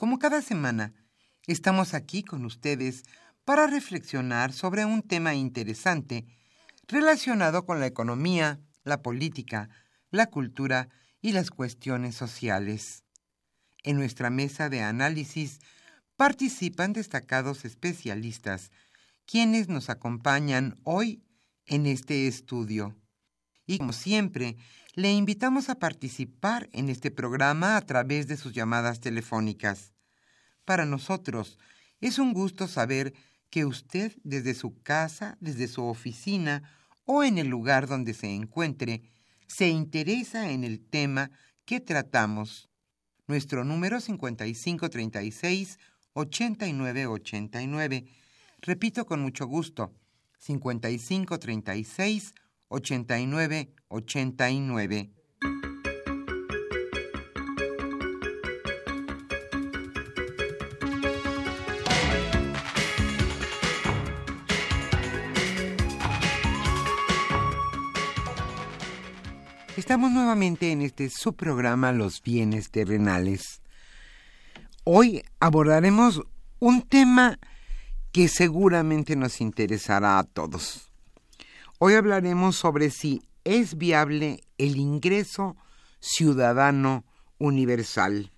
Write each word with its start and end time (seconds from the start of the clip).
Como 0.00 0.18
cada 0.18 0.40
semana, 0.40 0.94
estamos 1.46 1.92
aquí 1.92 2.22
con 2.22 2.46
ustedes 2.46 3.02
para 3.44 3.66
reflexionar 3.66 4.54
sobre 4.54 4.86
un 4.86 5.02
tema 5.02 5.34
interesante 5.34 6.24
relacionado 6.88 7.66
con 7.66 7.80
la 7.80 7.86
economía, 7.86 8.60
la 8.82 9.02
política, 9.02 9.68
la 10.10 10.28
cultura 10.28 10.88
y 11.20 11.32
las 11.32 11.50
cuestiones 11.50 12.14
sociales. 12.14 13.04
En 13.82 13.98
nuestra 13.98 14.30
mesa 14.30 14.70
de 14.70 14.80
análisis 14.80 15.58
participan 16.16 16.94
destacados 16.94 17.66
especialistas, 17.66 18.70
quienes 19.26 19.68
nos 19.68 19.90
acompañan 19.90 20.80
hoy 20.84 21.22
en 21.66 21.84
este 21.84 22.26
estudio. 22.26 22.96
Y 23.66 23.76
como 23.76 23.92
siempre, 23.92 24.56
le 24.94 25.12
invitamos 25.12 25.68
a 25.68 25.78
participar 25.78 26.68
en 26.72 26.88
este 26.88 27.10
programa 27.10 27.76
a 27.76 27.80
través 27.82 28.26
de 28.26 28.36
sus 28.36 28.52
llamadas 28.52 28.98
telefónicas. 28.98 29.89
Para 30.70 30.86
nosotros 30.86 31.58
es 32.00 32.20
un 32.20 32.32
gusto 32.32 32.68
saber 32.68 33.12
que 33.50 33.64
usted 33.64 34.12
desde 34.22 34.54
su 34.54 34.80
casa, 34.84 35.36
desde 35.40 35.66
su 35.66 35.82
oficina 35.84 36.62
o 37.04 37.24
en 37.24 37.38
el 37.38 37.48
lugar 37.48 37.88
donde 37.88 38.14
se 38.14 38.32
encuentre, 38.32 39.02
se 39.48 39.66
interesa 39.66 40.52
en 40.52 40.62
el 40.62 40.78
tema 40.78 41.32
que 41.64 41.80
tratamos. 41.80 42.70
Nuestro 43.26 43.64
número 43.64 44.00
5536 44.00 45.80
8989. 46.12 48.04
Repito 48.60 49.06
con 49.06 49.22
mucho 49.22 49.48
gusto, 49.48 49.92
5536 50.38 52.32
Estamos 69.90 70.12
nuevamente 70.12 70.70
en 70.70 70.82
este 70.82 71.10
subprograma 71.10 71.90
Los 71.90 72.22
bienes 72.22 72.70
terrenales. 72.70 73.60
Hoy 74.84 75.24
abordaremos 75.40 76.22
un 76.60 76.82
tema 76.82 77.40
que 78.12 78.28
seguramente 78.28 79.16
nos 79.16 79.40
interesará 79.40 80.20
a 80.20 80.22
todos. 80.22 80.92
Hoy 81.80 81.94
hablaremos 81.94 82.54
sobre 82.54 82.90
si 82.90 83.24
es 83.42 83.78
viable 83.78 84.44
el 84.58 84.76
ingreso 84.76 85.56
ciudadano 85.98 87.04
universal. 87.38 88.30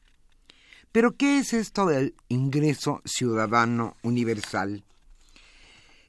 Pero, 0.91 1.19
¿qué 1.19 1.39
es 1.39 1.53
esto 1.53 1.84
del 1.84 2.15
ingreso 2.29 3.03
ciudadano 3.05 3.99
universal? 4.03 4.84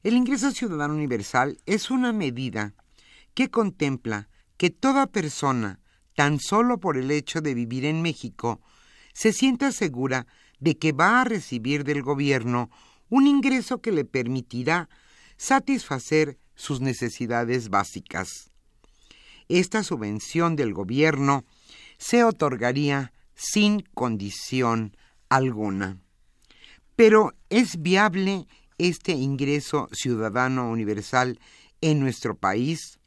El 0.03 0.13
ingreso 0.13 0.51
ciudadano 0.51 0.93
universal 0.93 1.57
es 1.65 1.91
una 1.91 2.13
medida 2.13 2.75
que 3.33 3.49
contempla 3.49 4.29
que 4.57 4.69
toda 4.69 5.07
persona, 5.07 5.79
tan 6.15 6.39
solo 6.39 6.79
por 6.79 6.97
el 6.97 7.11
hecho 7.11 7.41
de 7.41 7.53
vivir 7.53 7.85
en 7.85 8.01
México, 8.01 8.61
se 9.13 9.33
sienta 9.33 9.71
segura 9.71 10.27
de 10.59 10.77
que 10.77 10.91
va 10.91 11.21
a 11.21 11.25
recibir 11.25 11.83
del 11.83 12.01
gobierno 12.01 12.69
un 13.09 13.27
ingreso 13.27 13.81
que 13.81 13.91
le 13.91 14.05
permitirá 14.05 14.89
satisfacer 15.37 16.37
sus 16.55 16.81
necesidades 16.81 17.69
básicas. 17.69 18.51
Esta 19.49 19.83
subvención 19.83 20.55
del 20.55 20.73
gobierno 20.73 21.45
se 21.97 22.23
otorgaría 22.23 23.13
sin 23.35 23.81
condición 23.93 24.95
alguna. 25.29 25.99
Pero 26.95 27.33
¿es 27.49 27.81
viable 27.81 28.47
este 28.77 29.13
ingreso 29.13 29.89
ciudadano 29.91 30.69
universal 30.69 31.39
en 31.81 31.99
nuestro 31.99 32.35
país? 32.37 32.99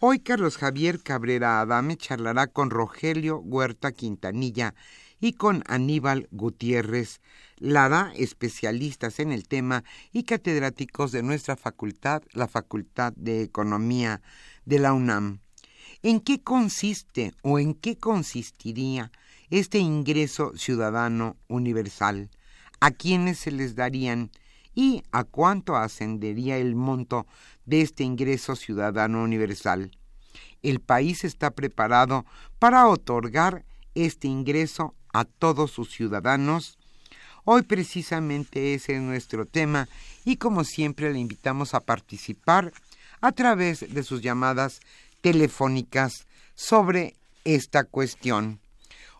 Hoy 0.00 0.18
Carlos 0.18 0.56
Javier 0.58 1.00
Cabrera 1.00 1.60
Adame 1.60 1.96
charlará 1.96 2.48
con 2.48 2.70
Rogelio 2.70 3.38
Huerta 3.38 3.92
Quintanilla 3.92 4.74
y 5.20 5.34
con 5.34 5.62
Aníbal 5.66 6.28
Gutiérrez 6.32 7.20
Lara, 7.58 8.12
especialistas 8.16 9.20
en 9.20 9.30
el 9.30 9.46
tema 9.46 9.84
y 10.12 10.24
catedráticos 10.24 11.12
de 11.12 11.22
nuestra 11.22 11.56
facultad, 11.56 12.22
la 12.32 12.48
Facultad 12.48 13.12
de 13.14 13.42
Economía 13.42 14.20
de 14.64 14.80
la 14.80 14.92
UNAM. 14.92 15.38
¿En 16.02 16.20
qué 16.20 16.42
consiste 16.42 17.32
o 17.42 17.60
en 17.60 17.72
qué 17.72 17.96
consistiría 17.96 19.12
este 19.48 19.78
ingreso 19.78 20.52
ciudadano 20.56 21.36
universal? 21.46 22.30
¿A 22.80 22.90
quiénes 22.90 23.38
se 23.38 23.52
les 23.52 23.76
darían 23.76 24.32
y 24.74 25.02
a 25.12 25.24
cuánto 25.24 25.76
ascendería 25.76 26.56
el 26.58 26.74
monto 26.74 27.26
de 27.64 27.80
este 27.80 28.04
ingreso 28.04 28.56
ciudadano 28.56 29.22
universal? 29.22 29.90
El 30.62 30.80
país 30.80 31.24
está 31.24 31.50
preparado 31.50 32.24
para 32.58 32.88
otorgar 32.88 33.64
este 33.94 34.28
ingreso 34.28 34.94
a 35.12 35.24
todos 35.24 35.70
sus 35.70 35.90
ciudadanos 35.90 36.78
Hoy 37.46 37.60
precisamente 37.60 38.72
ese 38.72 38.96
es 38.96 39.02
nuestro 39.02 39.44
tema 39.44 39.86
y 40.24 40.36
como 40.36 40.64
siempre 40.64 41.12
le 41.12 41.18
invitamos 41.18 41.74
a 41.74 41.80
participar 41.80 42.72
a 43.20 43.32
través 43.32 43.92
de 43.92 44.02
sus 44.02 44.22
llamadas 44.22 44.80
telefónicas 45.20 46.26
sobre 46.54 47.16
esta 47.44 47.84
cuestión. 47.84 48.60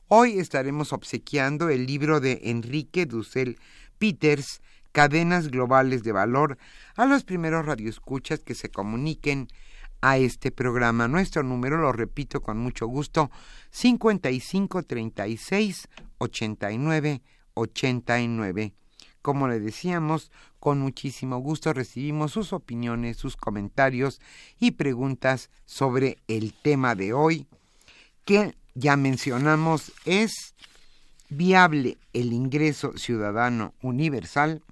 Hoy 0.09 0.39
estaremos 0.39 0.95
obsequiando 0.95 1.69
el 1.69 1.85
libro 1.85 2.21
de 2.21 2.41
Enrique 2.45 3.05
Dussel 3.05 3.59
Peters, 3.99 4.63
Cadenas 4.95 5.51
Globales 5.51 6.03
de 6.05 6.13
Valor, 6.13 6.57
a 6.95 7.05
los 7.05 7.25
primeros 7.25 7.67
radioescuchas 7.67 8.39
que 8.39 8.55
se 8.55 8.69
comuniquen 8.69 9.49
a 10.01 10.19
este 10.19 10.53
programa. 10.53 11.09
Nuestro 11.09 11.43
número, 11.43 11.79
lo 11.79 11.91
repito 11.91 12.41
con 12.41 12.59
mucho 12.59 12.87
gusto, 12.87 13.33
5536 13.73 15.89
89 16.19 17.23
89. 17.55 18.73
Como 19.21 19.49
le 19.49 19.59
decíamos, 19.59 20.31
con 20.61 20.79
muchísimo 20.79 21.39
gusto 21.39 21.73
recibimos 21.73 22.31
sus 22.31 22.53
opiniones, 22.53 23.17
sus 23.17 23.37
comentarios 23.37 24.21
y 24.61 24.71
preguntas 24.71 25.51
sobre 25.65 26.19
el 26.29 26.55
tema 26.55 26.95
de 26.95 27.15
hoy, 27.15 27.49
que 28.25 28.55
ya 28.75 28.97
mencionamos 28.97 29.91
es 30.05 30.55
viable 31.31 31.99
el 32.13 32.33
ingreso 32.33 32.97
ciudadano 32.97 33.75
universal, 33.83 34.63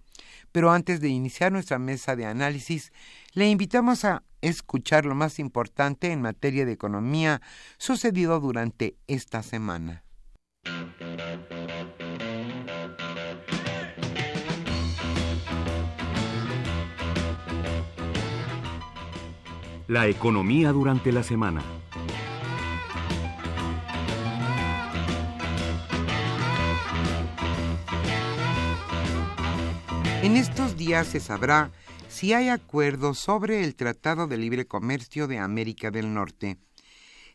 pero 0.53 0.71
antes 0.71 1.01
de 1.01 1.09
iniciar 1.09 1.51
nuestra 1.51 1.79
mesa 1.79 2.15
de 2.15 2.27
análisis, 2.27 2.93
le 3.33 3.49
invitamos 3.49 4.05
a 4.05 4.23
escuchar 4.43 5.05
lo 5.07 5.15
más 5.15 5.39
importante 5.39 6.13
en 6.13 6.21
materia 6.21 6.67
de 6.67 6.73
economía 6.73 7.41
sucedido 7.79 8.39
durante 8.39 8.97
esta 9.07 9.43
semana. 9.43 10.05
La 19.89 20.07
economía 20.07 20.73
durante 20.73 21.13
la 21.13 21.23
semana. 21.23 21.63
En 30.23 30.37
estos 30.37 30.77
días 30.77 31.09
se 31.09 31.19
sabrá 31.19 31.73
si 32.09 32.33
hay 32.33 32.49
acuerdo 32.49 33.13
sobre 33.13 33.65
el 33.65 33.75
Tratado 33.75 34.29
de 34.29 34.37
Libre 34.37 34.67
Comercio 34.67 35.27
de 35.27 35.39
América 35.39 35.91
del 35.91 36.15
Norte. 36.15 36.59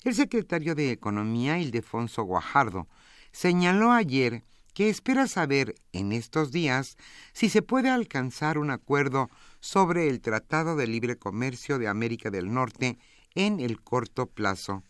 El 0.06 0.16
secretario 0.16 0.74
de 0.74 0.92
Economía, 0.92 1.60
Ildefonso 1.60 2.24
Guajardo, 2.24 2.88
señaló 3.34 3.92
ayer 3.92 4.46
que 4.74 4.88
espera 4.88 5.28
saber 5.28 5.76
en 5.92 6.14
estos 6.14 6.54
días 6.54 6.96
si 7.34 7.50
se 7.50 7.62
puede 7.62 7.90
alcanzar 7.90 8.58
un 8.58 8.72
acuerdo 8.72 9.30
sobre 9.60 10.08
el 10.08 10.22
Tratado 10.22 10.78
de 10.78 10.88
Libre 10.88 11.18
Comercio 11.18 11.80
de 11.80 11.90
América 11.90 12.30
del 12.30 12.54
Norte 12.54 12.98
en 13.36 13.60
el 13.60 13.82
corto 13.82 14.28
plazo. 14.28 14.84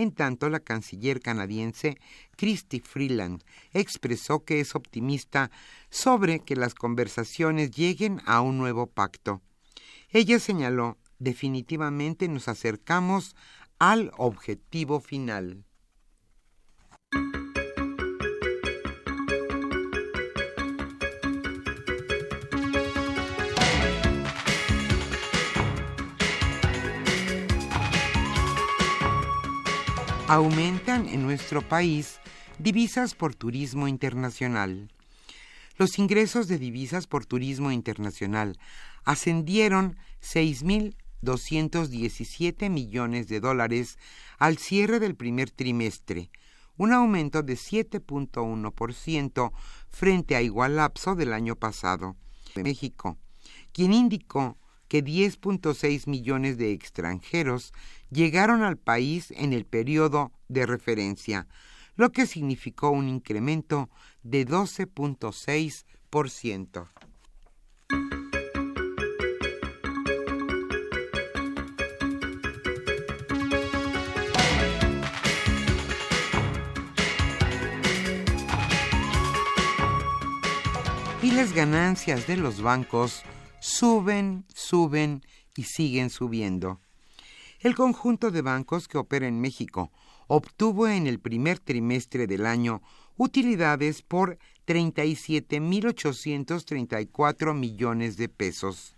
En 0.00 0.12
tanto, 0.12 0.48
la 0.48 0.60
canciller 0.60 1.20
canadiense 1.20 1.98
Christy 2.38 2.80
Freeland 2.80 3.44
expresó 3.74 4.46
que 4.46 4.60
es 4.60 4.74
optimista 4.74 5.50
sobre 5.90 6.40
que 6.40 6.56
las 6.56 6.72
conversaciones 6.72 7.70
lleguen 7.70 8.22
a 8.24 8.40
un 8.40 8.56
nuevo 8.56 8.86
pacto. 8.86 9.42
Ella 10.08 10.38
señaló, 10.38 10.96
definitivamente 11.18 12.28
nos 12.28 12.48
acercamos 12.48 13.36
al 13.78 14.10
objetivo 14.16 15.00
final. 15.00 15.66
Aumentan 30.30 31.08
en 31.08 31.24
nuestro 31.24 31.60
país 31.60 32.20
divisas 32.60 33.16
por 33.16 33.34
turismo 33.34 33.88
internacional. 33.88 34.92
Los 35.76 35.98
ingresos 35.98 36.46
de 36.46 36.56
divisas 36.56 37.08
por 37.08 37.26
turismo 37.26 37.72
internacional 37.72 38.56
ascendieron 39.02 39.96
6.217 40.22 42.70
millones 42.70 43.26
de 43.26 43.40
dólares 43.40 43.98
al 44.38 44.58
cierre 44.58 45.00
del 45.00 45.16
primer 45.16 45.50
trimestre, 45.50 46.30
un 46.76 46.92
aumento 46.92 47.42
de 47.42 47.54
7.1% 47.54 49.52
frente 49.88 50.36
a 50.36 50.42
igual 50.42 50.76
lapso 50.76 51.16
del 51.16 51.32
año 51.32 51.56
pasado. 51.56 52.14
México, 52.54 53.18
quien 53.72 53.92
indicó 53.92 54.56
que 54.86 55.02
10.6 55.04 56.08
millones 56.08 56.56
de 56.56 56.70
extranjeros 56.72 57.72
llegaron 58.10 58.62
al 58.62 58.76
país 58.76 59.32
en 59.36 59.52
el 59.52 59.64
periodo 59.64 60.32
de 60.48 60.66
referencia, 60.66 61.46
lo 61.96 62.12
que 62.12 62.26
significó 62.26 62.90
un 62.90 63.08
incremento 63.08 63.90
de 64.22 64.46
12.6%. 64.46 66.86
Y 81.22 81.32
las 81.32 81.52
ganancias 81.52 82.26
de 82.26 82.38
los 82.38 82.62
bancos 82.62 83.22
suben, 83.60 84.46
suben 84.54 85.22
y 85.54 85.64
siguen 85.64 86.08
subiendo. 86.08 86.80
El 87.60 87.74
conjunto 87.74 88.30
de 88.30 88.40
bancos 88.40 88.88
que 88.88 88.96
opera 88.96 89.28
en 89.28 89.38
México 89.38 89.92
obtuvo 90.28 90.88
en 90.88 91.06
el 91.06 91.20
primer 91.20 91.58
trimestre 91.58 92.26
del 92.26 92.46
año 92.46 92.80
utilidades 93.18 94.00
por 94.00 94.38
37.834 94.66 97.54
millones 97.54 98.16
de 98.16 98.30
pesos, 98.30 98.96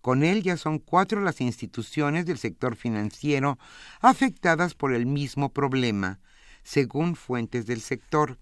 Con 0.01 0.23
él 0.23 0.41
ya 0.41 0.57
son 0.57 0.79
cuatro 0.79 1.21
las 1.21 1.41
instituciones 1.41 2.25
del 2.25 2.39
sector 2.39 2.75
financiero 2.75 3.59
afectadas 4.01 4.73
por 4.73 4.93
el 4.93 5.05
mismo 5.05 5.49
problema, 5.49 6.19
según 6.63 7.15
fuentes 7.15 7.67
del 7.67 7.81
sector. 7.81 8.39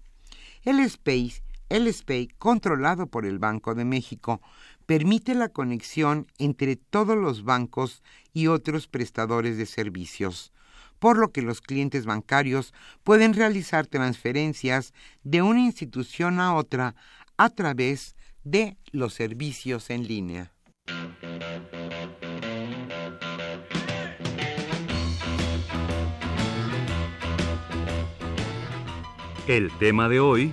El 0.62 0.88
SPEI 0.88 1.42
el 1.68 1.92
SPEI, 1.92 2.28
controlado 2.38 3.06
por 3.06 3.26
el 3.26 3.38
Banco 3.38 3.74
de 3.74 3.84
México, 3.84 4.40
permite 4.86 5.34
la 5.34 5.48
conexión 5.50 6.26
entre 6.38 6.76
todos 6.76 7.16
los 7.16 7.44
bancos 7.44 8.02
y 8.32 8.46
otros 8.46 8.86
prestadores 8.86 9.58
de 9.58 9.66
servicios, 9.66 10.52
por 10.98 11.18
lo 11.18 11.30
que 11.30 11.42
los 11.42 11.60
clientes 11.60 12.06
bancarios 12.06 12.72
pueden 13.04 13.34
realizar 13.34 13.86
transferencias 13.86 14.94
de 15.24 15.42
una 15.42 15.60
institución 15.60 16.40
a 16.40 16.54
otra 16.54 16.94
a 17.36 17.50
través 17.50 18.16
de 18.44 18.76
los 18.90 19.14
servicios 19.14 19.90
en 19.90 20.06
línea. 20.08 20.52
El 29.46 29.70
tema 29.78 30.10
de 30.10 30.20
hoy 30.20 30.52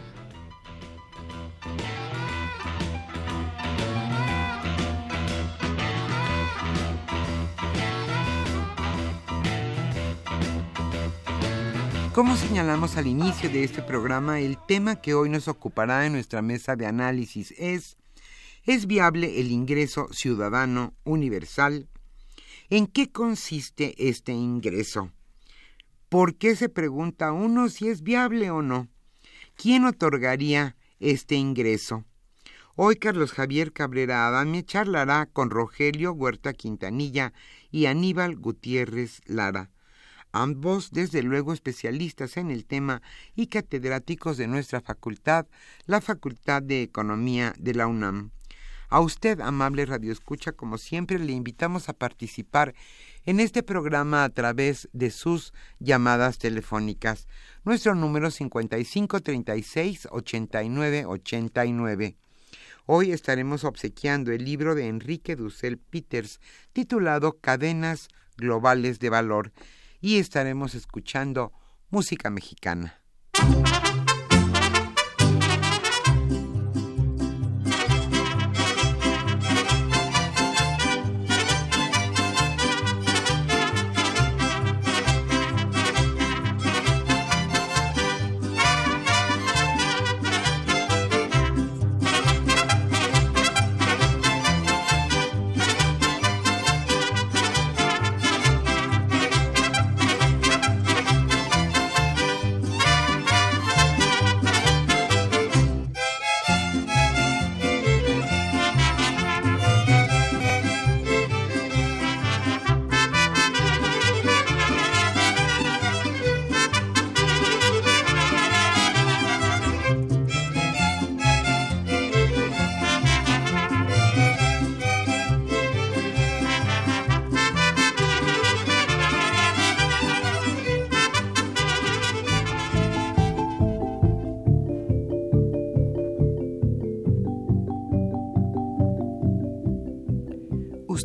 Como 12.15 12.37
señalamos 12.37 12.95
al 12.95 13.07
inicio 13.07 13.49
de 13.49 13.65
este 13.65 13.81
programa, 13.81 14.39
el 14.39 14.57
tema 14.57 15.01
que 15.01 15.13
hoy 15.13 15.27
nos 15.27 15.49
ocupará 15.49 16.05
en 16.05 16.13
nuestra 16.13 16.41
mesa 16.41 16.77
de 16.77 16.85
análisis 16.85 17.53
es 17.57 17.97
¿Es 18.63 18.87
viable 18.87 19.41
el 19.41 19.51
ingreso 19.51 20.07
ciudadano 20.13 20.93
universal? 21.03 21.89
¿En 22.69 22.87
qué 22.87 23.11
consiste 23.11 23.95
este 23.97 24.31
ingreso? 24.31 25.11
¿Por 26.07 26.35
qué 26.35 26.55
se 26.55 26.69
pregunta 26.69 27.33
uno 27.33 27.67
si 27.67 27.89
es 27.89 28.01
viable 28.01 28.49
o 28.49 28.61
no? 28.61 28.87
¿Quién 29.57 29.83
otorgaría 29.83 30.77
este 31.01 31.35
ingreso? 31.35 32.05
Hoy 32.77 32.95
Carlos 32.95 33.33
Javier 33.33 33.73
Cabrera 33.73 34.25
Adame 34.25 34.63
charlará 34.63 35.25
con 35.25 35.49
Rogelio 35.49 36.13
Huerta 36.13 36.53
Quintanilla 36.53 37.33
y 37.71 37.87
Aníbal 37.87 38.37
Gutiérrez 38.37 39.19
Lara 39.25 39.69
ambos 40.35 40.91
desde 40.91 41.23
luego 41.23 41.53
especialistas 41.53 42.35
en 42.35 42.51
el 42.51 42.65
tema 42.65 43.01
y 43.35 43.47
catedráticos 43.47 44.35
de 44.35 44.47
nuestra 44.47 44.81
facultad, 44.81 45.47
la 45.85 46.01
Facultad 46.01 46.61
de 46.61 46.81
Economía 46.81 47.53
de 47.57 47.73
la 47.73 47.87
UNAM. 47.87 48.31
A 48.89 48.99
usted, 48.99 49.39
amable 49.39 49.85
Radio 49.85 50.11
Escucha, 50.11 50.51
como 50.51 50.77
siempre, 50.77 51.19
le 51.19 51.31
invitamos 51.31 51.87
a 51.87 51.93
participar 51.93 52.75
en 53.25 53.39
este 53.39 53.63
programa 53.63 54.25
a 54.25 54.29
través 54.29 54.89
de 54.91 55.09
sus 55.09 55.53
llamadas 55.79 56.37
telefónicas. 56.37 57.29
Nuestro 57.63 57.95
número 57.95 58.29
5536 58.29 60.09
8989. 60.11 62.17
Hoy 62.85 63.13
estaremos 63.13 63.63
obsequiando 63.63 64.33
el 64.33 64.43
libro 64.43 64.75
de 64.75 64.89
Enrique 64.89 65.37
Dussel 65.37 65.77
Peters 65.77 66.41
titulado 66.73 67.37
Cadenas 67.39 68.09
Globales 68.37 68.99
de 68.99 69.09
Valor 69.09 69.53
y 70.01 70.17
estaremos 70.17 70.75
escuchando 70.75 71.51
música 71.89 72.29
mexicana. 72.29 73.01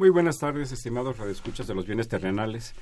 Muy 0.00 0.08
buenas 0.08 0.38
tardes, 0.38 0.72
estimados 0.72 1.18
radioescuchas 1.18 1.66
de 1.66 1.74
los 1.74 1.84
bienes 1.84 2.08
terrenales. 2.08 2.72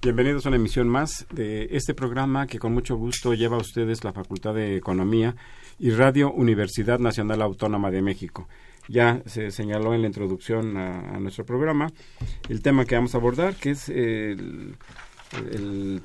Bienvenidos 0.00 0.46
a 0.46 0.50
una 0.50 0.58
emisión 0.58 0.88
más 0.88 1.26
de 1.32 1.66
este 1.72 1.92
programa 1.92 2.46
que 2.46 2.60
con 2.60 2.72
mucho 2.72 2.94
gusto 2.94 3.34
lleva 3.34 3.56
a 3.56 3.60
ustedes 3.60 4.04
la 4.04 4.12
Facultad 4.12 4.54
de 4.54 4.76
Economía 4.76 5.34
y 5.80 5.90
Radio 5.90 6.30
Universidad 6.30 7.00
Nacional 7.00 7.42
Autónoma 7.42 7.90
de 7.90 8.00
México. 8.00 8.46
Ya 8.86 9.20
se 9.26 9.50
señaló 9.50 9.92
en 9.92 10.02
la 10.02 10.06
introducción 10.06 10.76
a, 10.76 11.18
nuestro 11.18 11.44
programa 11.44 11.90
el 12.48 12.62
tema 12.62 12.84
que 12.84 12.94
vamos 12.94 13.12
a 13.16 13.18
abordar, 13.18 13.56
que 13.56 13.70
es 13.70 13.88
el, 13.88 14.76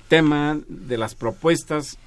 tema 0.08 0.60
de 0.68 0.98
las 0.98 1.13
propuestas 1.13 2.00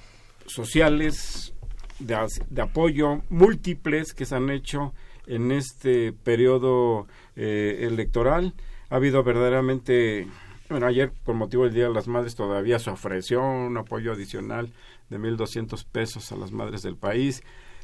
sociales 0.44 1.54
de 2.00 2.62
apoyo 2.62 3.22
múltiples 3.30 4.12
que 4.12 4.24
se 4.24 4.34
han 4.34 4.50
hecho 4.50 4.92
en 5.26 5.52
este 5.52 6.12
periodo 6.12 7.06
eh, 7.36 7.80
electoral. 7.82 8.54
Ha 8.90 8.96
habido 8.96 9.22
verdaderamente, 9.22 10.26
bueno, 10.68 10.86
ayer 10.86 11.12
por 11.24 11.34
motivo 11.34 11.64
del 11.64 11.74
Día 11.74 11.88
de 11.88 11.94
las 11.94 12.08
Madres 12.08 12.36
todavía 12.36 12.78
se 12.78 12.90
ofreció 12.90 13.42
un 13.42 13.76
apoyo 13.76 14.12
adicional 14.12 14.72
de 15.10 15.18
1.200 15.18 15.84
pesos 15.90 16.32
a 16.32 16.36
las 16.36 16.52
madres 16.52 16.82
del 16.82 16.96
país. 16.96 17.42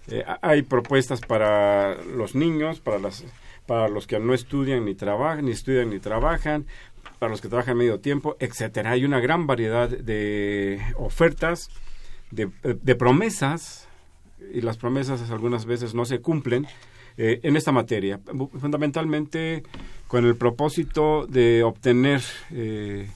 Eh, 0.09 0.25
hay 0.41 0.63
propuestas 0.63 1.21
para 1.21 2.03
los 2.03 2.35
niños, 2.35 2.81
para 2.81 2.99
las 2.99 3.25
para 3.67 3.89
los 3.89 4.07
que 4.07 4.19
no 4.19 4.35
estudian 4.35 4.85
ni 4.85 4.95
trabajan, 4.95 5.45
ni 5.45 5.53
estudian 5.53 5.91
ni 5.91 6.01
trabajan, 6.01 6.67
para 7.19 7.31
los 7.31 7.41
que 7.41 7.49
trabajan 7.49 7.77
medio 7.77 8.01
tiempo, 8.01 8.37
etcétera. 8.41 8.91
Hay 8.91 9.05
una 9.05 9.21
gran 9.21 9.47
variedad 9.47 9.89
de 9.89 10.81
ofertas, 10.97 11.71
de, 12.31 12.51
de 12.63 12.95
promesas, 12.97 13.89
y 14.53 14.61
las 14.61 14.77
promesas 14.77 15.31
algunas 15.31 15.67
veces 15.67 15.95
no 15.95 16.05
se 16.05 16.21
cumplen, 16.21 16.67
eh, 17.19 17.41
en 17.43 17.57
esta 17.57 17.73
materia, 17.73 18.19
fundamentalmente 18.59 19.63
con 20.09 20.25
el 20.25 20.35
propósito 20.35 21.27
de 21.27 21.63
obtener 21.63 22.23
eh, 22.51 23.11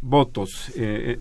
votos, 0.00 0.70
eh, 0.76 1.16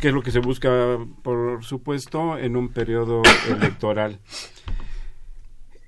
que 0.00 0.08
es 0.08 0.14
lo 0.14 0.22
que 0.22 0.30
se 0.30 0.38
busca, 0.38 0.98
por 1.22 1.62
supuesto, 1.62 2.38
en 2.38 2.56
un 2.56 2.68
periodo 2.70 3.22
electoral. 3.48 4.18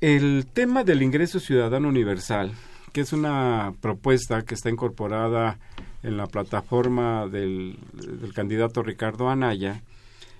El 0.03 0.47
tema 0.53 0.85
del 0.85 1.03
ingreso 1.03 1.41
ciudadano 1.41 1.89
universal, 1.89 2.53
que 2.93 3.01
es 3.01 3.15
una 3.15 3.73
propuesta 3.81 4.43
que 4.43 4.55
está 4.55 4.69
incorporada 4.69 5.59
en 6.03 6.19
la 6.19 6.27
plataforma 6.27 7.27
del, 7.27 7.79
del 7.95 8.35
candidato 8.35 8.83
Ricardo 8.83 9.31
Anaya, 9.31 9.83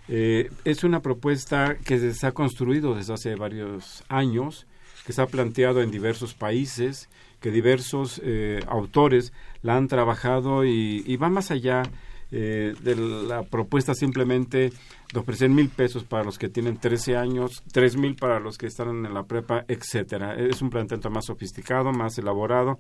es 0.09 0.85
una 0.85 1.01
propuesta 1.01 1.77
que 1.77 2.13
se 2.13 2.27
ha 2.27 2.33
construido 2.33 2.95
desde 2.95 3.15
hace 3.15 3.37
varios 3.37 4.05
años 4.09 4.67
que 5.07 5.13
se 5.13 5.23
ha 5.23 5.27
planteado 5.27 5.83
en 5.83 5.91
diversos 5.91 6.35
países, 6.35 7.09
que 7.41 7.51
diversos 7.51 8.21
eh, 8.25 8.61
autores 8.69 9.33
la 9.63 9.77
han 9.77 9.89
trabajado 9.89 10.65
y, 10.65 11.17
va 11.17 11.29
más 11.29 11.51
allá 11.51 11.83
eh, 12.31 12.75
de 12.83 12.97
la 12.97 13.43
propuesta 13.43 13.95
simplemente 13.95 14.73
de 15.13 15.21
ofrecer 15.21 15.51
mil 15.51 15.69
pesos 15.69 16.05
para 16.05 16.25
los 16.25 16.39
que 16.39 16.49
tienen 16.49 16.79
13 16.79 17.17
años, 17.17 17.63
tres 17.71 17.97
mil 17.97 18.15
para 18.15 18.41
los 18.41 18.57
que 18.57 18.67
están 18.67 19.05
en 19.05 19.13
la 19.13 19.25
prepa, 19.25 19.65
etcétera. 19.69 20.35
Es 20.35 20.63
un 20.63 20.71
planteamiento 20.71 21.11
más 21.11 21.27
sofisticado, 21.27 21.93
más 21.93 22.17
elaborado. 22.19 22.79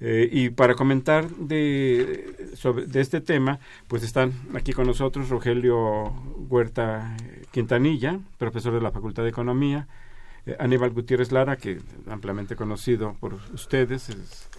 Eh, 0.00 0.28
y 0.32 0.50
para 0.50 0.74
comentar 0.74 1.28
de, 1.30 2.34
de 2.86 3.00
este 3.00 3.20
tema, 3.20 3.60
pues 3.86 4.02
están 4.02 4.32
aquí 4.54 4.72
con 4.72 4.88
nosotros 4.88 5.28
Rogelio 5.28 6.12
Huerta 6.48 7.16
Quintanilla, 7.52 8.18
profesor 8.36 8.74
de 8.74 8.80
la 8.80 8.90
Facultad 8.90 9.22
de 9.22 9.28
Economía, 9.28 9.86
eh, 10.46 10.56
Aníbal 10.58 10.90
Gutiérrez 10.90 11.32
Lara, 11.32 11.56
que 11.56 11.80
ampliamente 12.08 12.56
conocido 12.56 13.16
por 13.20 13.34
ustedes, 13.52 14.10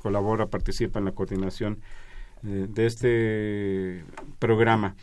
colabora, 0.01 0.47
participa 0.47 0.99
en 0.99 1.05
la 1.05 1.11
coordinación 1.11 1.79
eh, 2.43 2.67
de 2.69 2.85
este 2.85 4.05
programa. 4.39 4.95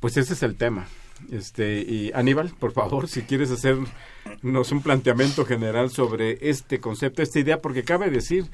Pues 0.00 0.16
ese 0.16 0.34
es 0.34 0.42
el 0.42 0.56
tema. 0.56 0.86
Este, 1.30 1.80
y 1.80 2.10
Aníbal, 2.14 2.50
por 2.58 2.72
favor, 2.72 3.08
si 3.08 3.22
quieres 3.22 3.50
hacernos 3.50 4.72
un 4.72 4.82
planteamiento 4.82 5.44
general 5.44 5.90
sobre 5.90 6.38
este 6.48 6.80
concepto, 6.80 7.22
esta 7.22 7.38
idea, 7.38 7.60
porque 7.60 7.84
cabe 7.84 8.10
decir, 8.10 8.46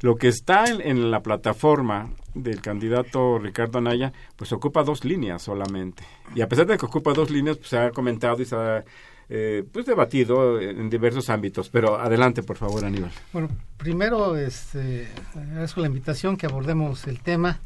lo 0.00 0.16
que 0.16 0.28
está 0.28 0.64
en, 0.64 1.10
la 1.10 1.22
plataforma 1.22 2.10
del 2.34 2.60
candidato 2.60 3.38
Ricardo 3.38 3.78
Anaya, 3.78 4.12
pues 4.36 4.52
ocupa 4.52 4.82
dos 4.82 5.04
líneas 5.04 5.42
solamente. 5.42 6.04
Y 6.34 6.40
a 6.40 6.48
pesar 6.48 6.66
de 6.66 6.76
que 6.76 6.86
ocupa 6.86 7.12
dos 7.12 7.30
líneas, 7.30 7.58
pues 7.58 7.68
se 7.68 7.78
ha 7.78 7.90
comentado 7.90 8.42
y 8.42 8.46
se 8.46 8.56
ha 8.56 8.84
eh, 9.28 9.64
pues 9.72 9.86
debatido 9.86 10.60
en 10.60 10.88
diversos 10.88 11.30
ámbitos. 11.30 11.68
Pero 11.68 11.98
adelante, 11.98 12.42
por 12.42 12.56
favor, 12.56 12.84
Aníbal. 12.84 13.10
Bueno, 13.32 13.48
primero 13.76 14.36
este, 14.36 15.08
agradezco 15.34 15.80
la 15.80 15.88
invitación 15.88 16.36
que 16.36 16.46
abordemos 16.46 17.06
el 17.06 17.20
tema, 17.20 17.60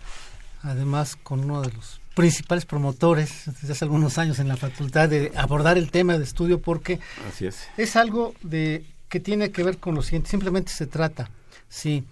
además 0.63 1.17
con 1.17 1.41
uno 1.41 1.63
de 1.63 1.73
los 1.73 2.01
principales 2.15 2.67
promotores 2.67 3.45
desde 3.47 3.73
hace 3.73 3.85
algunos 3.85 4.19
años 4.19 4.39
en 4.39 4.49
la 4.49 4.57
facultad 4.57 5.09
de 5.09 5.33
abordar 5.37 5.79
el 5.79 5.91
tema 5.91 6.19
de 6.19 6.25
estudio 6.25 6.61
porque 6.61 6.99
Así 7.29 7.47
es. 7.47 7.69
es 7.77 7.97
algo 7.97 8.35
de 8.43 8.85
que 9.09 9.21
tiene 9.21 9.51
que 9.51 9.63
ver 9.63 9.79
con 9.79 9.95
lo 9.95 10.03
siguiente. 10.03 10.29
Simplemente 10.29 10.73
se 10.73 10.87
trata 10.87 11.31
si 11.69 12.05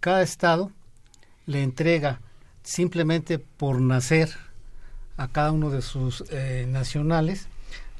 cada 0.00 0.22
estado 0.22 0.70
le 1.46 1.62
entrega 1.62 2.20
simplemente 2.62 3.38
por 3.38 3.80
nacer 3.80 4.30
a 5.16 5.28
cada 5.28 5.52
uno 5.52 5.70
de 5.70 5.82
sus 5.82 6.24
eh, 6.30 6.66
nacionales 6.68 7.48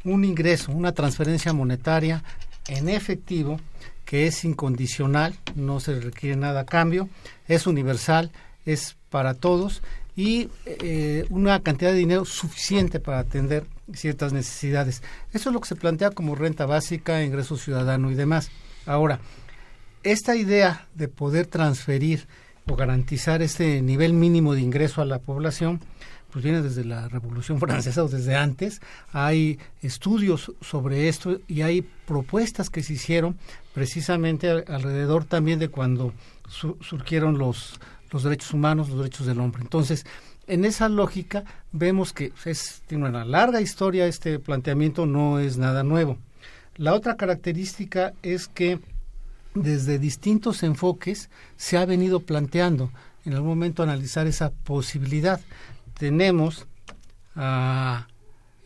un 0.04 0.24
ingreso, 0.24 0.72
una 0.72 0.92
transferencia 0.92 1.52
monetaria 1.52 2.22
en 2.68 2.88
efectivo 2.88 3.60
que 4.04 4.26
es 4.26 4.44
incondicional, 4.44 5.34
no 5.54 5.80
se 5.80 5.98
requiere 6.00 6.36
nada 6.36 6.60
a 6.60 6.66
cambio, 6.66 7.08
es 7.48 7.66
universal, 7.66 8.30
es 8.66 8.96
para 9.10 9.34
todos 9.34 9.82
y 10.16 10.48
eh, 10.66 11.24
una 11.30 11.60
cantidad 11.60 11.92
de 11.92 11.98
dinero 11.98 12.24
suficiente 12.24 13.00
para 13.00 13.20
atender 13.20 13.64
ciertas 13.94 14.32
necesidades. 14.32 15.02
Eso 15.32 15.48
es 15.48 15.52
lo 15.54 15.60
que 15.60 15.68
se 15.68 15.76
plantea 15.76 16.10
como 16.10 16.34
renta 16.34 16.66
básica, 16.66 17.22
ingreso 17.22 17.56
ciudadano 17.56 18.10
y 18.10 18.14
demás. 18.14 18.50
Ahora, 18.86 19.20
esta 20.02 20.36
idea 20.36 20.86
de 20.94 21.08
poder 21.08 21.46
transferir 21.46 22.26
o 22.66 22.76
garantizar 22.76 23.42
este 23.42 23.82
nivel 23.82 24.12
mínimo 24.12 24.54
de 24.54 24.60
ingreso 24.60 25.00
a 25.02 25.06
la 25.06 25.18
población 25.18 25.80
pues 26.32 26.42
viene 26.42 26.62
desde 26.62 26.84
la 26.84 27.08
Revolución 27.08 27.60
Francesa 27.60 28.02
o 28.02 28.08
desde 28.08 28.34
antes. 28.34 28.80
Hay 29.12 29.58
estudios 29.82 30.52
sobre 30.62 31.08
esto 31.08 31.38
y 31.46 31.60
hay 31.60 31.82
propuestas 31.82 32.70
que 32.70 32.82
se 32.82 32.94
hicieron 32.94 33.36
precisamente 33.74 34.48
alrededor 34.48 35.26
también 35.26 35.58
de 35.58 35.68
cuando 35.68 36.14
surgieron 36.48 37.36
los, 37.36 37.78
los 38.10 38.22
derechos 38.22 38.54
humanos, 38.54 38.88
los 38.88 38.98
derechos 38.98 39.26
del 39.26 39.40
hombre. 39.40 39.62
Entonces, 39.62 40.06
en 40.46 40.64
esa 40.64 40.88
lógica 40.88 41.44
vemos 41.70 42.14
que 42.14 42.32
es, 42.46 42.82
tiene 42.86 43.08
una 43.08 43.26
larga 43.26 43.60
historia 43.60 44.06
este 44.06 44.38
planteamiento, 44.38 45.04
no 45.04 45.38
es 45.38 45.58
nada 45.58 45.82
nuevo. 45.82 46.16
La 46.76 46.94
otra 46.94 47.16
característica 47.16 48.14
es 48.22 48.48
que 48.48 48.80
desde 49.54 49.98
distintos 49.98 50.62
enfoques 50.62 51.28
se 51.56 51.76
ha 51.76 51.84
venido 51.84 52.20
planteando 52.20 52.90
en 53.24 53.34
algún 53.34 53.50
momento 53.50 53.82
analizar 53.82 54.26
esa 54.26 54.50
posibilidad 54.50 55.40
tenemos 56.02 56.66
a 57.36 58.08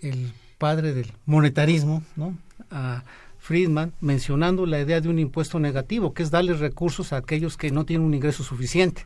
el 0.00 0.32
padre 0.56 0.94
del 0.94 1.12
monetarismo, 1.26 2.02
¿no? 2.16 2.34
a 2.70 3.02
Friedman, 3.40 3.92
mencionando 4.00 4.64
la 4.64 4.80
idea 4.80 5.02
de 5.02 5.10
un 5.10 5.18
impuesto 5.18 5.60
negativo, 5.60 6.14
que 6.14 6.22
es 6.22 6.30
darle 6.30 6.54
recursos 6.54 7.12
a 7.12 7.18
aquellos 7.18 7.58
que 7.58 7.70
no 7.70 7.84
tienen 7.84 8.06
un 8.06 8.14
ingreso 8.14 8.42
suficiente. 8.42 9.04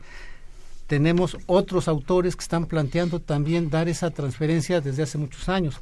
Tenemos 0.87 1.35
otros 1.45 1.89
autores 1.89 2.37
que 2.37 2.43
están 2.43 2.67
planteando 2.67 3.19
también 3.19 3.69
dar 3.69 3.89
esa 3.89 4.11
transferencia 4.11 4.79
desde 4.79 5.03
hace 5.03 5.17
muchos 5.17 5.49
años. 5.49 5.81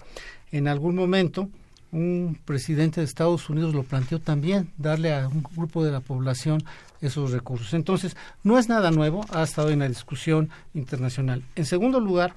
En 0.51 0.68
algún 0.68 0.96
momento, 0.96 1.50
un 1.91 2.38
presidente 2.46 3.01
de 3.01 3.05
Estados 3.05 3.50
Unidos 3.50 3.74
lo 3.74 3.84
planteó 3.84 4.19
también, 4.19 4.72
darle 4.77 5.13
a 5.13 5.27
un 5.27 5.43
grupo 5.55 5.84
de 5.84 5.91
la 5.91 6.01
población 6.01 6.63
esos 7.01 7.31
recursos. 7.31 7.74
Entonces, 7.74 8.15
no 8.43 8.58
es 8.58 8.69
nada 8.69 8.91
nuevo, 8.91 9.25
ha 9.29 9.43
estado 9.43 9.69
en 9.69 9.79
la 9.79 9.88
discusión 9.88 10.50
internacional. 10.74 11.43
En 11.55 11.65
segundo 11.65 12.00
lugar, 12.00 12.34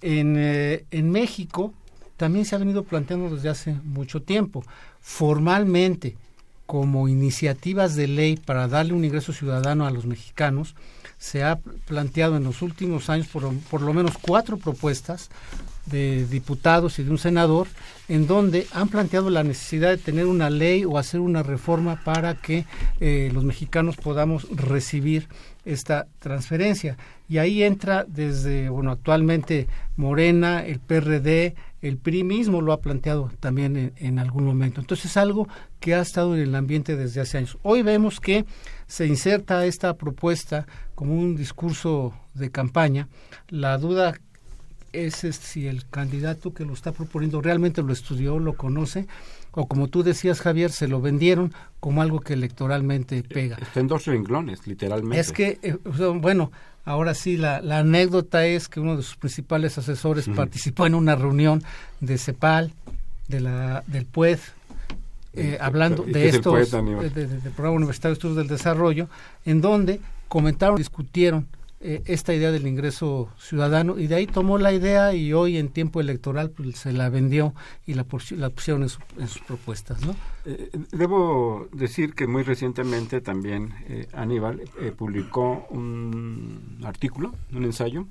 en, 0.00 0.36
eh, 0.38 0.84
en 0.90 1.10
México 1.10 1.72
también 2.16 2.44
se 2.44 2.54
ha 2.54 2.58
venido 2.58 2.84
planteando 2.84 3.34
desde 3.34 3.48
hace 3.48 3.74
mucho 3.84 4.22
tiempo. 4.22 4.64
Formalmente, 5.00 6.16
como 6.66 7.08
iniciativas 7.08 7.94
de 7.94 8.08
ley 8.08 8.36
para 8.36 8.68
darle 8.68 8.92
un 8.92 9.04
ingreso 9.04 9.32
ciudadano 9.32 9.86
a 9.86 9.90
los 9.90 10.06
mexicanos, 10.06 10.74
se 11.18 11.42
ha 11.42 11.56
planteado 11.86 12.36
en 12.36 12.44
los 12.44 12.62
últimos 12.62 13.10
años 13.10 13.26
por, 13.28 13.52
por 13.70 13.82
lo 13.82 13.92
menos 13.92 14.16
cuatro 14.20 14.56
propuestas 14.56 15.30
de 15.88 16.26
diputados 16.26 16.98
y 16.98 17.04
de 17.04 17.10
un 17.10 17.18
senador 17.18 17.68
en 18.08 18.26
donde 18.26 18.66
han 18.72 18.88
planteado 18.88 19.28
la 19.30 19.44
necesidad 19.44 19.90
de 19.90 19.98
tener 19.98 20.26
una 20.26 20.50
ley 20.50 20.84
o 20.84 20.98
hacer 20.98 21.20
una 21.20 21.42
reforma 21.42 22.02
para 22.04 22.34
que 22.34 22.64
eh, 23.00 23.30
los 23.32 23.44
mexicanos 23.44 23.96
podamos 23.96 24.46
recibir 24.50 25.28
esta 25.64 26.06
transferencia. 26.18 26.96
Y 27.28 27.36
ahí 27.36 27.62
entra 27.62 28.04
desde, 28.08 28.70
bueno, 28.70 28.90
actualmente 28.90 29.68
Morena, 29.96 30.64
el 30.64 30.80
PRD, 30.80 31.54
el 31.82 31.98
PRI 31.98 32.24
mismo 32.24 32.62
lo 32.62 32.72
ha 32.72 32.80
planteado 32.80 33.30
también 33.38 33.76
en, 33.76 33.92
en 33.96 34.18
algún 34.18 34.44
momento. 34.44 34.80
Entonces 34.80 35.06
es 35.06 35.16
algo 35.18 35.46
que 35.78 35.94
ha 35.94 36.00
estado 36.00 36.34
en 36.34 36.40
el 36.40 36.54
ambiente 36.54 36.96
desde 36.96 37.20
hace 37.20 37.38
años. 37.38 37.58
Hoy 37.62 37.82
vemos 37.82 38.18
que 38.20 38.46
se 38.86 39.06
inserta 39.06 39.66
esta 39.66 39.94
propuesta 39.94 40.66
como 40.94 41.14
un 41.14 41.36
discurso 41.36 42.14
de 42.32 42.50
campaña. 42.50 43.08
La 43.48 43.76
duda 43.76 44.14
es, 44.92 45.14
si 45.14 45.66
el 45.66 45.86
candidato 45.88 46.52
que 46.54 46.64
lo 46.64 46.72
está 46.72 46.92
proponiendo 46.92 47.40
realmente 47.40 47.82
lo 47.82 47.92
estudió, 47.92 48.38
lo 48.38 48.54
conoce, 48.54 49.06
o 49.52 49.66
como 49.66 49.88
tú 49.88 50.02
decías, 50.02 50.40
Javier, 50.40 50.70
se 50.70 50.88
lo 50.88 51.00
vendieron 51.00 51.52
como 51.80 52.02
algo 52.02 52.20
que 52.20 52.34
electoralmente 52.34 53.22
pega. 53.22 53.56
Está 53.60 53.80
en 53.80 53.88
dos 53.88 54.04
renglones, 54.06 54.66
literalmente. 54.66 55.18
Es 55.18 55.32
que, 55.32 55.58
eh, 55.62 55.76
bueno, 56.14 56.52
ahora 56.84 57.14
sí, 57.14 57.36
la, 57.36 57.58
anécdota 57.58 58.46
es 58.46 58.68
que 58.68 58.80
uno 58.80 58.96
de 58.96 59.02
sus 59.02 59.16
principales 59.16 59.76
asesores 59.78 60.28
participó 60.28 60.86
en 60.86 60.94
una 60.94 61.16
reunión 61.16 61.62
de 62.00 62.18
CEPAL, 62.18 62.72
de 63.28 63.40
la, 63.40 63.82
del 63.86 64.06
PUED, 64.06 64.38
eh, 65.34 65.58
hablando 65.60 66.02
de 66.02 66.28
estos, 66.28 66.70
del 66.70 67.12
de, 67.14 67.50
Programa 67.50 67.76
Universitario 67.76 68.14
de 68.14 68.18
Estudios 68.18 68.36
del 68.36 68.48
Desarrollo, 68.48 69.08
en 69.44 69.60
donde 69.60 70.00
comentaron, 70.28 70.76
discutieron 70.76 71.46
eh, 71.80 72.02
esta 72.06 72.34
idea 72.34 72.50
del 72.50 72.66
ingreso 72.66 73.28
ciudadano 73.38 74.00
y 74.00 74.08
de 74.08 74.16
ahí 74.16 74.26
tomó 74.26 74.58
la 74.58 74.72
idea 74.72 75.14
y 75.14 75.32
hoy 75.32 75.58
en 75.58 75.68
tiempo 75.68 76.00
electoral 76.00 76.50
pues, 76.50 76.76
se 76.76 76.92
la 76.92 77.08
vendió 77.08 77.54
y 77.86 77.94
la, 77.94 78.04
la 78.32 78.50
pusieron 78.50 78.82
en, 78.82 78.88
sus 78.88 79.42
propuestas. 79.46 80.04
¿no? 80.04 80.16
Eh, 80.44 80.70
debo 80.90 81.68
decir 81.72 82.14
que 82.14 82.26
muy 82.26 82.42
recientemente 82.42 83.20
también 83.20 83.74
eh, 83.86 84.08
Aníbal 84.12 84.62
publicó 84.96 85.68
un 85.70 86.80
artículo, 86.82 87.32
un 87.52 87.62
ensayo 87.62 88.08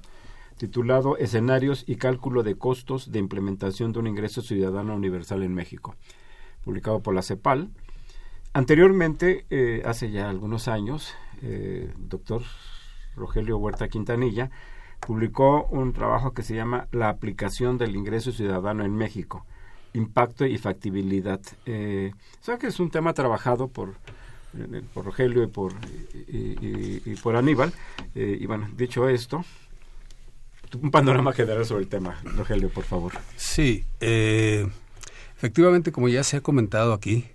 titulado 0.55 1.17
Escenarios 1.17 1.83
y 1.87 1.97
cálculo 1.97 2.43
de 2.43 2.55
costos 2.55 3.11
de 3.11 3.19
implementación 3.19 3.91
de 3.91 3.99
un 3.99 4.07
ingreso 4.07 4.41
ciudadano 4.41 4.95
universal 4.95 5.43
en 5.43 5.53
México, 5.53 5.97
publicado 6.63 7.01
por 7.01 7.13
la 7.13 7.21
CEPAL. 7.21 7.69
Anteriormente, 8.53 9.45
hace 9.85 10.09
ya 10.09 10.29
algunos 10.29 10.67
años, 10.67 11.13
doctor 11.99 12.41
Rogelio 13.17 13.57
Huerta 13.57 13.89
Quintanilla, 13.89 14.49
publicó 14.99 15.65
un 15.65 15.93
trabajo 15.93 16.33
que 16.33 16.43
se 16.43 16.55
llama 16.55 16.87
La 16.91 17.09
aplicación 17.09 17.77
del 17.77 17.95
ingreso 17.95 18.31
ciudadano 18.31 18.85
en 18.85 18.95
México, 18.95 19.45
impacto 19.93 20.45
y 20.45 20.57
factibilidad. 20.57 21.41
Eh, 21.65 22.13
que 22.59 22.67
es 22.67 22.79
un 22.79 22.89
tema 22.89 23.13
trabajado 23.13 23.67
por, 23.67 23.95
eh, 24.57 24.81
por 24.93 25.05
Rogelio 25.05 25.43
y 25.43 25.47
por, 25.47 25.73
y, 26.27 27.15
por 27.21 27.35
Aníbal. 27.35 27.73
Eh, 28.15 28.37
y 28.39 28.45
bueno, 28.45 28.69
dicho 28.75 29.09
esto, 29.09 29.43
un 30.81 30.91
panorama 30.91 31.33
general 31.33 31.65
sobre 31.65 31.83
el 31.83 31.89
tema, 31.89 32.19
Rogelio, 32.23 32.69
por 32.69 32.83
favor. 32.83 33.13
Sí, 33.35 33.85
eh, 33.99 34.67
efectivamente, 35.35 35.91
como 35.91 36.07
ya 36.09 36.23
se 36.23 36.37
ha 36.37 36.41
comentado 36.41 36.93
aquí, 36.93 37.25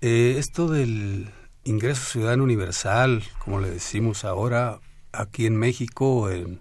esto 0.00 0.68
del 0.68 1.30
ingreso 1.64 2.04
ciudadano 2.04 2.44
universal, 2.44 3.22
como 3.38 3.60
le 3.60 3.70
decimos 3.70 4.24
ahora, 4.24 4.80
aquí 5.12 5.46
en 5.46 5.56
México, 5.56 6.30
en 6.30 6.60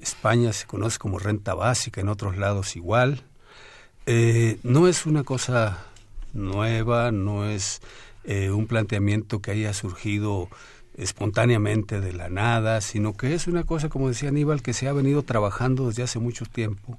España 0.00 0.52
se 0.52 0.66
conoce 0.66 0.98
como 0.98 1.18
renta 1.18 1.54
básica, 1.54 2.00
en 2.00 2.08
otros 2.08 2.36
lados 2.36 2.76
igual. 2.76 3.22
Eh, 4.06 4.58
no 4.62 4.88
es 4.88 5.06
una 5.06 5.24
cosa 5.24 5.84
nueva, 6.32 7.12
no 7.12 7.46
es 7.46 7.80
eh, 8.24 8.50
un 8.50 8.66
planteamiento 8.66 9.40
que 9.40 9.52
haya 9.52 9.72
surgido 9.72 10.48
espontáneamente 10.96 12.00
de 12.00 12.12
la 12.12 12.28
nada, 12.28 12.80
sino 12.80 13.16
que 13.16 13.34
es 13.34 13.46
una 13.46 13.64
cosa, 13.64 13.88
como 13.88 14.08
decía 14.08 14.28
Aníbal, 14.28 14.62
que 14.62 14.72
se 14.72 14.88
ha 14.88 14.92
venido 14.92 15.22
trabajando 15.22 15.88
desde 15.88 16.02
hace 16.02 16.18
mucho 16.18 16.44
tiempo 16.46 16.98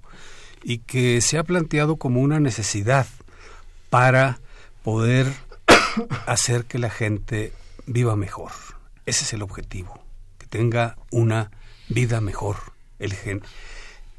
y 0.63 0.79
que 0.79 1.21
se 1.21 1.37
ha 1.37 1.43
planteado 1.43 1.97
como 1.97 2.21
una 2.21 2.39
necesidad 2.39 3.07
para 3.89 4.39
poder 4.83 5.27
hacer 6.25 6.65
que 6.65 6.79
la 6.79 6.89
gente 6.89 7.51
viva 7.85 8.15
mejor. 8.15 8.51
Ese 9.05 9.25
es 9.25 9.33
el 9.33 9.41
objetivo 9.41 10.10
tenga 10.51 10.97
una 11.09 11.49
vida 11.89 12.21
mejor. 12.21 12.57
El, 12.99 13.15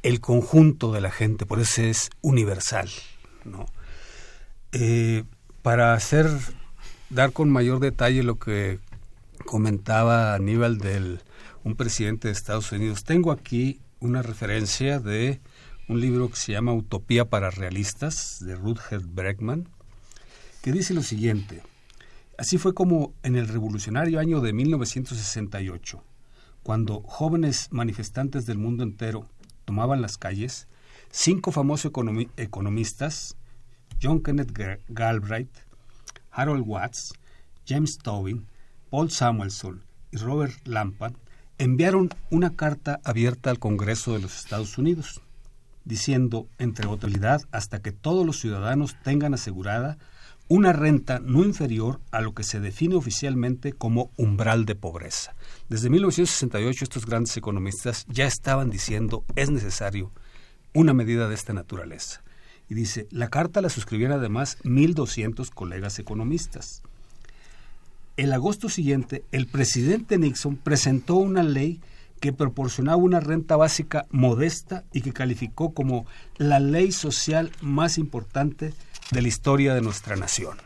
el 0.01 0.19
conjunto 0.19 0.91
de 0.91 0.99
la 0.99 1.11
gente, 1.11 1.45
por 1.45 1.61
eso 1.61 1.83
es 1.83 2.09
universal. 2.21 2.89
¿no? 3.45 3.65
Eh, 4.73 5.23
para 5.61 5.93
hacer, 5.93 6.27
dar 7.09 7.31
con 7.31 7.49
mayor 7.49 7.79
detalle 7.79 8.23
lo 8.23 8.39
que 8.39 8.79
comentaba 9.45 10.33
Aníbal 10.33 10.79
del 10.79 11.21
un 11.63 11.75
presidente 11.75 12.27
de 12.27 12.33
Estados 12.33 12.71
Unidos, 12.73 13.05
tengo 13.05 13.31
aquí 13.31 13.79
una 14.01 14.21
referencia 14.21 14.99
de 14.99 15.39
un 15.87 16.01
libro 16.01 16.29
que 16.29 16.35
se 16.35 16.51
llama 16.51 16.73
Utopía 16.73 17.25
para 17.25 17.51
Realistas, 17.51 18.39
de 18.41 18.55
Rutger 18.55 19.01
Bregman, 19.01 19.69
que 20.61 20.71
dice 20.71 20.93
lo 20.93 21.03
siguiente. 21.03 21.61
Así 22.37 22.57
fue 22.57 22.73
como 22.73 23.13
en 23.21 23.35
el 23.35 23.47
revolucionario 23.47 24.19
año 24.19 24.41
de 24.41 24.51
1968, 24.51 26.03
cuando 26.63 27.01
jóvenes 27.01 27.67
manifestantes 27.71 28.45
del 28.45 28.57
mundo 28.57 28.83
entero 28.83 29.27
tomaban 29.65 30.01
las 30.01 30.17
calles, 30.17 30.67
cinco 31.11 31.51
famosos 31.51 31.91
economistas, 32.37 33.35
John 34.01 34.23
Kenneth 34.23 34.57
Galbraith, 34.87 35.55
Harold 36.31 36.63
Watts, 36.65 37.13
James 37.67 37.97
Tobin, 37.97 38.47
Paul 38.89 39.11
Samuelson 39.11 39.83
y 40.11 40.17
Robert 40.17 40.55
Lampard, 40.65 41.15
enviaron 41.57 42.09
una 42.31 42.55
carta 42.55 42.99
abierta 43.03 43.49
al 43.49 43.59
Congreso 43.59 44.13
de 44.13 44.19
los 44.21 44.37
Estados 44.37 44.77
Unidos. 44.77 45.21
diciendo, 45.85 46.47
entre 46.59 46.87
otra 46.87 47.09
hasta 47.51 47.81
que 47.81 47.91
todos 47.91 48.25
los 48.25 48.39
ciudadanos 48.39 48.95
tengan 49.03 49.33
asegurada 49.33 49.97
una 50.53 50.71
renta 50.71 51.17
no 51.17 51.43
inferior 51.43 51.99
a 52.11 52.21
lo 52.21 52.35
que 52.35 52.43
se 52.43 52.59
define 52.59 52.93
oficialmente 52.93 53.73
como 53.73 54.11
umbral 54.17 54.65
de 54.65 54.75
pobreza. 54.75 55.33
Desde 55.67 55.89
1968 55.89 56.83
estos 56.83 57.07
grandes 57.07 57.35
economistas 57.35 58.05
ya 58.07 58.27
estaban 58.27 58.69
diciendo 58.69 59.23
es 59.35 59.49
necesario 59.49 60.11
una 60.71 60.93
medida 60.93 61.27
de 61.27 61.33
esta 61.33 61.53
naturaleza. 61.53 62.21
Y 62.69 62.75
dice, 62.75 63.07
la 63.09 63.29
carta 63.29 63.61
la 63.61 63.69
suscribieron 63.69 64.19
además 64.19 64.59
1.200 64.63 65.49
colegas 65.49 65.97
economistas. 65.97 66.83
El 68.15 68.31
agosto 68.31 68.69
siguiente, 68.69 69.23
el 69.31 69.47
presidente 69.47 70.19
Nixon 70.19 70.57
presentó 70.57 71.15
una 71.15 71.41
ley 71.41 71.81
que 72.19 72.31
proporcionaba 72.31 72.97
una 72.97 73.19
renta 73.19 73.55
básica 73.55 74.05
modesta 74.11 74.83
y 74.93 75.01
que 75.01 75.13
calificó 75.13 75.73
como 75.73 76.05
la 76.37 76.59
ley 76.59 76.91
social 76.91 77.51
más 77.59 77.97
importante 77.97 78.71
de 79.13 79.21
la 79.21 79.27
historia 79.29 79.73
de 79.73 79.81
nuestra 79.81 80.17
nación. 80.17 80.57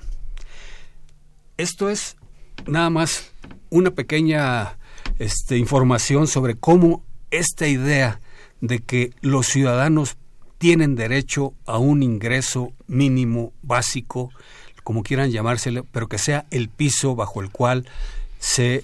Esto 1.58 1.90
es 1.90 2.18
nada 2.66 2.90
más 2.90 3.32
una 3.70 3.92
pequeña 3.92 4.78
este, 5.20 5.58
información 5.58 6.28
sobre 6.28 6.56
cómo 6.56 7.04
esta 7.30 7.68
idea 7.68 8.20
de 8.62 8.80
que 8.80 9.12
los 9.22 9.48
ciudadanos 9.48 10.18
tienen 10.58 10.96
derecho 10.96 11.54
a 11.66 11.78
un 11.78 12.02
ingreso 12.02 12.74
mínimo 12.88 13.54
básico, 13.62 14.32
como 14.84 15.04
quieran 15.04 15.32
llamárselo, 15.32 15.86
pero 15.92 16.08
que 16.08 16.18
sea 16.18 16.46
el 16.50 16.70
piso 16.70 17.16
bajo 17.16 17.42
el 17.42 17.52
cual 17.52 17.88
se 18.40 18.84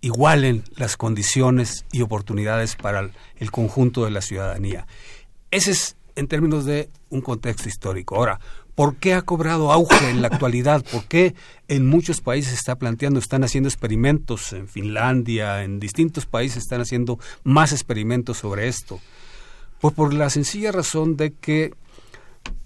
igualen 0.00 0.62
las 0.76 0.96
condiciones 0.96 1.84
y 1.90 2.02
oportunidades 2.02 2.76
para 2.76 3.10
el 3.36 3.50
conjunto 3.50 4.04
de 4.04 4.10
la 4.10 4.20
ciudadanía. 4.20 4.86
Ese 5.50 5.72
es 5.72 5.96
en 6.14 6.28
términos 6.28 6.64
de 6.64 6.90
un 7.10 7.20
contexto 7.20 7.68
histórico. 7.68 8.16
Ahora, 8.16 8.40
¿por 8.78 8.94
qué 8.94 9.12
ha 9.14 9.22
cobrado 9.22 9.72
auge 9.72 10.08
en 10.08 10.22
la 10.22 10.28
actualidad? 10.28 10.84
¿Por 10.84 11.02
qué 11.06 11.34
en 11.66 11.88
muchos 11.88 12.20
países 12.20 12.50
se 12.50 12.58
está 12.58 12.76
planteando, 12.76 13.18
están 13.18 13.42
haciendo 13.42 13.68
experimentos, 13.68 14.52
en 14.52 14.68
Finlandia, 14.68 15.64
en 15.64 15.80
distintos 15.80 16.26
países 16.26 16.58
están 16.58 16.80
haciendo 16.80 17.18
más 17.42 17.72
experimentos 17.72 18.38
sobre 18.38 18.68
esto? 18.68 19.00
Pues 19.80 19.94
por 19.94 20.14
la 20.14 20.30
sencilla 20.30 20.70
razón 20.70 21.16
de 21.16 21.32
que, 21.32 21.74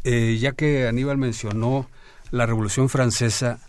eh, 0.04 0.36
ya 0.38 0.52
que 0.52 0.86
Aníbal 0.86 1.16
mencionó 1.16 1.88
la 2.30 2.44
Revolución 2.44 2.90
Francesa, 2.90 3.60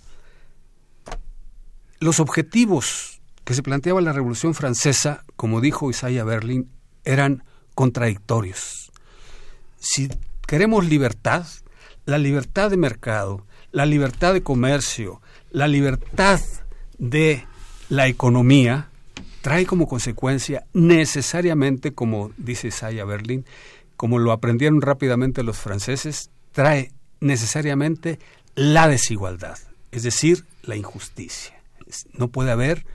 los 2.02 2.20
objetivos 2.20 3.22
que 3.46 3.54
se 3.54 3.64
planteaba 3.64 4.02
la 4.02 4.12
Revolución 4.12 4.54
Francesa, 4.54 5.24
como 5.38 5.62
dijo 5.62 5.90
Isaiah 5.90 6.26
Berlin, 6.26 6.70
eran 7.06 7.46
contradictorios. 7.74 8.92
Si 9.80 10.10
queremos 10.46 10.84
libertad, 10.84 11.46
la 12.06 12.18
libertad 12.18 12.70
de 12.70 12.78
mercado, 12.78 13.46
la 13.72 13.86
libertad 13.86 14.34
de 14.34 14.44
comercio, 14.44 15.22
la 15.52 15.68
libertad 15.68 16.40
de 16.98 17.46
la 17.90 18.08
economía, 18.08 18.90
trae 19.42 19.66
como 19.66 19.88
consecuencia 19.88 20.66
necesariamente, 20.74 21.94
como 21.94 22.32
dice 22.38 22.70
Isaiah 22.70 23.06
Berlin, 23.06 23.46
como 23.98 24.20
lo 24.20 24.32
aprendieron 24.32 24.82
rápidamente 24.82 25.44
los 25.44 25.58
franceses, 25.58 26.30
trae 26.52 26.92
necesariamente 27.20 28.20
la 28.56 28.88
desigualdad, 28.88 29.58
es 29.92 30.04
decir, 30.04 30.46
la 30.64 30.76
injusticia. 30.76 31.54
No 32.14 32.30
puede 32.30 32.52
haber, 32.52 32.86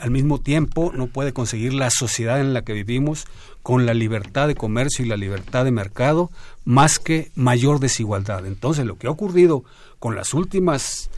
al 0.00 0.10
mismo 0.10 0.40
tiempo, 0.40 0.92
no 0.94 1.06
puede 1.06 1.32
conseguir 1.32 1.74
la 1.74 1.90
sociedad 1.90 2.40
en 2.40 2.54
la 2.54 2.62
que 2.62 2.72
vivimos 2.72 3.26
con 3.62 3.84
la 3.84 3.94
libertad 3.94 4.48
de 4.48 4.54
comercio 4.54 5.04
y 5.04 5.08
la 5.08 5.16
libertad 5.16 5.64
de 5.64 5.70
mercado 5.70 6.30
más 6.64 6.98
que 6.98 7.30
mayor 7.34 7.80
desigualdad. 7.80 8.46
Entonces, 8.46 8.86
lo 8.86 8.96
que 8.96 9.06
ha 9.06 9.10
ocurrido 9.10 9.62
con 9.98 10.16
las 10.16 10.32
últimas 10.32 11.10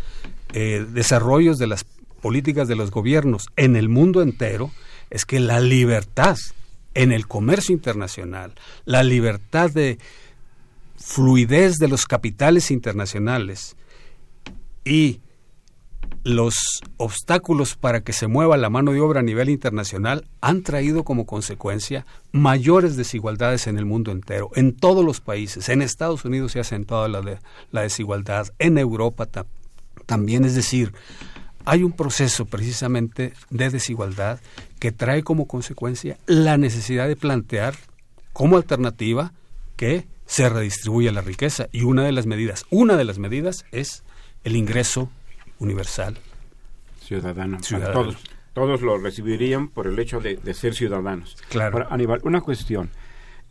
eh, 0.52 0.84
desarrollos 0.92 1.58
de 1.58 1.68
las 1.68 1.84
políticas 2.20 2.68
de 2.68 2.76
los 2.76 2.90
gobiernos 2.90 3.46
en 3.56 3.76
el 3.76 3.88
mundo 3.88 4.20
entero 4.20 4.70
es 5.10 5.24
que 5.24 5.40
la 5.40 5.60
libertad 5.60 6.36
en 6.94 7.12
el 7.12 7.26
comercio 7.26 7.74
internacional, 7.74 8.52
la 8.84 9.02
libertad 9.02 9.70
de 9.70 9.98
fluidez 10.96 11.76
de 11.78 11.88
los 11.88 12.06
capitales 12.06 12.70
internacionales 12.70 13.76
y 14.84 15.20
los 16.24 16.82
obstáculos 16.98 17.74
para 17.76 18.02
que 18.02 18.12
se 18.12 18.28
mueva 18.28 18.56
la 18.56 18.70
mano 18.70 18.92
de 18.92 19.00
obra 19.00 19.20
a 19.20 19.24
nivel 19.24 19.48
internacional 19.48 20.26
han 20.40 20.62
traído 20.62 21.04
como 21.04 21.26
consecuencia 21.26 22.06
mayores 22.30 22.96
desigualdades 22.96 23.66
en 23.66 23.78
el 23.78 23.86
mundo 23.86 24.12
entero, 24.12 24.50
en 24.54 24.76
todos 24.76 25.04
los 25.04 25.20
países. 25.20 25.68
En 25.68 25.82
Estados 25.82 26.24
Unidos 26.24 26.52
se 26.52 26.58
ha 26.58 26.62
acentuado 26.62 27.08
la, 27.08 27.40
la 27.70 27.82
desigualdad, 27.82 28.48
en 28.58 28.78
Europa 28.78 29.26
también, 30.06 30.44
es 30.44 30.54
decir, 30.54 30.92
hay 31.64 31.82
un 31.82 31.92
proceso 31.92 32.44
precisamente 32.44 33.34
de 33.50 33.70
desigualdad 33.70 34.40
que 34.78 34.92
trae 34.92 35.22
como 35.22 35.46
consecuencia 35.46 36.18
la 36.26 36.56
necesidad 36.56 37.08
de 37.08 37.16
plantear 37.16 37.74
como 38.32 38.56
alternativa 38.56 39.32
que 39.76 40.06
se 40.26 40.48
redistribuya 40.48 41.12
la 41.12 41.20
riqueza 41.20 41.68
y 41.72 41.82
una 41.82 42.04
de 42.04 42.12
las 42.12 42.26
medidas, 42.26 42.64
una 42.70 42.96
de 42.96 43.04
las 43.04 43.18
medidas 43.18 43.64
es 43.70 44.02
el 44.44 44.56
ingreso 44.56 45.10
universal 45.62 46.18
ciudadano. 47.00 47.58
Todos, 47.92 48.16
todos 48.52 48.82
lo 48.82 48.98
recibirían 48.98 49.68
por 49.68 49.86
el 49.86 49.98
hecho 49.98 50.20
de, 50.20 50.38
ser 50.54 50.74
ciudadanos. 50.74 51.36
Claro. 51.48 51.86
Aníbal, 51.90 52.20
una 52.24 52.40
cuestión. 52.40 52.90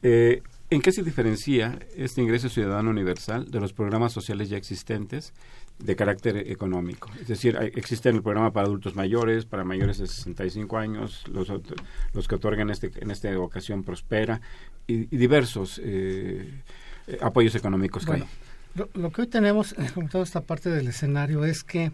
Eh, 0.04 0.41
¿En 0.69 0.82
qué 0.82 0.91
se 0.91 1.04
diferencia 1.04 1.80
este 1.97 2.21
ingreso 2.21 2.47
ciudadano 2.47 2.89
universal 2.89 3.52
de 3.52 3.60
los 3.60 3.74
programas 3.74 4.13
sociales 4.13 4.50
ya 4.50 4.58
existentes 4.58 5.34
de 5.84 5.95
carácter 5.95 6.38
económico. 6.38 7.10
Es 7.19 7.28
decir, 7.28 7.58
existe 7.76 8.10
el 8.10 8.21
programa 8.21 8.52
para 8.52 8.67
adultos 8.67 8.95
mayores, 8.95 9.45
para 9.45 9.63
mayores 9.63 9.97
de 9.97 10.08
65 10.08 10.78
años, 10.78 11.24
los, 11.28 11.52
los 12.13 12.28
que 12.28 12.36
otorgan 12.36 12.69
este, 12.69 12.91
en 13.00 13.12
esta 13.12 13.38
ocasión 13.39 13.84
Prospera 13.84 14.41
y, 14.88 15.06
diversos 15.06 15.82
eh, 15.84 16.62
eh, 17.08 17.17
apoyos 17.21 17.56
económicos. 17.56 18.06
Bueno, 18.06 18.28
lo, 18.76 19.12
que 19.12 19.22
hoy 19.22 19.28
tenemos, 19.28 19.76
como 19.94 20.10
toda 20.10 20.24
esta 20.24 20.42
parte 20.42 20.70
del 20.70 20.88
escenario, 20.88 21.46
es 21.46 21.64
que 21.64 21.92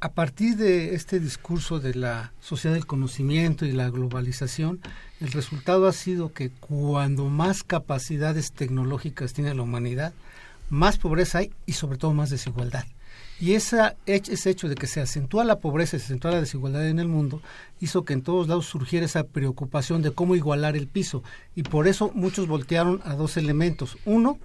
a 0.00 0.12
partir 0.12 0.56
de 0.56 0.94
este 0.94 1.20
discurso 1.20 1.78
de 1.78 1.94
la 1.94 2.32
sociedad 2.40 2.74
del 2.74 2.86
conocimiento 2.86 3.64
y 3.64 3.72
la 3.72 3.88
globalización, 3.88 4.80
el 5.20 5.30
resultado 5.30 5.86
ha 5.86 5.92
sido 5.92 6.32
que 6.32 6.50
cuando 6.50 7.26
más 7.26 7.62
capacidades 7.62 8.52
tecnológicas 8.52 9.32
tiene 9.32 9.54
la 9.54 9.62
humanidad, 9.62 10.12
más 10.70 10.98
pobreza 10.98 11.38
hay 11.38 11.52
y 11.66 11.74
sobre 11.74 11.98
todo 11.98 12.14
más 12.14 12.30
desigualdad. 12.30 12.84
Y 13.38 13.54
esa, 13.54 13.96
ese 14.06 14.50
hecho 14.50 14.68
de 14.68 14.74
que 14.74 14.86
se 14.86 15.00
acentúa 15.00 15.44
la 15.44 15.58
pobreza 15.60 15.96
y 15.96 16.00
se 16.00 16.06
acentúa 16.06 16.32
la 16.32 16.40
desigualdad 16.40 16.88
en 16.88 16.98
el 16.98 17.08
mundo 17.08 17.42
hizo 17.80 18.04
que 18.04 18.12
en 18.12 18.22
todos 18.22 18.48
lados 18.48 18.66
surgiera 18.66 19.06
esa 19.06 19.24
preocupación 19.24 20.02
de 20.02 20.12
cómo 20.12 20.36
igualar 20.36 20.76
el 20.76 20.86
piso. 20.86 21.22
Y 21.54 21.62
por 21.62 21.86
eso 21.88 22.10
muchos 22.14 22.46
voltearon 22.46 23.00
a 23.04 23.14
dos 23.14 23.36
elementos. 23.36 23.98
Uno, 24.04 24.38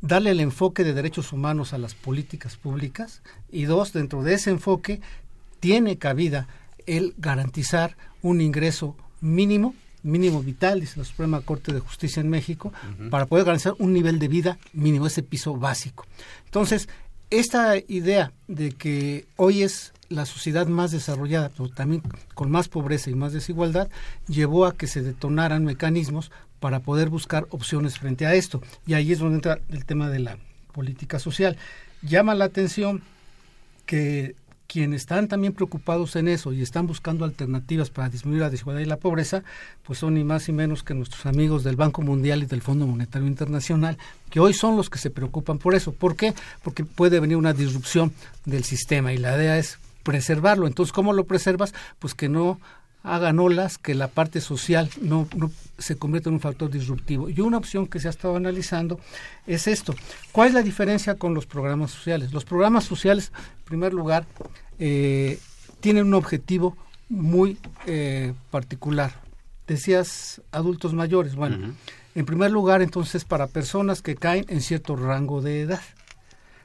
darle 0.00 0.30
el 0.30 0.40
enfoque 0.40 0.84
de 0.84 0.94
derechos 0.94 1.32
humanos 1.32 1.72
a 1.72 1.78
las 1.78 1.94
políticas 1.94 2.56
públicas. 2.56 3.22
Y 3.50 3.64
dos, 3.64 3.92
dentro 3.92 4.22
de 4.22 4.34
ese 4.34 4.50
enfoque, 4.50 5.00
tiene 5.60 5.98
cabida 5.98 6.48
el 6.86 7.14
garantizar 7.18 7.96
un 8.22 8.40
ingreso 8.40 8.96
mínimo 9.20 9.74
mínimo 10.06 10.40
vital, 10.40 10.80
dice 10.80 11.00
la 11.00 11.04
Suprema 11.04 11.40
Corte 11.40 11.72
de 11.72 11.80
Justicia 11.80 12.20
en 12.20 12.30
México, 12.30 12.72
para 13.10 13.26
poder 13.26 13.44
garantizar 13.44 13.74
un 13.78 13.92
nivel 13.92 14.20
de 14.20 14.28
vida 14.28 14.58
mínimo, 14.72 15.06
ese 15.06 15.22
piso 15.22 15.56
básico. 15.56 16.06
Entonces, 16.44 16.88
esta 17.30 17.76
idea 17.76 18.32
de 18.46 18.70
que 18.70 19.26
hoy 19.34 19.62
es 19.62 19.92
la 20.08 20.24
sociedad 20.24 20.68
más 20.68 20.92
desarrollada, 20.92 21.48
pero 21.48 21.68
también 21.68 22.02
con 22.34 22.52
más 22.52 22.68
pobreza 22.68 23.10
y 23.10 23.16
más 23.16 23.32
desigualdad, 23.32 23.88
llevó 24.28 24.64
a 24.64 24.76
que 24.76 24.86
se 24.86 25.02
detonaran 25.02 25.64
mecanismos 25.64 26.30
para 26.60 26.80
poder 26.80 27.08
buscar 27.08 27.46
opciones 27.50 27.98
frente 27.98 28.26
a 28.26 28.34
esto. 28.34 28.62
Y 28.86 28.94
ahí 28.94 29.12
es 29.12 29.18
donde 29.18 29.36
entra 29.36 29.58
el 29.68 29.84
tema 29.84 30.08
de 30.10 30.20
la 30.20 30.38
política 30.72 31.18
social. 31.18 31.56
Llama 32.02 32.34
la 32.34 32.44
atención 32.46 33.02
que 33.86 34.34
quienes 34.66 35.02
están 35.02 35.28
también 35.28 35.52
preocupados 35.52 36.16
en 36.16 36.28
eso 36.28 36.52
y 36.52 36.60
están 36.60 36.86
buscando 36.86 37.24
alternativas 37.24 37.90
para 37.90 38.08
disminuir 38.08 38.42
la 38.42 38.50
desigualdad 38.50 38.82
y 38.82 38.86
la 38.86 38.96
pobreza, 38.96 39.42
pues 39.84 40.00
son 40.00 40.14
ni 40.14 40.24
más 40.24 40.48
ni 40.48 40.54
menos 40.54 40.82
que 40.82 40.94
nuestros 40.94 41.24
amigos 41.26 41.62
del 41.64 41.76
Banco 41.76 42.02
Mundial 42.02 42.42
y 42.42 42.46
del 42.46 42.62
Fondo 42.62 42.86
Monetario 42.86 43.28
Internacional, 43.28 43.96
que 44.30 44.40
hoy 44.40 44.54
son 44.54 44.76
los 44.76 44.90
que 44.90 44.98
se 44.98 45.10
preocupan 45.10 45.58
por 45.58 45.74
eso. 45.74 45.92
¿Por 45.92 46.16
qué? 46.16 46.34
Porque 46.62 46.84
puede 46.84 47.20
venir 47.20 47.36
una 47.36 47.52
disrupción 47.52 48.12
del 48.44 48.64
sistema 48.64 49.12
y 49.12 49.18
la 49.18 49.36
idea 49.36 49.56
es 49.58 49.78
preservarlo. 50.02 50.66
Entonces, 50.66 50.92
¿cómo 50.92 51.12
lo 51.12 51.24
preservas? 51.24 51.72
Pues 51.98 52.14
que 52.14 52.28
no 52.28 52.60
hagan 53.06 53.38
olas, 53.38 53.78
que 53.78 53.94
la 53.94 54.08
parte 54.08 54.40
social 54.40 54.90
no, 55.00 55.28
no 55.36 55.50
se 55.78 55.96
convierta 55.96 56.28
en 56.28 56.34
un 56.34 56.40
factor 56.40 56.70
disruptivo. 56.70 57.30
Y 57.30 57.40
una 57.40 57.56
opción 57.56 57.86
que 57.86 58.00
se 58.00 58.08
ha 58.08 58.10
estado 58.10 58.36
analizando 58.36 58.98
es 59.46 59.68
esto. 59.68 59.94
¿Cuál 60.32 60.48
es 60.48 60.54
la 60.54 60.62
diferencia 60.62 61.14
con 61.14 61.32
los 61.32 61.46
programas 61.46 61.92
sociales? 61.92 62.32
Los 62.32 62.44
programas 62.44 62.84
sociales, 62.84 63.30
en 63.58 63.64
primer 63.64 63.94
lugar, 63.94 64.26
eh, 64.80 65.38
tienen 65.78 66.06
un 66.06 66.14
objetivo 66.14 66.76
muy 67.08 67.58
eh, 67.86 68.34
particular. 68.50 69.12
decías 69.68 70.42
adultos 70.50 70.92
mayores. 70.92 71.36
Bueno, 71.36 71.74
en 72.16 72.26
primer 72.26 72.50
lugar, 72.50 72.82
entonces, 72.82 73.24
para 73.24 73.46
personas 73.46 74.02
que 74.02 74.16
caen 74.16 74.44
en 74.48 74.60
cierto 74.60 74.96
rango 74.96 75.42
de 75.42 75.60
edad. 75.60 75.82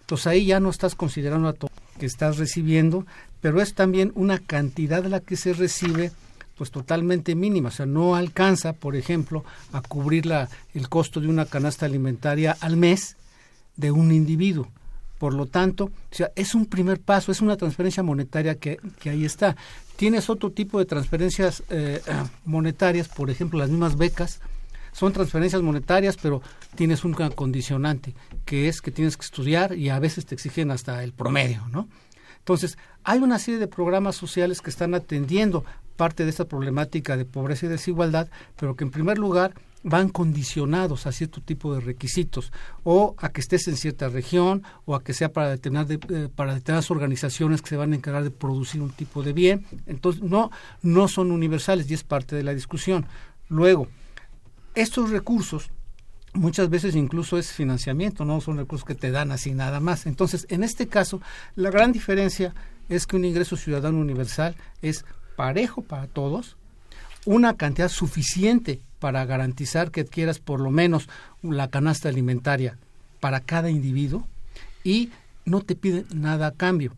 Entonces 0.01 0.27
ahí 0.27 0.45
ya 0.45 0.59
no 0.59 0.71
estás 0.71 0.95
considerando 0.95 1.47
a 1.47 1.53
todo 1.53 1.71
que 1.99 2.07
estás 2.07 2.37
recibiendo, 2.37 3.05
pero 3.41 3.61
es 3.61 3.75
también 3.75 4.11
una 4.15 4.39
cantidad 4.39 5.03
de 5.03 5.09
la 5.09 5.19
que 5.19 5.35
se 5.35 5.53
recibe 5.53 6.11
pues 6.61 6.69
totalmente 6.69 7.33
mínima, 7.33 7.69
o 7.69 7.71
sea, 7.71 7.87
no 7.87 8.13
alcanza, 8.13 8.73
por 8.73 8.95
ejemplo, 8.95 9.43
a 9.73 9.81
cubrir 9.81 10.31
el 10.75 10.89
costo 10.89 11.19
de 11.19 11.27
una 11.27 11.47
canasta 11.47 11.87
alimentaria 11.87 12.55
al 12.59 12.77
mes 12.77 13.17
de 13.77 13.89
un 13.89 14.11
individuo. 14.11 14.67
Por 15.17 15.33
lo 15.33 15.47
tanto, 15.47 15.85
o 15.85 16.15
sea, 16.15 16.31
es 16.35 16.53
un 16.53 16.67
primer 16.67 16.99
paso, 17.01 17.31
es 17.31 17.41
una 17.41 17.57
transferencia 17.57 18.03
monetaria 18.03 18.59
que, 18.59 18.77
que 18.99 19.09
ahí 19.09 19.25
está. 19.25 19.55
Tienes 19.95 20.29
otro 20.29 20.51
tipo 20.51 20.77
de 20.77 20.85
transferencias 20.85 21.63
eh, 21.71 21.99
monetarias, 22.45 23.07
por 23.07 23.31
ejemplo, 23.31 23.57
las 23.57 23.71
mismas 23.71 23.97
becas, 23.97 24.39
son 24.91 25.13
transferencias 25.13 25.63
monetarias, 25.63 26.15
pero 26.21 26.43
tienes 26.75 27.03
un 27.03 27.13
condicionante, 27.13 28.13
que 28.45 28.67
es 28.67 28.83
que 28.83 28.91
tienes 28.91 29.17
que 29.17 29.25
estudiar 29.25 29.75
y 29.75 29.89
a 29.89 29.97
veces 29.97 30.27
te 30.27 30.35
exigen 30.35 30.69
hasta 30.69 31.03
el 31.03 31.11
promedio, 31.11 31.67
¿no? 31.71 31.87
Entonces, 32.37 32.77
hay 33.03 33.19
una 33.19 33.37
serie 33.37 33.59
de 33.59 33.67
programas 33.67 34.15
sociales 34.15 34.61
que 34.61 34.71
están 34.71 34.95
atendiendo 34.95 35.63
parte 35.95 36.23
de 36.23 36.29
esta 36.29 36.45
problemática 36.45 37.17
de 37.17 37.25
pobreza 37.25 37.65
y 37.65 37.69
desigualdad, 37.69 38.29
pero 38.57 38.75
que 38.75 38.83
en 38.83 38.91
primer 38.91 39.17
lugar 39.17 39.53
van 39.83 40.09
condicionados 40.09 41.07
a 41.07 41.11
cierto 41.11 41.41
tipo 41.41 41.73
de 41.73 41.81
requisitos 41.81 42.51
o 42.83 43.15
a 43.17 43.29
que 43.29 43.41
estés 43.41 43.67
en 43.67 43.77
cierta 43.77 44.09
región 44.09 44.63
o 44.85 44.95
a 44.95 45.03
que 45.03 45.13
sea 45.13 45.33
para 45.33 45.49
determinar 45.49 45.87
eh, 45.91 46.29
para 46.33 46.53
determinadas 46.53 46.91
organizaciones 46.91 47.61
que 47.61 47.69
se 47.69 47.77
van 47.77 47.93
a 47.93 47.95
encargar 47.95 48.23
de 48.23 48.29
producir 48.29 48.81
un 48.81 48.91
tipo 48.91 49.23
de 49.23 49.33
bien 49.33 49.65
entonces 49.87 50.21
no 50.21 50.51
no 50.83 51.07
son 51.07 51.31
universales 51.31 51.89
y 51.89 51.95
es 51.95 52.03
parte 52.03 52.35
de 52.35 52.43
la 52.43 52.53
discusión 52.53 53.07
luego 53.49 53.87
estos 54.75 55.09
recursos 55.09 55.71
muchas 56.33 56.69
veces 56.69 56.95
incluso 56.95 57.37
es 57.37 57.51
financiamiento, 57.51 58.25
no 58.25 58.41
son 58.41 58.57
recursos 58.57 58.85
que 58.85 58.95
te 58.95 59.11
dan 59.11 59.31
así 59.31 59.53
nada 59.53 59.79
más. 59.79 60.05
Entonces, 60.05 60.45
en 60.49 60.63
este 60.63 60.87
caso, 60.87 61.21
la 61.55 61.69
gran 61.69 61.91
diferencia 61.91 62.53
es 62.89 63.07
que 63.07 63.15
un 63.15 63.25
ingreso 63.25 63.55
ciudadano 63.57 63.99
universal 63.99 64.55
es 64.81 65.05
parejo 65.35 65.81
para 65.81 66.07
todos, 66.07 66.57
una 67.25 67.55
cantidad 67.55 67.89
suficiente 67.89 68.81
para 68.99 69.25
garantizar 69.25 69.91
que 69.91 70.01
adquieras 70.01 70.39
por 70.39 70.59
lo 70.59 70.71
menos 70.71 71.09
la 71.41 71.69
canasta 71.69 72.09
alimentaria 72.09 72.77
para 73.19 73.39
cada 73.39 73.69
individuo 73.69 74.27
y 74.83 75.09
no 75.45 75.61
te 75.61 75.75
piden 75.75 76.05
nada 76.13 76.47
a 76.47 76.51
cambio. 76.51 76.95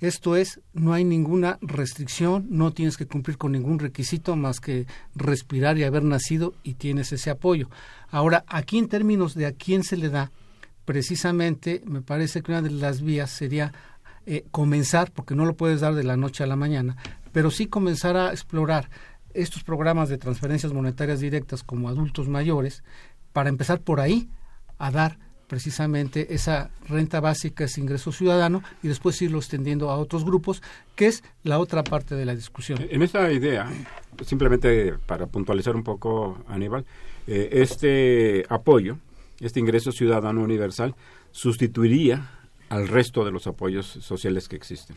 Esto 0.00 0.36
es, 0.36 0.60
no 0.74 0.92
hay 0.92 1.04
ninguna 1.04 1.58
restricción, 1.62 2.46
no 2.50 2.72
tienes 2.72 2.96
que 2.96 3.06
cumplir 3.06 3.38
con 3.38 3.52
ningún 3.52 3.78
requisito 3.78 4.36
más 4.36 4.60
que 4.60 4.86
respirar 5.14 5.78
y 5.78 5.84
haber 5.84 6.02
nacido 6.02 6.54
y 6.62 6.74
tienes 6.74 7.12
ese 7.12 7.30
apoyo. 7.30 7.70
Ahora, 8.10 8.44
aquí 8.46 8.78
en 8.78 8.88
términos 8.88 9.34
de 9.34 9.46
a 9.46 9.52
quién 9.52 9.82
se 9.82 9.96
le 9.96 10.10
da, 10.10 10.30
precisamente 10.84 11.82
me 11.86 12.02
parece 12.02 12.42
que 12.42 12.52
una 12.52 12.60
de 12.60 12.70
las 12.70 13.00
vías 13.00 13.30
sería 13.30 13.72
eh, 14.26 14.44
comenzar, 14.50 15.10
porque 15.10 15.34
no 15.34 15.46
lo 15.46 15.54
puedes 15.54 15.80
dar 15.80 15.94
de 15.94 16.04
la 16.04 16.16
noche 16.16 16.44
a 16.44 16.48
la 16.48 16.56
mañana, 16.56 16.96
pero 17.34 17.50
sí 17.50 17.66
comenzar 17.66 18.16
a 18.16 18.30
explorar 18.30 18.88
estos 19.34 19.64
programas 19.64 20.08
de 20.08 20.18
transferencias 20.18 20.72
monetarias 20.72 21.18
directas 21.18 21.64
como 21.64 21.88
adultos 21.88 22.28
mayores, 22.28 22.84
para 23.32 23.48
empezar 23.48 23.80
por 23.80 24.00
ahí 24.00 24.28
a 24.78 24.92
dar 24.92 25.18
precisamente 25.48 26.32
esa 26.32 26.70
renta 26.88 27.18
básica, 27.20 27.64
ese 27.64 27.80
ingreso 27.80 28.12
ciudadano, 28.12 28.62
y 28.84 28.88
después 28.88 29.20
irlo 29.20 29.38
extendiendo 29.38 29.90
a 29.90 29.96
otros 29.96 30.24
grupos, 30.24 30.62
que 30.94 31.08
es 31.08 31.24
la 31.42 31.58
otra 31.58 31.82
parte 31.82 32.14
de 32.14 32.24
la 32.24 32.36
discusión. 32.36 32.78
En 32.88 33.02
esta 33.02 33.30
idea, 33.32 33.68
simplemente 34.24 34.94
para 35.04 35.26
puntualizar 35.26 35.74
un 35.74 35.82
poco, 35.82 36.38
Aníbal, 36.46 36.86
eh, 37.26 37.48
este 37.50 38.44
apoyo, 38.48 38.98
este 39.40 39.58
ingreso 39.58 39.90
ciudadano 39.90 40.40
universal, 40.40 40.94
sustituiría 41.32 42.30
al 42.68 42.86
resto 42.86 43.24
de 43.24 43.32
los 43.32 43.48
apoyos 43.48 43.86
sociales 43.86 44.48
que 44.48 44.54
existen. 44.54 44.96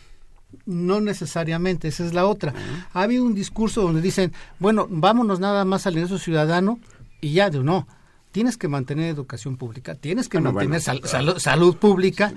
No 0.66 1.02
necesariamente, 1.02 1.88
esa 1.88 2.06
es 2.06 2.14
la 2.14 2.26
otra. 2.26 2.54
Ha 2.94 3.02
habido 3.02 3.26
un 3.26 3.36
discurso 3.36 3.82
donde 3.82 4.02
dicen, 4.02 4.34
bueno, 4.60 4.88
vámonos 4.90 5.40
nada 5.40 5.66
más 5.66 5.88
al 5.88 5.96
ingreso 5.96 6.20
ciudadano 6.20 6.80
y 7.22 7.34
ya, 7.34 7.50
de 7.50 7.64
no 7.64 7.88
tienes 8.32 8.58
que 8.58 8.68
mantener 8.68 9.10
educación 9.10 9.58
pública, 9.58 9.96
tienes 9.96 10.30
que 10.30 10.40
mantener 10.40 10.82
salud 10.82 11.78
pública. 11.78 12.34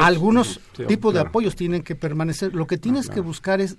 algunos 0.00 0.60
tipos 0.88 1.14
de 1.14 1.20
apoyos 1.20 1.56
tienen 1.56 1.82
que 1.82 1.94
permanecer. 1.94 2.54
Lo 2.54 2.66
que 2.66 2.78
tienes 2.78 3.08
que 3.08 3.20
buscar 3.20 3.60
es 3.60 3.78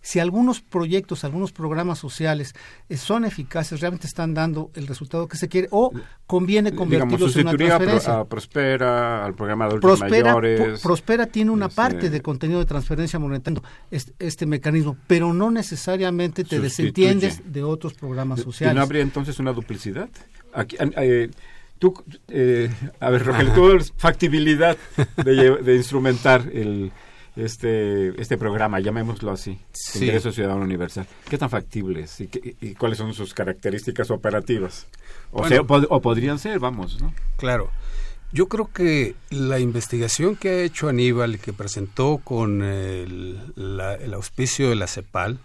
si 0.00 0.20
algunos 0.20 0.60
proyectos, 0.60 1.24
algunos 1.24 1.52
programas 1.52 1.98
sociales 1.98 2.54
eh, 2.88 2.96
son 2.96 3.24
eficaces, 3.24 3.80
realmente 3.80 4.06
están 4.06 4.34
dando 4.34 4.70
el 4.74 4.86
resultado 4.86 5.26
que 5.28 5.36
se 5.36 5.48
quiere 5.48 5.68
o 5.70 5.92
conviene 6.26 6.74
convertirlos 6.74 7.36
en 7.36 7.48
una 7.48 7.56
transferencia. 7.56 8.20
A 8.20 8.24
Prospera, 8.24 9.24
al 9.24 9.34
programa 9.34 9.68
de 9.68 9.80
Prospera, 9.80 10.34
mayores. 10.34 10.80
Prospera 10.80 11.26
tiene 11.26 11.50
una 11.50 11.66
este 11.66 11.76
parte 11.76 12.10
de 12.10 12.20
contenido 12.20 12.60
de 12.60 12.66
transferencia 12.66 13.18
monetaria, 13.18 13.62
este, 13.90 14.12
este, 14.18 14.46
mecanismo, 14.46 14.96
pero 15.06 15.32
no 15.32 15.50
necesariamente 15.50 16.44
te 16.44 16.60
desentiendes 16.60 17.42
de 17.52 17.62
otros 17.62 17.94
programas 17.94 18.40
sociales. 18.40 18.74
¿Y 18.74 18.76
no 18.76 18.82
habría 18.82 19.02
entonces 19.02 19.38
una 19.38 19.52
duplicidad? 19.52 20.08
Aquí, 20.54 20.76
eh, 20.80 21.30
tú, 21.78 21.94
eh, 22.28 22.70
a 23.00 23.10
ver, 23.10 23.24
Rogelio, 23.24 23.52
tú 23.52 23.92
factibilidad 23.96 24.76
de, 25.16 25.56
de, 25.62 25.76
instrumentar 25.76 26.48
el, 26.52 26.92
este, 27.36 28.20
este 28.20 28.38
programa, 28.38 28.78
llamémoslo 28.80 29.32
así, 29.32 29.58
Ingreso 29.96 30.32
Ciudadano 30.32 30.62
Universal. 30.62 31.06
¿Qué 31.28 31.36
tan 31.36 31.50
factible 31.50 32.02
es 32.02 32.20
y, 32.20 32.28
y, 32.60 32.74
cuáles 32.74 32.98
son 32.98 33.12
sus 33.12 33.34
características 33.34 34.10
operativas? 34.10 34.86
O, 35.32 35.46
sea, 35.48 35.62
o, 35.62 36.00
podrían 36.00 36.38
ser, 36.38 36.60
vamos, 36.60 37.00
¿no? 37.00 37.12
Claro. 37.36 37.70
Yo 38.32 38.48
creo 38.48 38.70
que 38.72 39.14
la 39.30 39.60
investigación 39.60 40.34
que 40.34 40.48
ha 40.48 40.62
hecho 40.62 40.88
Aníbal 40.88 41.36
y 41.36 41.38
que 41.38 41.52
presentó 41.52 42.18
con 42.18 42.62
el, 42.64 43.38
el 43.56 44.14
auspicio 44.14 44.70
de 44.70 44.74
la 44.74 44.88
CEPAL 44.88 45.38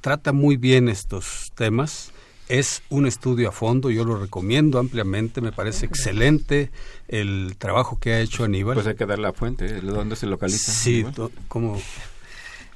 trata 0.00 0.32
muy 0.32 0.56
bien 0.56 0.88
estos 0.88 1.52
temas 1.54 2.12
es 2.50 2.82
un 2.90 3.06
estudio 3.06 3.48
a 3.48 3.52
fondo, 3.52 3.90
yo 3.90 4.04
lo 4.04 4.16
recomiendo 4.16 4.80
ampliamente, 4.80 5.40
me 5.40 5.52
parece 5.52 5.86
excelente 5.86 6.70
el 7.06 7.54
trabajo 7.56 7.98
que 8.00 8.12
ha 8.14 8.20
hecho 8.20 8.42
Aníbal. 8.42 8.74
Pues 8.74 8.88
hay 8.88 8.96
que 8.96 9.06
dar 9.06 9.20
la 9.20 9.32
fuente, 9.32 9.66
¿eh? 9.66 9.80
¿dónde 9.80 10.16
se 10.16 10.26
localiza? 10.26 10.72
Sí, 10.72 11.06
como... 11.46 11.80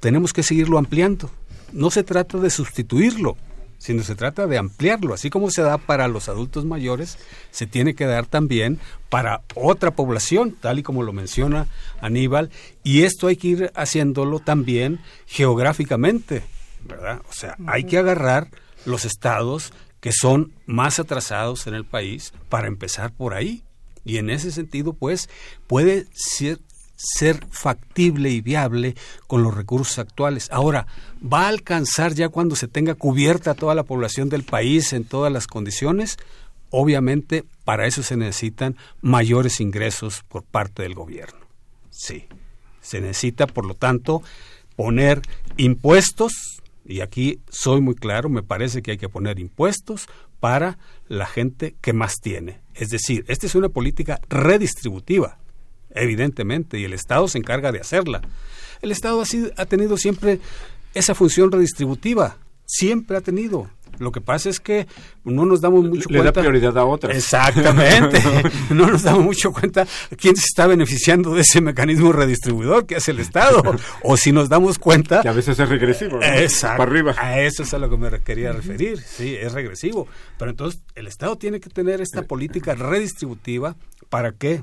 tenemos 0.00 0.32
que 0.32 0.42
seguirlo 0.42 0.78
ampliando. 0.78 1.30
No 1.72 1.90
se 1.90 2.02
trata 2.02 2.38
de 2.38 2.50
sustituirlo, 2.50 3.36
sino 3.78 4.02
se 4.02 4.14
trata 4.14 4.46
de 4.46 4.58
ampliarlo. 4.58 5.14
Así 5.14 5.30
como 5.30 5.50
se 5.50 5.62
da 5.62 5.78
para 5.78 6.08
los 6.08 6.28
adultos 6.28 6.64
mayores, 6.64 7.18
se 7.50 7.66
tiene 7.66 7.94
que 7.94 8.06
dar 8.06 8.26
también 8.26 8.78
para 9.08 9.42
otra 9.54 9.92
población, 9.92 10.56
tal 10.60 10.78
y 10.78 10.82
como 10.82 11.02
lo 11.02 11.12
menciona 11.12 11.66
Aníbal, 12.00 12.50
y 12.84 13.02
esto 13.02 13.26
hay 13.26 13.36
que 13.36 13.48
ir 13.48 13.72
haciéndolo 13.74 14.38
también 14.38 15.00
geográficamente, 15.26 16.42
¿verdad? 16.86 17.22
O 17.28 17.32
sea, 17.32 17.56
hay 17.66 17.84
que 17.84 17.98
agarrar 17.98 18.48
los 18.84 19.04
estados 19.04 19.72
que 20.00 20.12
son 20.12 20.52
más 20.66 20.98
atrasados 20.98 21.66
en 21.66 21.74
el 21.74 21.84
país 21.84 22.32
para 22.48 22.68
empezar 22.68 23.12
por 23.12 23.34
ahí. 23.34 23.62
Y 24.04 24.16
en 24.16 24.30
ese 24.30 24.50
sentido, 24.50 24.94
pues, 24.94 25.28
puede 25.66 26.06
ser, 26.12 26.58
ser 27.02 27.46
factible 27.50 28.30
y 28.30 28.42
viable 28.42 28.94
con 29.26 29.42
los 29.42 29.54
recursos 29.54 29.98
actuales. 29.98 30.48
Ahora, 30.50 30.86
¿va 31.20 31.46
a 31.46 31.48
alcanzar 31.48 32.12
ya 32.14 32.28
cuando 32.28 32.56
se 32.56 32.68
tenga 32.68 32.94
cubierta 32.94 33.54
toda 33.54 33.74
la 33.74 33.84
población 33.84 34.28
del 34.28 34.42
país 34.42 34.92
en 34.92 35.04
todas 35.04 35.32
las 35.32 35.46
condiciones? 35.46 36.18
Obviamente, 36.70 37.44
para 37.64 37.86
eso 37.86 38.02
se 38.02 38.16
necesitan 38.16 38.76
mayores 39.00 39.60
ingresos 39.60 40.22
por 40.28 40.44
parte 40.44 40.82
del 40.82 40.94
gobierno. 40.94 41.40
Sí, 41.90 42.26
se 42.80 43.00
necesita, 43.00 43.46
por 43.46 43.66
lo 43.66 43.74
tanto, 43.74 44.22
poner 44.76 45.22
impuestos, 45.56 46.60
y 46.84 47.00
aquí 47.00 47.40
soy 47.48 47.80
muy 47.80 47.94
claro, 47.94 48.28
me 48.28 48.42
parece 48.42 48.82
que 48.82 48.92
hay 48.92 48.98
que 48.98 49.08
poner 49.08 49.38
impuestos 49.38 50.06
para 50.38 50.78
la 51.08 51.26
gente 51.26 51.74
que 51.80 51.92
más 51.92 52.20
tiene. 52.20 52.60
Es 52.74 52.90
decir, 52.90 53.24
esta 53.28 53.46
es 53.46 53.54
una 53.54 53.68
política 53.68 54.20
redistributiva, 54.28 55.39
evidentemente, 55.94 56.78
y 56.78 56.84
el 56.84 56.92
Estado 56.92 57.28
se 57.28 57.38
encarga 57.38 57.72
de 57.72 57.80
hacerla. 57.80 58.22
El 58.82 58.92
Estado 58.92 59.22
ha, 59.22 59.24
ha 59.60 59.66
tenido 59.66 59.96
siempre 59.96 60.40
esa 60.94 61.14
función 61.14 61.52
redistributiva, 61.52 62.38
siempre 62.66 63.16
ha 63.16 63.20
tenido. 63.20 63.68
Lo 64.00 64.12
que 64.12 64.22
pasa 64.22 64.48
es 64.48 64.60
que 64.60 64.86
no 65.24 65.44
nos 65.44 65.60
damos 65.60 65.84
mucho 65.84 66.08
Le 66.08 66.20
cuenta. 66.20 66.40
da 66.40 66.40
prioridad 66.40 66.78
a 66.78 66.86
otras. 66.86 67.14
Exactamente. 67.14 68.18
no 68.70 68.86
nos 68.86 69.02
damos 69.02 69.24
mucho 69.24 69.52
cuenta 69.52 69.86
quién 70.16 70.36
se 70.36 70.46
está 70.46 70.66
beneficiando 70.66 71.34
de 71.34 71.42
ese 71.42 71.60
mecanismo 71.60 72.10
redistribuidor 72.10 72.86
que 72.86 72.94
es 72.94 73.08
el 73.08 73.20
Estado. 73.20 73.62
o 74.02 74.16
si 74.16 74.32
nos 74.32 74.48
damos 74.48 74.78
cuenta. 74.78 75.20
Que 75.20 75.28
a 75.28 75.32
veces 75.32 75.58
es 75.58 75.68
regresivo. 75.68 76.18
¿no? 76.18 76.24
Exacto. 76.24 76.78
Para 76.78 76.90
arriba. 76.90 77.14
A 77.18 77.40
eso 77.40 77.62
es 77.62 77.74
a 77.74 77.78
lo 77.78 77.90
que 77.90 77.98
me 77.98 78.20
quería 78.20 78.52
referir. 78.52 78.98
Sí, 78.98 79.34
es 79.34 79.52
regresivo. 79.52 80.08
Pero 80.38 80.50
entonces 80.50 80.80
el 80.94 81.06
Estado 81.06 81.36
tiene 81.36 81.60
que 81.60 81.68
tener 81.68 82.00
esta 82.00 82.22
política 82.22 82.74
redistributiva 82.74 83.76
para 84.08 84.32
que 84.32 84.62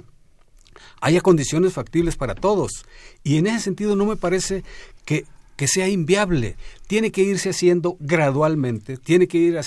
haya 1.02 1.22
condiciones 1.22 1.74
factibles 1.74 2.16
para 2.16 2.36
todos. 2.36 2.86
Y 3.24 3.38
en 3.38 3.48
ese 3.48 3.60
sentido 3.60 3.96
no 3.96 4.06
me 4.06 4.16
parece 4.16 4.64
que 5.06 5.26
que 5.58 5.68
sea 5.68 5.90
inviable. 5.90 6.56
Tiene 6.88 7.12
que 7.12 7.24
irse 7.24 7.50
haciendo 7.50 7.98
gradualmente, 8.00 8.96
tiene 8.96 9.28
que 9.28 9.40
ir 9.40 9.60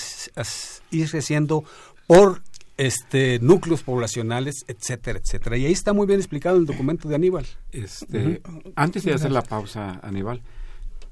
irse 0.89 1.17
haciendo 1.17 1.63
por 2.07 2.41
este 2.77 3.37
núcleos 3.39 3.83
poblacionales, 3.83 4.65
etcétera, 4.67 5.19
etcétera. 5.19 5.57
Y 5.57 5.65
ahí 5.65 5.73
está 5.73 5.93
muy 5.93 6.07
bien 6.07 6.19
explicado 6.19 6.57
el 6.57 6.65
documento 6.65 7.07
de 7.07 7.15
Aníbal. 7.15 7.45
Este, 7.71 8.17
uh 8.17 8.31
-huh. 8.41 8.73
Antes 8.75 9.03
de 9.03 9.13
hacer 9.13 9.31
la 9.31 9.43
pausa, 9.43 9.99
Aníbal, 10.01 10.41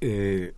eh, 0.00 0.54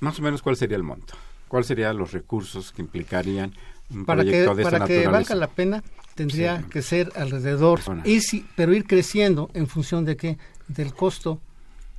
más 0.00 0.18
o 0.20 0.22
menos 0.22 0.40
cuál 0.40 0.56
sería 0.56 0.76
el 0.76 0.84
monto, 0.84 1.14
cuáles 1.48 1.66
serían 1.66 1.98
los 1.98 2.12
recursos 2.12 2.70
que 2.72 2.80
implicarían 2.80 3.52
un 3.90 4.04
para 4.04 4.24
que, 4.24 4.42
de 4.42 4.62
Para 4.62 4.86
que 4.86 5.06
valga 5.06 5.34
la 5.34 5.48
pena, 5.48 5.82
tendría 6.14 6.58
sí. 6.58 6.64
que 6.70 6.82
ser 6.82 7.12
alrededor, 7.16 7.80
y 8.04 8.20
si, 8.20 8.46
pero 8.56 8.74
ir 8.74 8.86
creciendo 8.86 9.50
en 9.54 9.66
función 9.66 10.04
de 10.04 10.16
qué, 10.16 10.38
del 10.68 10.92
costo 10.92 11.40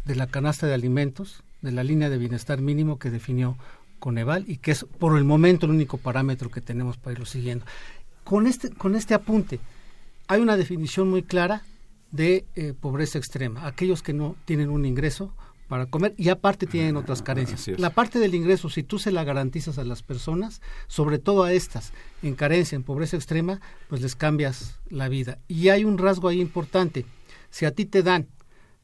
de 0.06 0.16
la 0.16 0.28
canasta 0.28 0.68
de 0.68 0.74
alimentos, 0.74 1.44
de 1.62 1.72
la 1.72 1.84
línea 1.84 2.10
de 2.10 2.18
bienestar 2.18 2.62
mínimo 2.62 3.00
que 3.00 3.10
definió 3.10 3.58
Coneval 4.00 4.46
y 4.48 4.58
que 4.58 4.72
es 4.72 4.86
por 4.98 5.18
el 5.18 5.26
momento 5.26 5.66
el 5.66 5.74
único 5.74 5.98
parámetro 5.98 6.50
que 6.50 6.62
tenemos 6.62 6.98
para 6.98 7.14
irlo 7.14 7.26
siguiendo. 7.26 7.66
Con 8.24 8.48
este, 8.48 8.70
con 8.70 8.96
este 8.96 9.14
apunte, 9.14 9.60
hay 10.28 10.42
una 10.42 10.56
definición 10.56 11.10
muy 11.10 11.24
clara 11.24 11.64
de 12.12 12.46
eh, 12.56 12.74
pobreza 12.80 13.18
extrema, 13.18 13.68
aquellos 13.68 14.02
que 14.02 14.14
no 14.14 14.36
tienen 14.46 14.70
un 14.70 14.86
ingreso 14.86 15.34
para 15.70 15.86
comer 15.86 16.14
y 16.18 16.28
aparte 16.28 16.66
tienen 16.66 16.98
otras 16.98 17.22
carencias. 17.22 17.80
La 17.80 17.92
parte 17.92 18.20
del 18.20 18.36
ingreso, 18.36 18.70
si 18.70 18.84
tú 18.84 19.00
se 19.00 19.12
la 19.12 19.24
garantizas 19.24 19.78
a 19.78 19.86
las 19.86 20.04
personas, 20.04 20.62
sobre 20.88 21.20
todo 21.20 21.44
a 21.44 21.54
estas, 21.54 21.94
en 22.24 22.36
carencia, 22.36 22.76
en 22.76 22.84
pobreza 22.84 23.16
extrema, 23.16 23.62
pues 23.88 24.02
les 24.02 24.16
cambias 24.16 24.80
la 24.90 25.08
vida. 25.08 25.38
Y 25.48 25.70
hay 25.70 25.86
un 25.86 25.98
rasgo 25.98 26.28
ahí 26.28 26.42
importante. 26.42 27.06
Si 27.52 27.66
a 27.66 27.72
ti 27.72 27.86
te 27.86 28.04
dan 28.04 28.28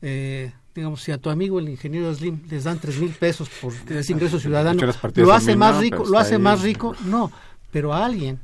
eh, 0.01 0.53
digamos, 0.75 1.01
si 1.01 1.11
a 1.11 1.17
tu 1.17 1.29
amigo 1.29 1.57
el 1.57 1.69
ingeniero 1.69 2.13
Slim 2.13 2.43
les 2.49 2.65
dan 2.65 2.79
tres 2.79 2.99
mil 2.99 3.11
pesos 3.11 3.49
por 3.61 3.73
ese 3.89 4.11
ingreso 4.11 4.39
ciudadano, 4.39 4.79
lo 5.15 5.33
hace 5.33 5.55
más 5.55 5.79
rico, 5.79 6.05
lo 6.05 6.19
hace 6.19 6.37
más 6.37 6.61
rico, 6.61 6.95
no, 7.05 7.31
pero 7.71 7.93
a 7.93 8.05
alguien 8.05 8.39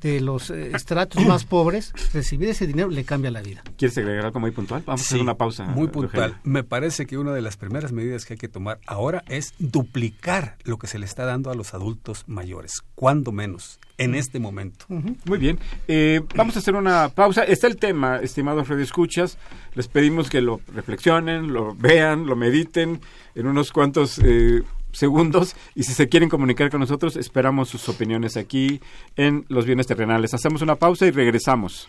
de 0.00 0.20
los 0.20 0.50
eh, 0.50 0.72
estratos 0.74 1.24
más 1.26 1.44
pobres, 1.44 1.92
recibir 2.12 2.48
ese 2.48 2.66
dinero 2.66 2.88
le 2.88 3.04
cambia 3.04 3.30
la 3.30 3.42
vida. 3.42 3.62
¿Quieres 3.76 3.96
agregar 3.98 4.26
algo 4.26 4.40
muy 4.40 4.50
puntual? 4.50 4.82
Vamos 4.86 5.02
sí, 5.02 5.06
a 5.06 5.08
hacer 5.08 5.22
una 5.22 5.34
pausa. 5.36 5.64
Muy 5.64 5.88
puntual. 5.88 6.40
Me 6.44 6.64
parece 6.64 7.06
que 7.06 7.18
una 7.18 7.32
de 7.32 7.42
las 7.42 7.56
primeras 7.56 7.92
medidas 7.92 8.24
que 8.24 8.34
hay 8.34 8.38
que 8.38 8.48
tomar 8.48 8.78
ahora 8.86 9.24
es 9.28 9.54
duplicar 9.58 10.56
lo 10.64 10.78
que 10.78 10.86
se 10.86 10.98
le 10.98 11.06
está 11.06 11.24
dando 11.24 11.50
a 11.50 11.54
los 11.54 11.74
adultos 11.74 12.24
mayores, 12.26 12.82
cuando 12.94 13.32
menos, 13.32 13.78
en 13.98 14.14
este 14.14 14.38
momento. 14.38 14.86
Uh 14.88 14.96
-huh. 14.96 15.16
Muy 15.26 15.38
bien. 15.38 15.58
Eh, 15.86 16.22
vamos 16.34 16.56
a 16.56 16.60
hacer 16.60 16.74
una 16.74 17.10
pausa. 17.10 17.44
Está 17.44 17.66
el 17.66 17.76
tema, 17.76 18.18
estimados 18.18 18.68
radioescuchas. 18.68 19.38
Les 19.74 19.88
pedimos 19.88 20.30
que 20.30 20.40
lo 20.40 20.60
reflexionen, 20.74 21.52
lo 21.52 21.74
vean, 21.74 22.26
lo 22.26 22.36
mediten 22.36 23.00
en 23.34 23.46
unos 23.46 23.72
cuantos 23.72 24.18
eh, 24.24 24.62
segundos 24.92 25.56
y 25.74 25.84
si 25.84 25.94
se 25.94 26.08
quieren 26.08 26.28
comunicar 26.28 26.70
con 26.70 26.80
nosotros 26.80 27.16
esperamos 27.16 27.68
sus 27.68 27.88
opiniones 27.88 28.36
aquí 28.36 28.80
en 29.16 29.44
Los 29.48 29.66
Bienes 29.66 29.86
Terrenales. 29.86 30.34
Hacemos 30.34 30.62
una 30.62 30.76
pausa 30.76 31.06
y 31.06 31.10
regresamos. 31.10 31.88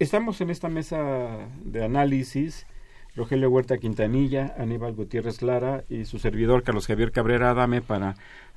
Estamos 0.00 0.40
en 0.40 0.50
esta 0.50 0.68
mesa 0.68 1.28
de 1.62 1.84
análisis. 1.84 2.66
Rogelio 3.14 3.50
Huerta 3.50 3.76
Quintanilla, 3.78 4.54
Aníbal 4.58 4.94
Gutiérrez 4.94 5.42
Lara 5.42 5.84
y 5.88 6.06
su 6.06 6.18
servidor 6.18 6.62
Carlos 6.62 6.86
Javier 6.86 7.12
Cabrera 7.12 7.50
Adame 7.50 7.82
para 7.82 8.14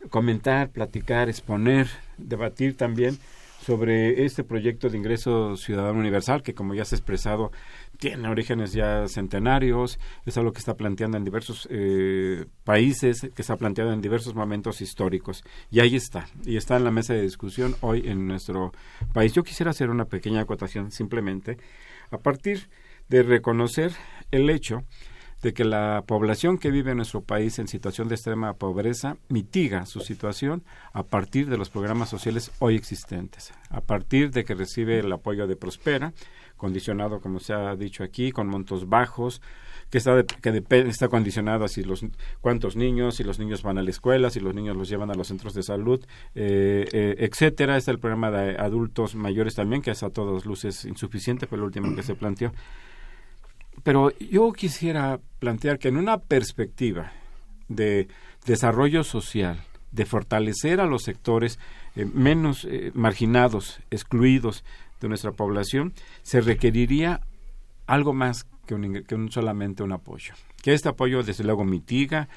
comentar, 0.09 0.69
platicar, 0.69 1.27
exponer, 1.27 1.87
debatir 2.17 2.77
también 2.77 3.17
sobre 3.63 4.25
este 4.25 4.43
proyecto 4.43 4.89
de 4.89 4.97
ingreso 4.97 5.55
ciudadano 5.55 5.99
universal 5.99 6.43
que 6.43 6.53
como 6.53 6.73
ya 6.75 6.83
se 6.85 6.95
ha 6.95 6.97
expresado 6.97 7.51
tiene 7.97 8.27
orígenes 8.27 8.73
ya 8.73 9.07
centenarios, 9.07 9.99
es 10.25 10.37
algo 10.37 10.51
que 10.51 10.59
está 10.59 10.75
planteando 10.75 11.17
en 11.17 11.23
diversos 11.23 11.67
eh, 11.71 12.45
países, 12.63 13.29
que 13.33 13.41
está 13.41 13.55
planteado 13.55 13.93
en 13.93 14.01
diversos 14.01 14.35
momentos 14.35 14.81
históricos. 14.81 15.43
Y 15.71 15.79
ahí 15.79 15.95
está, 15.95 16.27
y 16.45 16.57
está 16.57 16.75
en 16.75 16.83
la 16.83 16.91
mesa 16.91 17.13
de 17.13 17.21
discusión 17.21 17.75
hoy 17.81 18.03
en 18.05 18.27
nuestro 18.27 18.73
país. 19.13 19.33
Yo 19.33 19.43
quisiera 19.43 19.71
hacer 19.71 19.89
una 19.89 20.05
pequeña 20.05 20.41
acotación 20.41 20.91
simplemente 20.91 21.57
a 22.11 22.17
partir 22.17 22.69
de 23.09 23.23
reconocer 23.23 23.91
el 24.31 24.49
hecho 24.49 24.83
de 25.43 25.53
que 25.53 25.65
la 25.65 26.03
población 26.07 26.57
que 26.57 26.71
vive 26.71 26.91
en 26.91 26.97
nuestro 26.97 27.21
país 27.21 27.59
en 27.59 27.67
situación 27.67 28.07
de 28.07 28.15
extrema 28.15 28.53
pobreza 28.53 29.17
mitiga 29.27 29.85
su 29.85 29.99
situación 29.99 30.63
a 30.93 31.03
partir 31.03 31.49
de 31.49 31.57
los 31.57 31.69
programas 31.69 32.09
sociales 32.09 32.51
hoy 32.59 32.75
existentes, 32.75 33.53
a 33.69 33.81
partir 33.81 34.31
de 34.31 34.45
que 34.45 34.55
recibe 34.55 34.99
el 34.99 35.11
apoyo 35.11 35.45
de 35.45 35.57
Prospera, 35.57 36.13
condicionado, 36.55 37.19
como 37.19 37.41
se 37.41 37.53
ha 37.53 37.75
dicho 37.75 38.05
aquí, 38.05 38.31
con 38.31 38.47
montos 38.47 38.87
bajos, 38.87 39.41
que 39.89 39.97
está, 39.97 40.23
que 40.23 40.63
está 40.87 41.09
condicionado 41.09 41.65
a 41.65 41.67
si 41.67 41.83
los, 41.83 42.05
cuántos 42.39 42.77
niños, 42.77 43.17
si 43.17 43.25
los 43.25 43.37
niños 43.37 43.63
van 43.63 43.77
a 43.77 43.83
la 43.83 43.89
escuela, 43.89 44.29
si 44.29 44.39
los 44.39 44.55
niños 44.55 44.77
los 44.77 44.87
llevan 44.87 45.11
a 45.11 45.13
los 45.13 45.27
centros 45.27 45.53
de 45.53 45.61
salud, 45.61 46.03
eh, 46.35 46.87
eh, 46.93 47.15
etcétera. 47.19 47.75
Está 47.75 47.91
el 47.91 47.99
programa 47.99 48.31
de 48.31 48.55
adultos 48.57 49.13
mayores 49.13 49.55
también, 49.55 49.81
que 49.81 49.91
es 49.91 50.03
a 50.03 50.09
todas 50.09 50.45
luces 50.45 50.85
insuficiente, 50.85 51.47
fue 51.47 51.57
el 51.57 51.65
último 51.65 51.93
que 51.95 52.01
se 52.01 52.15
planteó. 52.15 52.53
Pero 53.83 54.11
yo 54.17 54.51
quisiera 54.53 55.19
plantear 55.39 55.77
que 55.77 55.89
en 55.89 55.97
una 55.97 56.17
perspectiva 56.17 57.11
de 57.67 58.07
desarrollo 58.45 59.03
social, 59.03 59.61
de 59.91 60.05
fortalecer 60.05 60.79
a 60.79 60.85
los 60.85 61.03
sectores 61.03 61.59
eh, 61.95 62.05
menos 62.05 62.67
marginados, 62.93 63.79
excluidos, 63.91 64.63
de 65.03 65.09
nuestra 65.09 65.31
población, 65.31 65.93
se 66.23 66.41
requeriría 66.41 67.21
algo 67.85 68.13
más 68.13 68.45
que, 68.65 68.73
un, 68.73 69.03
que 69.03 69.15
un, 69.15 69.31
solamente 69.31 69.83
un 69.83 69.91
apoyo. 69.91 70.33
Que 70.63 70.73
este 70.73 70.89
apoyo, 70.89 71.21
desde 71.21 71.43
luego, 71.43 71.63
mitiga. 71.63 72.29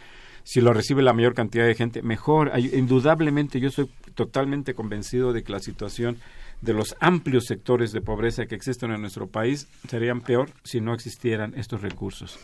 Si 0.43 0.61
lo 0.61 0.73
recibe 0.73 1.03
la 1.03 1.13
mayor 1.13 1.35
cantidad 1.35 1.65
de 1.65 1.75
gente, 1.75 2.03
mejor. 2.03 2.53
indudablemente, 2.59 3.59
yo 3.61 3.69
estoy 3.69 3.91
totalmente 4.15 4.75
convencido 4.75 5.33
de 5.33 5.43
que 5.43 5.53
la 5.53 5.61
situación 5.61 6.19
de 6.61 6.73
los 6.73 6.97
amplios 7.01 7.45
sectores 7.45 7.93
de 7.93 8.01
pobreza 8.01 8.47
que 8.47 8.55
existen 8.55 8.91
en 8.91 9.01
nuestro 9.01 9.29
país 9.29 9.69
serían 9.89 10.21
peor 10.21 10.51
si 10.65 10.81
no 10.81 10.95
existieran 10.95 11.55
estos 11.57 11.83
recursos. 11.83 12.39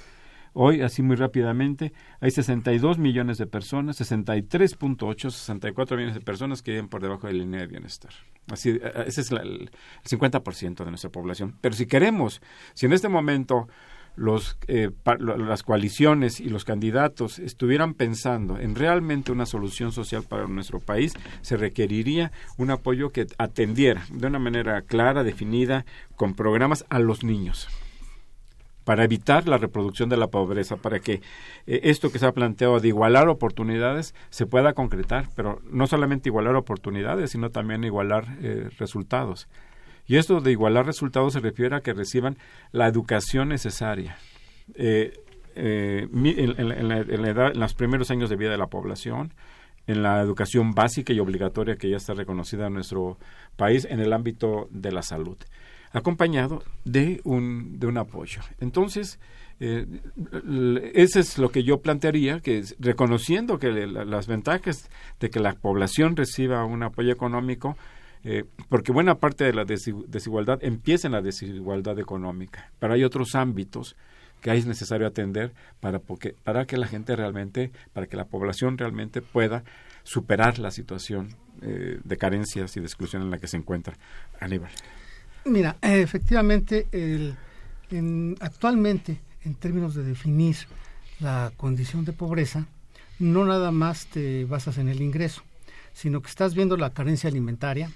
Hoy, 0.55 0.83
así 0.83 1.03
muy 1.03 1.17
rápidamente, 1.17 1.95
hay 2.21 2.31
62 2.31 2.99
millones 2.99 3.39
de 3.39 3.47
personas, 3.47 3.99
63.8, 3.99 5.31
64 5.31 5.97
millones 5.97 6.15
de 6.15 6.21
personas 6.21 6.61
que 6.61 6.73
viven 6.73 6.89
por 6.89 7.01
debajo 7.01 7.27
de 7.27 7.33
la 7.33 7.39
línea 7.39 7.61
de 7.61 7.69
bienestar. 7.69 8.13
Así, 8.51 8.71
eh, 8.71 8.81
eh, 8.83 9.05
ese 9.07 9.23
es 9.23 9.31
el 9.31 9.71
50% 10.05 10.85
de 10.85 10.91
nuestra 10.91 11.11
población. 11.11 11.57
Pero 11.63 11.75
si 11.75 11.87
queremos, 11.87 12.43
si 12.75 12.85
en 12.85 12.93
este 12.93 13.09
momento 13.09 13.69
los, 14.17 14.59
eh, 14.69 14.91
las 15.19 15.63
coaliciones 15.63 16.41
y 16.41 16.49
los 16.49 16.65
candidatos 16.65 17.39
estuvieran 17.39 17.95
pensando 17.95 18.59
en 18.59 18.75
realmente 18.75 19.33
una 19.33 19.47
solución 19.47 19.93
social 19.93 20.23
para 20.29 20.47
nuestro 20.47 20.81
país, 20.81 21.15
se 21.41 21.57
requeriría 21.57 22.33
un 22.59 22.71
apoyo 22.71 23.11
que 23.11 23.27
atendiera 23.39 24.05
de 24.11 24.27
una 24.27 24.39
manera 24.39 24.83
clara, 24.83 25.25
definida, 25.25 25.85
con 26.17 26.35
programas 26.35 26.85
a 26.89 26.99
los 26.99 27.25
niños 27.25 27.69
para 28.85 29.05
evitar 29.05 29.49
la 29.49 29.59
reproducción 29.59 30.09
de 30.09 30.17
la 30.17 30.29
pobreza, 30.29 30.77
para 30.77 31.01
que 31.01 31.15
eh, 31.67 31.81
esto 31.85 32.11
que 32.11 32.19
se 32.19 32.27
ha 32.27 32.33
planteado 32.33 32.81
de 32.81 32.89
igualar 32.89 33.29
oportunidades 33.29 34.15
se 34.31 34.47
pueda 34.47 34.73
concretar, 34.73 35.29
pero 35.37 35.61
no 35.71 35.87
solamente 35.87 36.29
igualar 36.29 36.57
oportunidades, 36.57 37.31
sino 37.31 37.51
también 37.51 37.85
igualar 37.85 38.27
eh, 38.41 38.69
resultados. 38.79 39.49
Y 40.13 40.19
esto 40.19 40.43
de 40.43 40.53
igualar 40.53 40.85
resultados 40.85 41.33
se 41.33 41.41
refiere 41.41 41.75
a 41.75 41.81
que 41.81 41.95
reciban 41.95 42.37
la 42.71 42.87
educación 42.87 43.49
necesaria. 43.49 44.19
Eh, 44.75 45.15
en, 45.55 47.59
los 47.59 47.73
primeros 47.73 48.11
años 48.11 48.29
de 48.29 48.37
vida 48.37 48.51
de 48.51 48.59
la 48.59 48.67
población, 48.67 49.33
en 49.87 50.03
la 50.03 50.21
educación 50.21 50.73
básica 50.73 51.15
y 51.15 51.19
obligatoria 51.19 51.77
que 51.77 51.89
ya 51.89 51.97
está 51.97 52.13
reconocida 52.13 52.67
en 52.67 52.75
nuestro 52.75 53.17
país 53.57 53.87
en 53.89 54.01
el 54.01 54.13
ámbito 54.13 54.69
de 54.71 54.93
la 54.93 55.01
salud 55.01 55.39
acompañado 55.95 56.63
de 56.85 57.23
un, 57.25 57.79
de 57.79 57.87
un 57.87 57.97
apoyo. 57.97 58.43
Entonces, 58.61 59.19
eh, 59.61 59.87
eso 60.93 61.21
es 61.21 61.39
lo 61.39 61.51
que 61.51 61.63
yo 61.63 61.81
plantearía, 61.81 62.41
que 62.41 62.63
reconociendo 62.79 63.59
que 63.59 63.87
las 63.87 64.27
ventajas 64.27 64.91
de 65.21 65.31
que 65.31 65.41
la 65.41 65.55
población 65.55 66.17
reciba 66.17 66.67
un 66.67 66.83
apoyo 66.83 67.13
económico, 67.13 67.79
eh, 68.25 68.45
porque 68.69 68.93
buena 68.93 69.17
parte 69.17 69.45
de 69.45 69.53
la 69.53 69.65
desigualdad 69.65 70.59
empieza 70.63 71.09
en 71.09 71.13
la 71.13 71.23
desigualdad 71.23 71.99
económica, 71.99 72.71
pero 72.79 72.95
hay 72.95 73.05
otros 73.05 73.35
ámbitos 73.35 73.97
que 74.41 74.55
es 74.57 74.67
necesario 74.67 75.07
atender 75.07 75.53
para, 75.81 76.01
porque, 76.01 76.35
para 76.45 76.67
que 76.67 76.77
la 76.77 76.87
gente 76.87 77.15
realmente, 77.17 77.71
para 77.93 78.07
que 78.07 78.17
la 78.17 78.25
población 78.25 78.77
realmente 78.77 79.23
pueda 79.23 79.65
superar 80.03 80.59
la 80.59 80.71
situación 80.71 81.37
eh, 81.63 82.01
de 82.03 82.17
carencias 82.17 82.77
y 82.77 82.81
de 82.81 82.87
exclusión 82.87 83.23
en 83.23 83.31
la 83.31 83.39
que 83.39 83.47
se 83.47 83.57
encuentra. 83.57 83.97
Aníbal. 84.41 84.71
Mira, 85.45 85.77
efectivamente, 85.81 86.87
el, 86.93 87.37
actualmente, 88.41 89.21
en 89.45 89.55
términos 89.55 89.95
de 89.95 90.03
definir 90.03 90.57
la 91.21 91.53
condición 91.57 92.05
de 92.05 92.13
pobreza, 92.13 92.67
no 93.19 93.45
nada 93.45 93.71
más 93.71 94.07
te 94.07 94.45
basas 94.45 94.79
en 94.79 94.89
el 94.89 95.03
ingreso, 95.03 95.43
sino 95.93 96.21
que 96.21 96.29
estás 96.29 96.55
viendo 96.55 96.77
la 96.77 96.91
carencia 96.91 97.29
alimentaria, 97.29 97.91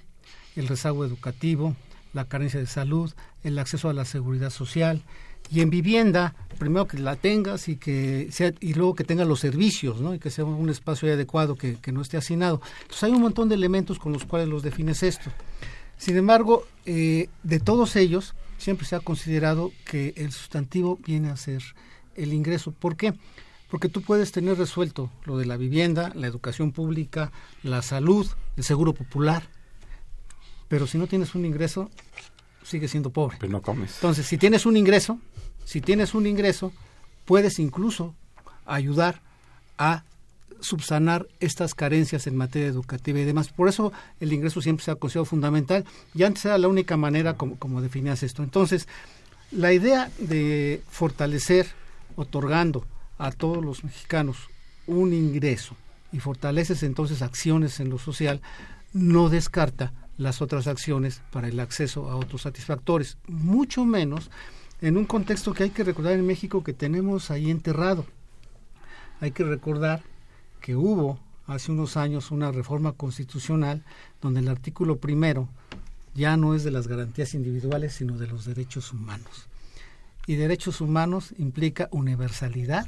el 0.57 0.67
rezago 0.67 1.05
educativo, 1.05 1.75
la 2.13 2.25
carencia 2.25 2.59
de 2.59 2.67
salud, 2.67 3.13
el 3.43 3.59
acceso 3.59 3.89
a 3.89 3.93
la 3.93 4.05
seguridad 4.05 4.49
social 4.49 5.03
y 5.49 5.61
en 5.61 5.69
vivienda, 5.69 6.35
primero 6.57 6.87
que 6.87 6.97
la 6.97 7.15
tengas 7.15 7.69
y 7.69 7.77
que 7.77 8.27
sea 8.31 8.53
y 8.59 8.73
luego 8.73 8.95
que 8.95 9.03
tenga 9.03 9.23
los 9.23 9.39
servicios, 9.39 10.01
¿no? 10.01 10.13
Y 10.13 10.19
que 10.19 10.29
sea 10.29 10.43
un 10.43 10.69
espacio 10.69 11.11
adecuado 11.11 11.55
que, 11.55 11.77
no 11.91 12.01
esté 12.01 12.17
hacinado. 12.17 12.61
Entonces 12.81 13.03
hay 13.03 13.11
un 13.11 13.21
montón 13.21 13.47
de 13.47 13.55
elementos 13.55 13.97
con 13.99 14.11
los 14.11 14.25
cuales 14.25 14.49
los 14.49 14.63
defines 14.63 15.03
esto. 15.03 15.31
Sin 15.97 16.17
embargo, 16.17 16.65
eh, 16.85 17.29
de 17.43 17.59
todos 17.59 17.95
ellos, 17.95 18.35
siempre 18.57 18.85
se 18.85 18.95
ha 18.95 18.99
considerado 18.99 19.71
que 19.85 20.13
el 20.17 20.31
sustantivo 20.31 20.99
viene 21.05 21.29
a 21.29 21.37
ser 21.37 21.63
el 22.15 22.33
ingreso. 22.33 22.71
¿Por 22.71 22.97
qué? 22.97 23.13
Porque 23.69 23.89
tú 23.89 24.01
puedes 24.01 24.31
tener 24.31 24.57
resuelto 24.57 25.11
lo 25.25 25.37
de 25.37 25.45
la 25.45 25.57
vivienda, 25.57 26.11
la 26.13 26.27
educación 26.27 26.71
pública, 26.71 27.31
la 27.63 27.81
salud, 27.81 28.27
el 28.57 28.63
seguro 28.63 28.93
popular, 28.93 29.49
pero 30.67 30.87
si 30.87 30.97
no 30.97 31.07
tienes 31.07 31.35
un 31.35 31.45
ingreso, 31.45 31.89
sigues 32.63 32.91
siendo 32.91 33.09
pobre. 33.09 33.37
Pero 33.39 33.51
no 33.51 33.61
comes. 33.61 33.95
Entonces, 33.95 34.25
si 34.25 34.37
tienes 34.37 34.65
un 34.65 34.77
ingreso, 34.77 35.19
si 35.65 35.81
tienes 35.81 36.13
un 36.13 36.27
ingreso, 36.27 36.73
puedes 37.25 37.59
incluso 37.59 38.15
ayudar 38.65 39.21
a 39.77 40.03
subsanar 40.59 41.27
estas 41.39 41.75
carencias 41.75 42.27
en 42.27 42.35
materia 42.35 42.67
educativa 42.67 43.19
y 43.19 43.25
demás. 43.25 43.49
Por 43.49 43.69
eso 43.69 43.91
el 44.19 44.33
ingreso 44.33 44.61
siempre 44.61 44.83
se 44.83 44.91
ha 44.91 44.95
considerado 44.95 45.25
fundamental 45.25 45.85
y 46.13 46.23
antes 46.23 46.45
era 46.45 46.57
la 46.57 46.67
única 46.67 46.97
manera 46.97 47.35
como, 47.35 47.81
definías 47.81 48.23
esto. 48.23 48.43
Entonces, 48.43 48.87
la 49.51 49.71
idea 49.71 50.11
de 50.17 50.81
fortalecer, 50.89 51.67
otorgando 52.15 52.85
a 53.17 53.31
todos 53.31 53.63
los 53.63 53.83
mexicanos 53.83 54.37
un 54.87 55.13
ingreso 55.13 55.75
y 56.11 56.19
fortaleces 56.19 56.83
entonces 56.83 57.21
acciones 57.21 57.79
en 57.79 57.89
lo 57.89 57.99
social, 57.99 58.41
no 58.93 59.29
descarta 59.29 59.93
las 60.17 60.41
otras 60.41 60.67
acciones 60.67 61.21
para 61.31 61.47
el 61.47 61.59
acceso 61.59 62.09
a 62.09 62.15
otros 62.15 62.41
satisfactores, 62.43 63.17
mucho 63.27 63.85
menos 63.85 64.31
en 64.81 64.97
un 64.97 65.05
contexto 65.05 65.53
que 65.53 65.63
hay 65.63 65.69
que 65.69 65.83
recordar 65.83 66.13
en 66.13 66.25
México 66.25 66.63
que 66.63 66.73
tenemos 66.73 67.31
ahí 67.31 67.49
enterrado. 67.49 68.05
Hay 69.21 69.31
que 69.31 69.43
recordar 69.43 70.03
que 70.61 70.75
hubo 70.75 71.19
hace 71.47 71.71
unos 71.71 71.97
años 71.97 72.31
una 72.31 72.51
reforma 72.51 72.91
constitucional 72.91 73.83
donde 74.21 74.41
el 74.41 74.49
artículo 74.49 74.97
primero 74.97 75.47
ya 76.13 76.35
no 76.35 76.55
es 76.55 76.63
de 76.63 76.71
las 76.71 76.87
garantías 76.87 77.33
individuales, 77.33 77.93
sino 77.93 78.17
de 78.17 78.27
los 78.27 78.45
derechos 78.45 78.91
humanos. 78.91 79.47
Y 80.25 80.35
derechos 80.35 80.81
humanos 80.81 81.33
implica 81.37 81.87
universalidad 81.91 82.87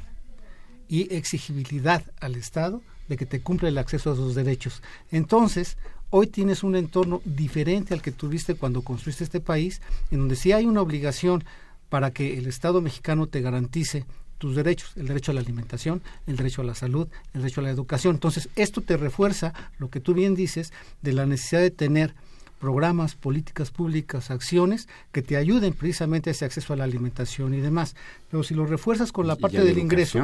y 0.88 1.14
exigibilidad 1.14 2.04
al 2.20 2.34
Estado 2.34 2.82
de 3.08 3.16
que 3.16 3.26
te 3.26 3.40
cumple 3.40 3.68
el 3.68 3.78
acceso 3.78 4.10
a 4.10 4.14
esos 4.14 4.34
derechos. 4.34 4.82
Entonces, 5.10 5.76
hoy 6.10 6.26
tienes 6.26 6.62
un 6.62 6.76
entorno 6.76 7.22
diferente 7.24 7.94
al 7.94 8.02
que 8.02 8.12
tuviste 8.12 8.54
cuando 8.54 8.82
construiste 8.82 9.24
este 9.24 9.40
país, 9.40 9.80
en 10.10 10.18
donde 10.18 10.36
sí 10.36 10.52
hay 10.52 10.66
una 10.66 10.82
obligación 10.82 11.44
para 11.88 12.12
que 12.12 12.38
el 12.38 12.46
Estado 12.46 12.80
mexicano 12.80 13.26
te 13.26 13.40
garantice 13.40 14.04
tus 14.38 14.56
derechos, 14.56 14.92
el 14.96 15.06
derecho 15.06 15.32
a 15.32 15.34
la 15.34 15.40
alimentación, 15.40 16.02
el 16.26 16.36
derecho 16.36 16.62
a 16.62 16.64
la 16.64 16.74
salud, 16.74 17.08
el 17.34 17.42
derecho 17.42 17.60
a 17.60 17.64
la 17.64 17.70
educación. 17.70 18.16
Entonces, 18.16 18.48
esto 18.56 18.80
te 18.80 18.96
refuerza 18.96 19.52
lo 19.78 19.90
que 19.90 20.00
tú 20.00 20.14
bien 20.14 20.34
dices 20.34 20.72
de 21.02 21.12
la 21.12 21.26
necesidad 21.26 21.60
de 21.60 21.70
tener 21.70 22.14
programas, 22.60 23.16
políticas 23.16 23.70
públicas, 23.70 24.30
acciones 24.30 24.86
que 25.10 25.22
te 25.22 25.36
ayuden 25.36 25.72
precisamente 25.72 26.30
a 26.30 26.32
ese 26.32 26.44
acceso 26.44 26.74
a 26.74 26.76
la 26.76 26.84
alimentación 26.84 27.54
y 27.54 27.60
demás. 27.60 27.96
Pero 28.30 28.44
si 28.44 28.54
lo 28.54 28.66
refuerzas 28.66 29.10
con 29.10 29.26
la 29.26 29.34
parte 29.34 29.64
del 29.64 29.78
ingreso 29.78 30.18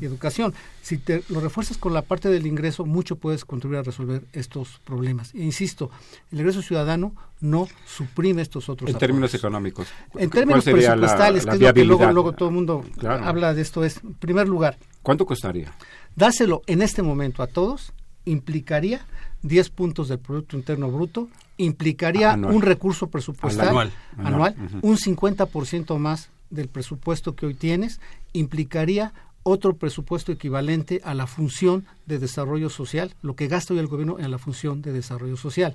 y 0.00 0.06
educación, 0.06 0.54
si 0.80 0.96
te 0.96 1.22
lo 1.28 1.40
refuerzas 1.40 1.76
con 1.76 1.92
la 1.92 2.02
parte 2.02 2.30
del 2.30 2.46
ingreso, 2.46 2.86
mucho 2.86 3.16
puedes 3.16 3.44
contribuir 3.44 3.80
a 3.80 3.82
resolver 3.82 4.24
estos 4.32 4.80
problemas. 4.84 5.34
E 5.34 5.42
insisto, 5.42 5.90
el 6.32 6.40
ingreso 6.40 6.62
ciudadano 6.62 7.14
no 7.40 7.68
suprime 7.84 8.40
estos 8.40 8.68
otros. 8.68 8.88
En 8.88 8.98
términos 8.98 9.34
económicos. 9.34 9.88
En 10.16 10.30
términos 10.30 10.64
presupuestales, 10.64 11.44
que 11.44 11.52
es 11.52 11.60
lo 11.60 11.74
que 11.74 11.84
luego, 11.84 12.10
luego 12.10 12.32
todo 12.32 12.48
el 12.48 12.54
mundo 12.54 12.84
habla 13.02 13.52
de 13.52 13.60
esto, 13.60 13.84
es, 13.84 14.02
en 14.02 14.14
primer 14.14 14.48
lugar. 14.48 14.78
¿Cuánto 15.02 15.26
costaría? 15.26 15.72
Dárselo 16.16 16.62
en 16.66 16.80
este 16.80 17.02
momento 17.02 17.42
a 17.42 17.46
todos 17.46 17.92
implicaría 18.24 19.04
10 19.42 19.70
puntos 19.70 20.08
del 20.08 20.20
Producto 20.20 20.56
Interno 20.56 20.90
Bruto, 20.90 21.28
implicaría 21.56 22.34
un 22.34 22.62
recurso 22.62 23.08
presupuestal 23.08 23.68
anual, 23.68 23.92
anual, 24.18 24.56
un 24.82 24.96
50% 24.96 25.98
más 25.98 26.30
del 26.50 26.68
presupuesto 26.68 27.34
que 27.34 27.46
hoy 27.46 27.54
tienes, 27.54 28.00
implicaría 28.32 29.12
otro 29.42 29.74
presupuesto 29.74 30.32
equivalente 30.32 31.00
a 31.04 31.14
la 31.14 31.26
función 31.26 31.86
de 32.06 32.18
desarrollo 32.18 32.70
social, 32.70 33.14
lo 33.22 33.34
que 33.34 33.48
gasta 33.48 33.74
hoy 33.74 33.80
el 33.80 33.88
gobierno 33.88 34.18
en 34.18 34.30
la 34.30 34.38
función 34.38 34.82
de 34.82 34.92
desarrollo 34.92 35.36
social. 35.36 35.74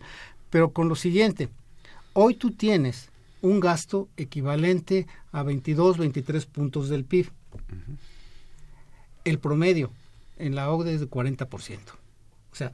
Pero 0.50 0.72
con 0.72 0.88
lo 0.88 0.96
siguiente, 0.96 1.50
hoy 2.14 2.36
tú 2.36 2.52
tienes 2.52 3.10
un 3.42 3.60
gasto 3.60 4.08
equivalente 4.18 5.08
a 5.32 5.44
22, 5.44 5.98
23 5.98 6.46
puntos 6.46 6.90
del 6.90 7.04
PIB. 7.04 7.30
El 9.26 9.40
promedio 9.40 9.92
en 10.38 10.56
la 10.56 10.72
OCDE 10.72 10.94
es 10.94 11.00
de 11.02 11.10
40%. 11.10 11.80
O 12.58 12.60
sea, 12.60 12.72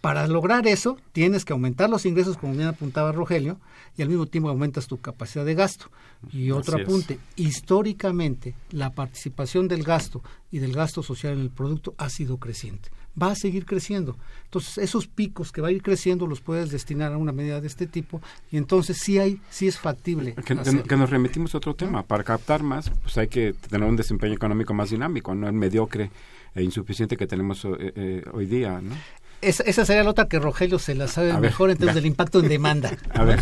para 0.00 0.26
lograr 0.26 0.66
eso 0.66 0.96
tienes 1.12 1.44
que 1.44 1.52
aumentar 1.52 1.90
los 1.90 2.06
ingresos, 2.06 2.38
como 2.38 2.54
bien 2.54 2.68
apuntaba 2.68 3.12
Rogelio, 3.12 3.58
y 3.94 4.00
al 4.00 4.08
mismo 4.08 4.24
tiempo 4.24 4.48
aumentas 4.48 4.86
tu 4.86 4.98
capacidad 5.02 5.44
de 5.44 5.54
gasto. 5.54 5.90
Y 6.32 6.50
otro 6.50 6.80
apunte, 6.80 7.18
históricamente 7.36 8.54
la 8.70 8.88
participación 8.88 9.68
del 9.68 9.82
gasto 9.82 10.22
y 10.50 10.60
del 10.60 10.72
gasto 10.72 11.02
social 11.02 11.34
en 11.34 11.40
el 11.40 11.50
producto 11.50 11.94
ha 11.98 12.08
sido 12.08 12.38
creciente. 12.38 12.88
Va 13.22 13.32
a 13.32 13.34
seguir 13.34 13.66
creciendo. 13.66 14.16
Entonces, 14.44 14.78
esos 14.78 15.08
picos 15.08 15.52
que 15.52 15.60
va 15.60 15.68
a 15.68 15.72
ir 15.72 15.82
creciendo 15.82 16.26
los 16.26 16.40
puedes 16.40 16.70
destinar 16.70 17.12
a 17.12 17.18
una 17.18 17.32
medida 17.32 17.60
de 17.60 17.66
este 17.66 17.86
tipo 17.86 18.22
y 18.50 18.56
entonces 18.56 18.96
sí 18.98 19.18
hay, 19.18 19.42
sí 19.50 19.68
es 19.68 19.78
factible. 19.78 20.36
Que, 20.36 20.56
que 20.56 20.96
nos 20.96 21.10
remitimos 21.10 21.54
a 21.54 21.58
otro 21.58 21.74
tema. 21.74 22.02
Para 22.02 22.24
captar 22.24 22.62
más, 22.62 22.88
pues 23.02 23.18
hay 23.18 23.28
que 23.28 23.52
tener 23.52 23.86
un 23.86 23.96
desempeño 23.96 24.32
económico 24.32 24.72
más 24.72 24.88
dinámico, 24.88 25.34
no 25.34 25.46
el 25.48 25.52
mediocre 25.52 26.10
e 26.58 26.62
insuficiente 26.62 27.16
que 27.16 27.26
tenemos 27.26 27.64
eh, 27.64 27.92
eh, 27.94 28.24
hoy 28.32 28.46
día, 28.46 28.80
¿no? 28.82 28.94
Esa, 29.40 29.62
esa, 29.62 29.84
sería 29.86 30.02
la 30.02 30.10
otra 30.10 30.26
que 30.26 30.40
Rogelio 30.40 30.80
se 30.80 30.96
la 30.96 31.06
sabe 31.06 31.32
mejor 31.38 31.70
en 31.70 31.76
términos 31.76 31.94
del 31.94 32.06
impacto 32.06 32.40
en 32.40 32.48
demanda. 32.48 32.90
A 33.14 33.22
ver. 33.22 33.40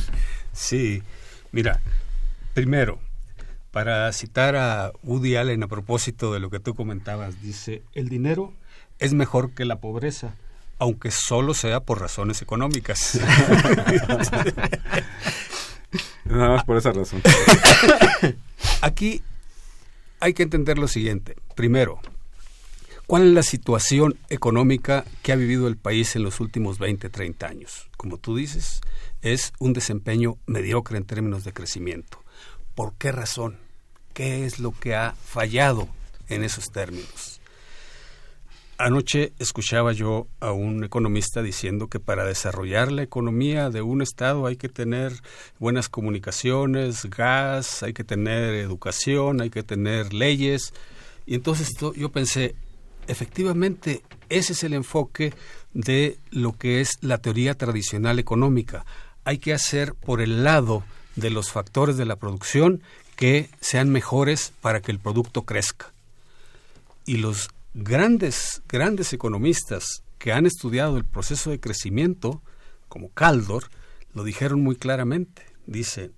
Sí, 0.53 1.03
mira, 1.53 1.81
primero, 2.53 2.99
para 3.71 4.13
citar 4.13 4.57
a 4.57 4.93
Woody 5.03 5.37
Allen 5.37 5.63
a 5.63 5.69
propósito 5.69 6.35
de 6.35 6.41
lo 6.41 6.51
que 6.51 6.61
tú 6.61 6.75
comentabas, 6.75 7.41
dice, 7.43 7.83
el 7.95 8.09
dinero 8.09 8.53
es 8.99 9.15
mejor 9.15 9.53
que 9.53 9.65
la 9.65 9.81
pobreza, 9.81 10.35
aunque 10.79 11.11
solo 11.11 11.55
sea 11.55 11.81
por 11.81 12.01
razones 12.01 12.43
económicas. 12.43 13.19
Nada 16.25 16.49
más 16.49 16.65
por 16.65 16.77
esa 16.77 16.93
razón. 16.93 17.23
Aquí 18.83 19.23
hay 20.21 20.35
que 20.35 20.43
entender 20.43 20.79
lo 20.79 20.89
siguiente. 20.89 21.37
Primero, 21.55 22.01
¿Cuál 23.07 23.29
es 23.29 23.35
la 23.35 23.45
situación 23.45 24.19
económica 24.31 25.05
que 25.23 25.31
ha 25.31 25.37
vivido 25.37 25.69
el 25.69 25.77
país 25.77 26.17
en 26.17 26.25
los 26.25 26.41
últimos 26.41 26.81
20, 26.81 27.09
30 27.09 27.47
años? 27.47 27.89
Como 27.97 28.19
tú 28.19 28.35
dices, 28.35 28.81
es 29.23 29.53
un 29.61 29.73
desempeño 29.73 30.39
mediocre 30.47 30.99
en 30.99 31.05
términos 31.05 31.45
de 31.45 31.53
crecimiento. 31.53 32.25
¿Por 32.75 32.95
qué 32.95 33.13
razón? 33.13 33.59
¿Qué 34.13 34.45
es 34.45 34.59
lo 34.59 34.73
que 34.73 34.97
ha 34.97 35.13
fallado 35.13 35.89
en 36.29 36.43
esos 36.43 36.73
términos? 36.73 37.41
Anoche 38.77 39.33
escuchaba 39.39 39.93
yo 39.93 40.27
a 40.41 40.51
un 40.51 40.83
economista 40.83 41.43
diciendo 41.43 41.87
que 41.87 42.01
para 42.01 42.25
desarrollar 42.25 42.91
la 42.91 43.05
economía 43.05 43.71
de 43.71 43.83
un 43.83 44.03
Estado 44.03 44.47
hay 44.47 44.57
que 44.57 44.69
tener 44.69 45.13
buenas 45.61 45.89
comunicaciones, 45.89 47.07
gas, 47.07 47.85
hay 47.85 47.93
que 47.93 48.03
tener 48.03 48.55
educación, 48.55 49.41
hay 49.43 49.51
que 49.51 49.63
tener 49.63 50.13
leyes. 50.13 50.75
Y 51.25 51.37
entonces 51.37 51.71
yo 51.95 52.11
pensé, 52.11 52.57
efectivamente 53.09 54.03
ese 54.29 54.53
es 54.53 54.65
el 54.65 54.75
enfoque 54.75 55.33
de 55.73 56.19
lo 56.31 56.53
que 56.53 56.81
es 56.81 56.99
la 57.01 57.19
teoría 57.19 57.55
tradicional 57.55 58.19
económica. 58.19 58.85
Hay 59.25 59.39
que 59.39 59.53
hacer 59.53 59.95
por 59.95 60.21
el 60.21 60.45
lado 60.45 60.85
de 61.17 61.31
los 61.31 61.51
factores 61.51 61.97
de 61.97 62.05
la 62.05 62.17
producción 62.17 62.83
que 63.17 63.51
sean 63.61 63.91
mejores 63.91 64.53
para 64.61 64.81
que 64.81 64.93
el 64.93 64.99
producto 64.99 65.43
crezca. 65.43 65.93
Y 67.07 67.17
los 67.17 67.51
grandes, 67.75 68.63
grandes 68.69 69.13
economistas 69.13 70.03
que 70.19 70.33
han 70.33 70.47
estudiado 70.47 70.97
el 70.97 71.05
proceso 71.05 71.51
de 71.51 71.61
crecimiento, 71.61 72.43
como 72.89 73.11
Caldor, 73.11 73.71
lo 74.15 74.25
dijeron 74.25 74.63
muy 74.63 74.77
claramente. 74.77 75.43
Dicen, 75.67 76.13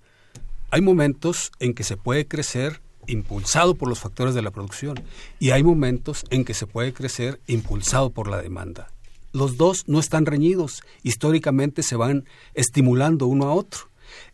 hay 0.71 0.81
momentos 0.81 1.51
en 1.59 1.73
que 1.73 1.83
se 1.83 1.97
puede 1.97 2.27
crecer 2.27 2.81
impulsado 3.09 3.75
por 3.75 3.89
los 3.89 3.99
factores 3.99 4.35
de 4.35 4.41
la 4.41 4.51
producción 4.51 5.01
y 5.39 5.51
hay 5.51 5.63
momentos 5.63 6.23
en 6.29 6.45
que 6.45 6.53
se 6.53 6.67
puede 6.67 6.93
crecer 6.93 7.39
impulsado 7.47 8.11
por 8.11 8.29
la 8.29 8.41
demanda. 8.41 8.91
Los 9.31 9.57
dos 9.57 9.83
no 9.87 9.99
están 9.99 10.25
reñidos, 10.25 10.81
históricamente 11.03 11.83
se 11.83 11.95
van 11.95 12.25
estimulando 12.53 13.27
uno 13.27 13.45
a 13.45 13.53
otro. 13.53 13.81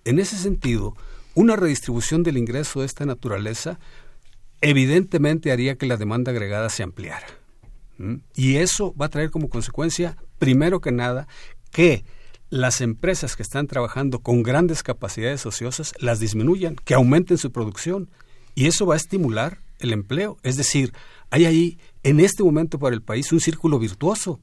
En 0.05 0.19
ese 0.19 0.38
sentido, 0.38 0.95
una 1.34 1.55
redistribución 1.55 2.23
del 2.23 2.38
ingreso 2.38 2.80
de 2.80 2.86
esta 2.86 3.05
naturaleza 3.05 3.80
evidentemente 4.61 5.51
haría 5.51 5.76
que 5.76 5.86
la 5.86 5.97
demanda 5.97 6.32
agregada 6.32 6.69
se 6.69 6.84
ampliara. 6.84 7.28
Y 8.34 8.55
eso 8.57 8.93
va 8.99 9.07
a 9.07 9.09
traer 9.09 9.32
como 9.32 9.49
consecuencia, 9.49 10.17
primero 10.38 10.82
que 10.82 10.91
nada, 10.91 11.28
que 11.71 12.03
las 12.49 12.82
empresas 12.82 13.36
que 13.36 13.43
están 13.43 13.67
trabajando 13.67 14.19
con 14.19 14.43
grandes 14.43 14.84
capacidades 14.84 15.45
ociosas 15.45 15.93
las 15.99 16.19
disminuyan, 16.19 16.76
que 16.76 16.93
aumenten 16.93 17.38
su 17.38 17.51
producción, 17.51 18.09
y 18.56 18.68
eso 18.68 18.86
va 18.86 18.95
a 18.95 18.97
estimular 18.97 19.60
el 19.80 19.93
empleo. 19.93 20.38
Es 20.41 20.56
decir, 20.56 20.93
hay 21.30 21.45
ahí, 21.45 21.80
en 22.03 22.20
este 22.20 22.43
momento 22.43 22.80
para 22.80 22.95
el 22.95 23.01
país, 23.01 23.32
un 23.32 23.41
círculo 23.41 23.78
virtuoso. 23.78 24.39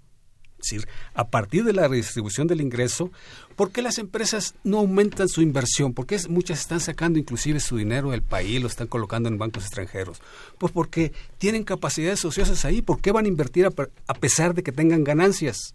Es 0.60 0.70
decir, 0.70 0.88
a 1.14 1.28
partir 1.28 1.64
de 1.64 1.72
la 1.72 1.88
redistribución 1.88 2.46
del 2.46 2.60
ingreso, 2.60 3.10
¿por 3.56 3.72
qué 3.72 3.82
las 3.82 3.98
empresas 3.98 4.54
no 4.62 4.78
aumentan 4.78 5.28
su 5.28 5.42
inversión? 5.42 5.92
¿Por 5.92 6.06
qué 6.06 6.20
muchas 6.28 6.60
están 6.60 6.78
sacando 6.78 7.18
inclusive 7.18 7.58
su 7.58 7.76
dinero 7.76 8.10
del 8.10 8.22
país, 8.22 8.60
lo 8.60 8.68
están 8.68 8.86
colocando 8.86 9.28
en 9.28 9.38
bancos 9.38 9.64
extranjeros? 9.64 10.20
Pues 10.58 10.72
porque 10.72 11.12
tienen 11.38 11.64
capacidades 11.64 12.24
ociosas 12.24 12.64
ahí. 12.64 12.80
¿Por 12.80 13.00
qué 13.00 13.10
van 13.10 13.24
a 13.24 13.28
invertir 13.28 13.66
a 13.66 14.14
pesar 14.14 14.54
de 14.54 14.62
que 14.62 14.70
tengan 14.70 15.02
ganancias? 15.02 15.74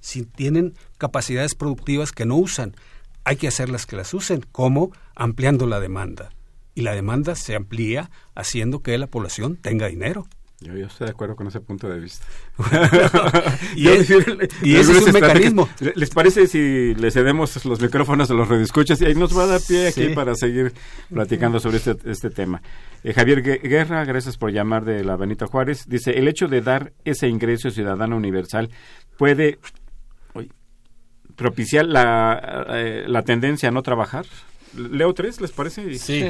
Si 0.00 0.22
tienen 0.22 0.74
capacidades 0.98 1.56
productivas 1.56 2.12
que 2.12 2.26
no 2.26 2.36
usan, 2.36 2.76
hay 3.24 3.36
que 3.36 3.48
hacerlas 3.48 3.86
que 3.86 3.96
las 3.96 4.14
usen. 4.14 4.46
¿Cómo? 4.52 4.92
Ampliando 5.16 5.66
la 5.66 5.80
demanda 5.80 6.30
y 6.78 6.82
la 6.82 6.94
demanda 6.94 7.34
se 7.34 7.56
amplía 7.56 8.08
haciendo 8.36 8.84
que 8.84 8.96
la 8.98 9.08
población 9.08 9.56
tenga 9.56 9.88
dinero. 9.88 10.28
Yo, 10.60 10.74
estoy 10.74 11.06
de 11.06 11.10
acuerdo 11.10 11.34
con 11.34 11.48
ese 11.48 11.58
punto 11.60 11.88
de 11.88 11.98
vista. 11.98 12.24
y, 13.74 13.88
ese 13.88 14.18
es 14.62 15.02
un 15.02 15.12
mecanismo. 15.12 15.68
¿Les 15.96 16.10
parece 16.10 16.46
si 16.46 16.94
le 16.94 17.10
cedemos 17.10 17.64
los 17.64 17.80
micrófonos 17.80 18.30
a 18.30 18.34
los 18.34 18.46
redescuchas? 18.46 19.00
Y 19.00 19.06
ahí 19.06 19.16
nos 19.16 19.36
va 19.36 19.42
a 19.42 19.46
dar 19.46 19.60
pie 19.60 19.88
aquí 19.88 20.10
para 20.10 20.36
seguir 20.36 20.72
platicando 21.12 21.58
sobre 21.58 21.78
este, 21.78 21.96
este 22.04 22.30
tema. 22.30 22.62
Eh, 23.02 23.12
Javier 23.12 23.42
Guerra, 23.42 24.04
gracias 24.04 24.36
por 24.36 24.52
llamar 24.52 24.84
de 24.84 25.02
la 25.02 25.16
Benito 25.16 25.48
Juárez. 25.48 25.88
Dice, 25.88 26.12
el 26.12 26.28
hecho 26.28 26.46
de 26.46 26.60
dar 26.60 26.92
ese 27.04 27.26
ingreso 27.26 27.70
ciudadano 27.70 28.16
universal 28.16 28.70
puede 29.16 29.58
propiciar 31.34 31.86
la, 31.86 32.66
eh, 32.68 33.04
la 33.08 33.22
tendencia 33.22 33.68
a 33.68 33.72
no 33.72 33.82
trabajar. 33.82 34.26
Leo 34.76 35.12
tres, 35.12 35.40
¿les 35.40 35.50
parece? 35.50 35.92
Sí. 35.98 36.24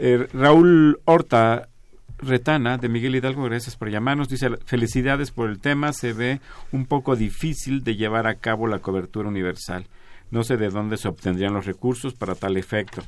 Eh, 0.00 0.28
Raúl 0.32 1.00
Horta 1.06 1.68
Retana 2.18 2.78
de 2.78 2.88
Miguel 2.88 3.16
Hidalgo, 3.16 3.42
gracias 3.44 3.76
por 3.76 3.90
llamarnos. 3.90 4.28
Dice, 4.28 4.48
felicidades 4.64 5.32
por 5.32 5.50
el 5.50 5.58
tema, 5.58 5.92
se 5.92 6.12
ve 6.12 6.40
un 6.70 6.86
poco 6.86 7.16
difícil 7.16 7.82
de 7.82 7.96
llevar 7.96 8.28
a 8.28 8.36
cabo 8.36 8.68
la 8.68 8.78
cobertura 8.78 9.28
universal. 9.28 9.86
No 10.30 10.44
sé 10.44 10.56
de 10.56 10.68
dónde 10.68 10.98
se 10.98 11.08
obtendrían 11.08 11.54
los 11.54 11.66
recursos 11.66 12.14
para 12.14 12.36
tal 12.36 12.56
efecto. 12.56 13.02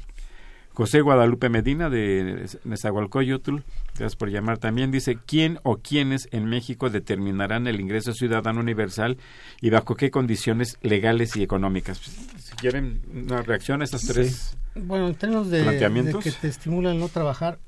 José 0.81 1.03
Guadalupe 1.03 1.51
Medina 1.51 1.91
de 1.91 2.49
Nezahualcóyotl, 2.65 3.57
gracias 3.89 4.17
por 4.17 4.31
llamar 4.31 4.57
también, 4.57 4.91
dice, 4.91 5.19
¿quién 5.27 5.59
o 5.63 5.77
quiénes 5.77 6.27
en 6.33 6.47
México 6.47 6.89
determinarán 6.89 7.67
el 7.67 7.83
ingreso 7.83 8.15
ciudadano 8.15 8.61
universal 8.61 9.19
y 9.61 9.69
bajo 9.69 9.95
qué 9.95 10.11
condiciones 10.11 10.79
legales 10.81 11.37
y 11.37 11.43
económicas? 11.43 11.99
Si 11.99 12.57
quieren 12.57 13.03
una 13.13 13.43
reacción 13.43 13.83
a 13.83 13.85
estas 13.85 14.07
tres 14.07 14.57
Bueno, 14.75 15.09
en 15.09 15.17
términos 15.17 15.51
de, 15.51 15.65
de 15.65 16.19
que 16.19 16.33
te 16.33 16.49
estimulan 16.49 16.99
no 16.99 17.11
trabajar, 17.11 17.59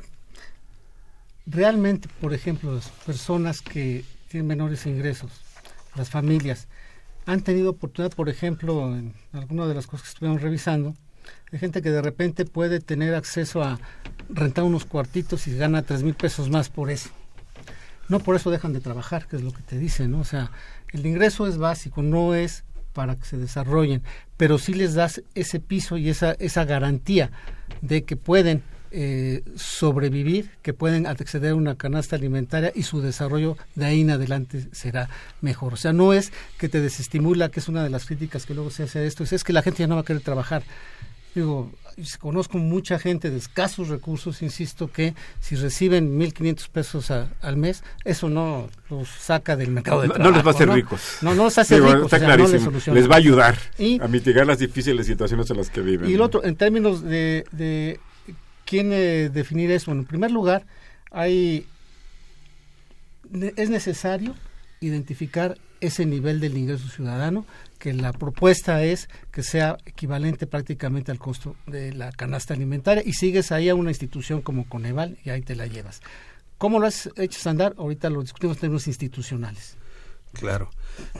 realmente, 1.44 2.08
por 2.18 2.32
ejemplo, 2.32 2.74
las 2.74 2.88
personas 2.88 3.60
que 3.60 4.06
tienen 4.28 4.46
menores 4.46 4.86
ingresos, 4.86 5.32
las 5.96 6.08
familias, 6.08 6.66
han 7.26 7.42
tenido 7.42 7.72
oportunidad, 7.72 8.16
por 8.16 8.30
ejemplo, 8.30 8.96
en 8.96 9.12
alguna 9.34 9.66
de 9.66 9.74
las 9.74 9.86
cosas 9.86 10.04
que 10.04 10.12
estuvimos 10.14 10.40
revisando, 10.40 10.94
hay 11.52 11.58
gente 11.58 11.82
que 11.82 11.90
de 11.90 12.02
repente 12.02 12.44
puede 12.44 12.80
tener 12.80 13.14
acceso 13.14 13.62
a 13.62 13.78
rentar 14.28 14.64
unos 14.64 14.84
cuartitos 14.84 15.46
y 15.46 15.56
gana 15.56 15.82
tres 15.82 16.02
mil 16.02 16.14
pesos 16.14 16.50
más 16.50 16.70
por 16.70 16.90
eso. 16.90 17.10
No 18.08 18.20
por 18.20 18.36
eso 18.36 18.50
dejan 18.50 18.72
de 18.72 18.80
trabajar, 18.80 19.26
que 19.26 19.36
es 19.36 19.42
lo 19.42 19.52
que 19.52 19.62
te 19.62 19.78
dicen, 19.78 20.10
¿no? 20.10 20.20
O 20.20 20.24
sea, 20.24 20.50
el 20.92 21.06
ingreso 21.06 21.46
es 21.46 21.58
básico, 21.58 22.02
no 22.02 22.34
es 22.34 22.64
para 22.92 23.16
que 23.16 23.24
se 23.24 23.38
desarrollen, 23.38 24.02
pero 24.36 24.58
sí 24.58 24.74
les 24.74 24.94
das 24.94 25.22
ese 25.34 25.60
piso 25.60 25.96
y 25.96 26.08
esa, 26.08 26.32
esa 26.32 26.64
garantía 26.64 27.30
de 27.80 28.04
que 28.04 28.16
pueden 28.16 28.62
eh, 28.94 29.42
sobrevivir, 29.56 30.50
que 30.60 30.74
pueden 30.74 31.06
acceder 31.06 31.52
a 31.52 31.54
una 31.54 31.76
canasta 31.76 32.16
alimentaria 32.16 32.72
y 32.74 32.82
su 32.82 33.00
desarrollo 33.00 33.56
de 33.74 33.86
ahí 33.86 34.02
en 34.02 34.10
adelante 34.10 34.68
será 34.72 35.08
mejor. 35.40 35.72
O 35.72 35.76
sea, 35.76 35.94
no 35.94 36.12
es 36.12 36.30
que 36.58 36.68
te 36.68 36.82
desestimula, 36.82 37.50
que 37.50 37.60
es 37.60 37.68
una 37.68 37.82
de 37.82 37.88
las 37.88 38.04
críticas 38.04 38.44
que 38.44 38.52
luego 38.52 38.70
se 38.70 38.82
hace 38.82 38.98
a 38.98 39.04
esto, 39.04 39.24
es, 39.24 39.44
que 39.44 39.54
la 39.54 39.62
gente 39.62 39.78
ya 39.78 39.86
no 39.86 39.94
va 39.94 40.02
a 40.02 40.04
querer 40.04 40.20
trabajar. 40.20 40.62
Digo, 41.34 41.72
conozco 42.18 42.58
mucha 42.58 42.98
gente 42.98 43.30
de 43.30 43.38
escasos 43.38 43.88
recursos, 43.88 44.42
insisto, 44.42 44.92
que 44.92 45.14
si 45.40 45.56
reciben 45.56 46.18
1.500 46.18 46.68
pesos 46.68 47.10
al 47.10 47.56
mes, 47.56 47.82
eso 48.04 48.28
no 48.28 48.68
los 48.90 49.08
saca 49.08 49.56
del 49.56 49.70
mercado 49.70 50.02
de 50.02 50.08
trabajo. 50.08 50.30
No 50.30 50.36
les 50.36 50.46
va 50.46 50.50
a 50.50 50.54
hacer 50.54 50.68
ricos. 50.68 51.18
No, 51.22 51.34
no 51.34 51.44
los 51.44 51.56
hace 51.56 51.80
ricos. 51.80 52.12
Está 52.12 52.36
les, 52.36 53.10
va 53.10 53.14
a 53.14 53.18
ayudar 53.18 53.58
a 54.00 54.08
mitigar 54.08 54.46
las 54.46 54.58
difíciles 54.58 55.06
situaciones 55.06 55.50
en 55.50 55.56
las 55.56 55.70
que 55.70 55.80
viven. 55.80 56.10
Y 56.10 56.14
el 56.14 56.20
otro, 56.20 56.44
en 56.44 56.56
términos 56.56 57.02
de 57.02 57.98
¿Quién 58.72 58.90
eh, 58.90 59.28
definir 59.28 59.70
eso? 59.70 59.90
Bueno, 59.90 60.00
en 60.00 60.06
primer 60.06 60.30
lugar, 60.30 60.64
hay 61.10 61.66
es 63.56 63.68
necesario 63.68 64.34
identificar 64.80 65.58
ese 65.80 66.06
nivel 66.06 66.40
del 66.40 66.56
ingreso 66.56 66.88
ciudadano, 66.88 67.44
que 67.82 67.92
la 67.92 68.12
propuesta 68.12 68.84
es 68.84 69.08
que 69.32 69.42
sea 69.42 69.76
equivalente 69.86 70.46
prácticamente 70.46 71.10
al 71.10 71.18
costo 71.18 71.56
de 71.66 71.92
la 71.92 72.12
canasta 72.12 72.54
alimentaria 72.54 73.02
y 73.04 73.12
sigues 73.14 73.50
ahí 73.50 73.68
a 73.68 73.74
una 73.74 73.90
institución 73.90 74.40
como 74.40 74.68
Coneval 74.68 75.18
y 75.24 75.30
ahí 75.30 75.42
te 75.42 75.56
la 75.56 75.66
llevas. 75.66 76.00
¿Cómo 76.58 76.78
lo 76.78 76.86
has 76.86 77.10
hecho 77.16 77.50
andar? 77.50 77.74
Ahorita 77.76 78.08
lo 78.08 78.22
discutimos 78.22 78.58
en 78.58 78.60
términos 78.60 78.86
institucionales. 78.86 79.76
Claro. 80.32 80.70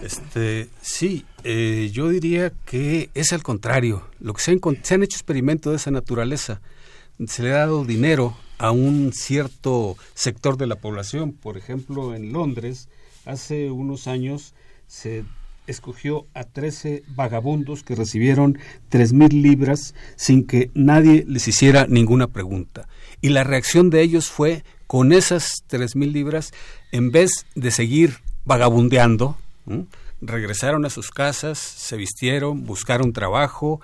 Este, 0.05 0.69
sí, 0.81 1.27
eh, 1.43 1.91
yo 1.93 2.09
diría 2.09 2.53
que 2.65 3.11
es 3.13 3.33
al 3.33 3.43
contrario. 3.43 4.07
Lo 4.21 4.33
que 4.33 4.43
se, 4.43 4.57
se 4.85 4.95
han 4.95 5.03
hecho 5.03 5.17
experimentos 5.17 5.73
de 5.73 5.79
esa 5.79 5.91
naturaleza 5.91 6.61
se 7.27 7.43
le 7.43 7.55
ha 7.55 7.59
dado 7.59 7.85
dinero 7.85 8.37
a 8.59 8.71
un 8.71 9.13
cierto 9.13 9.97
sector 10.15 10.57
de 10.57 10.69
la 10.69 10.77
población. 10.77 11.33
Por 11.33 11.57
ejemplo, 11.57 12.15
en 12.15 12.33
Londres, 12.33 12.89
hace 13.25 13.73
unos 13.73 14.07
años 14.07 14.55
se 14.87 15.25
escogió 15.67 16.27
a 16.35 16.45
13 16.45 17.05
vagabundos 17.09 17.83
que 17.83 17.95
recibieron 17.95 18.59
tres 18.89 19.13
mil 19.13 19.43
libras 19.43 19.95
sin 20.17 20.47
que 20.47 20.71
nadie 20.75 21.25
les 21.27 21.49
hiciera 21.49 21.87
ninguna 21.89 22.29
pregunta. 22.29 22.89
Y 23.21 23.29
la 23.29 23.45
reacción 23.45 23.91
de 23.91 24.03
ellos 24.03 24.29
fue, 24.31 24.65
con 24.87 25.13
esas 25.13 25.65
tres 25.67 25.97
mil 25.97 26.13
libras, 26.13 26.53
en 26.91 27.11
vez 27.11 27.47
de 27.55 27.71
seguir 27.71 28.19
vagabundeando, 28.45 29.37
regresaron 30.21 30.85
a 30.85 30.91
sus 30.91 31.11
casas, 31.11 31.59
se 31.59 31.97
vistieron, 31.97 32.65
buscaron 32.65 33.13
trabajo 33.13 33.81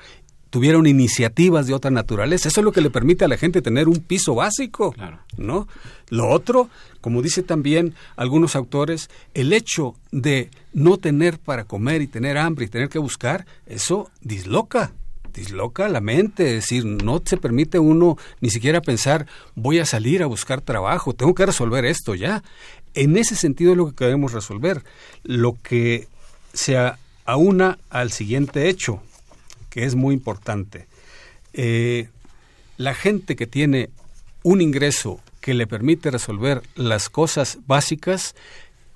tuvieron 0.50 0.86
iniciativas 0.86 1.66
de 1.66 1.74
otra 1.74 1.90
naturaleza. 1.90 2.48
Eso 2.48 2.60
es 2.60 2.64
lo 2.64 2.72
que 2.72 2.80
le 2.80 2.90
permite 2.90 3.24
a 3.24 3.28
la 3.28 3.36
gente 3.36 3.62
tener 3.62 3.88
un 3.88 4.00
piso 4.00 4.34
básico, 4.34 4.94
¿no? 5.36 5.68
Lo 6.08 6.28
otro, 6.28 6.70
como 7.00 7.22
dice 7.22 7.42
también 7.42 7.94
algunos 8.16 8.56
autores, 8.56 9.10
el 9.34 9.52
hecho 9.52 9.94
de 10.10 10.50
no 10.72 10.96
tener 10.96 11.38
para 11.38 11.64
comer 11.64 12.02
y 12.02 12.06
tener 12.06 12.38
hambre 12.38 12.66
y 12.66 12.68
tener 12.68 12.88
que 12.88 12.98
buscar, 12.98 13.46
eso 13.66 14.10
disloca, 14.22 14.92
disloca 15.34 15.88
la 15.88 16.00
mente, 16.00 16.56
es 16.56 16.64
decir, 16.64 16.84
no 16.84 17.22
se 17.24 17.36
permite 17.36 17.78
uno 17.78 18.16
ni 18.40 18.50
siquiera 18.50 18.80
pensar, 18.80 19.26
voy 19.54 19.78
a 19.78 19.86
salir 19.86 20.22
a 20.22 20.26
buscar 20.26 20.60
trabajo, 20.60 21.14
tengo 21.14 21.34
que 21.34 21.46
resolver 21.46 21.84
esto 21.84 22.14
ya. 22.14 22.42
En 22.94 23.16
ese 23.16 23.36
sentido 23.36 23.72
es 23.72 23.76
lo 23.78 23.88
que 23.88 23.94
queremos 23.94 24.32
resolver, 24.32 24.82
lo 25.22 25.56
que 25.62 26.08
se 26.52 26.76
aúna 27.24 27.78
al 27.90 28.10
siguiente 28.10 28.68
hecho, 28.68 29.02
que 29.70 29.84
es 29.84 29.94
muy 29.94 30.14
importante. 30.14 30.86
Eh, 31.52 32.08
la 32.76 32.94
gente 32.94 33.36
que 33.36 33.46
tiene 33.46 33.90
un 34.42 34.60
ingreso 34.60 35.20
que 35.40 35.54
le 35.54 35.66
permite 35.66 36.10
resolver 36.10 36.62
las 36.74 37.08
cosas 37.08 37.58
básicas 37.66 38.34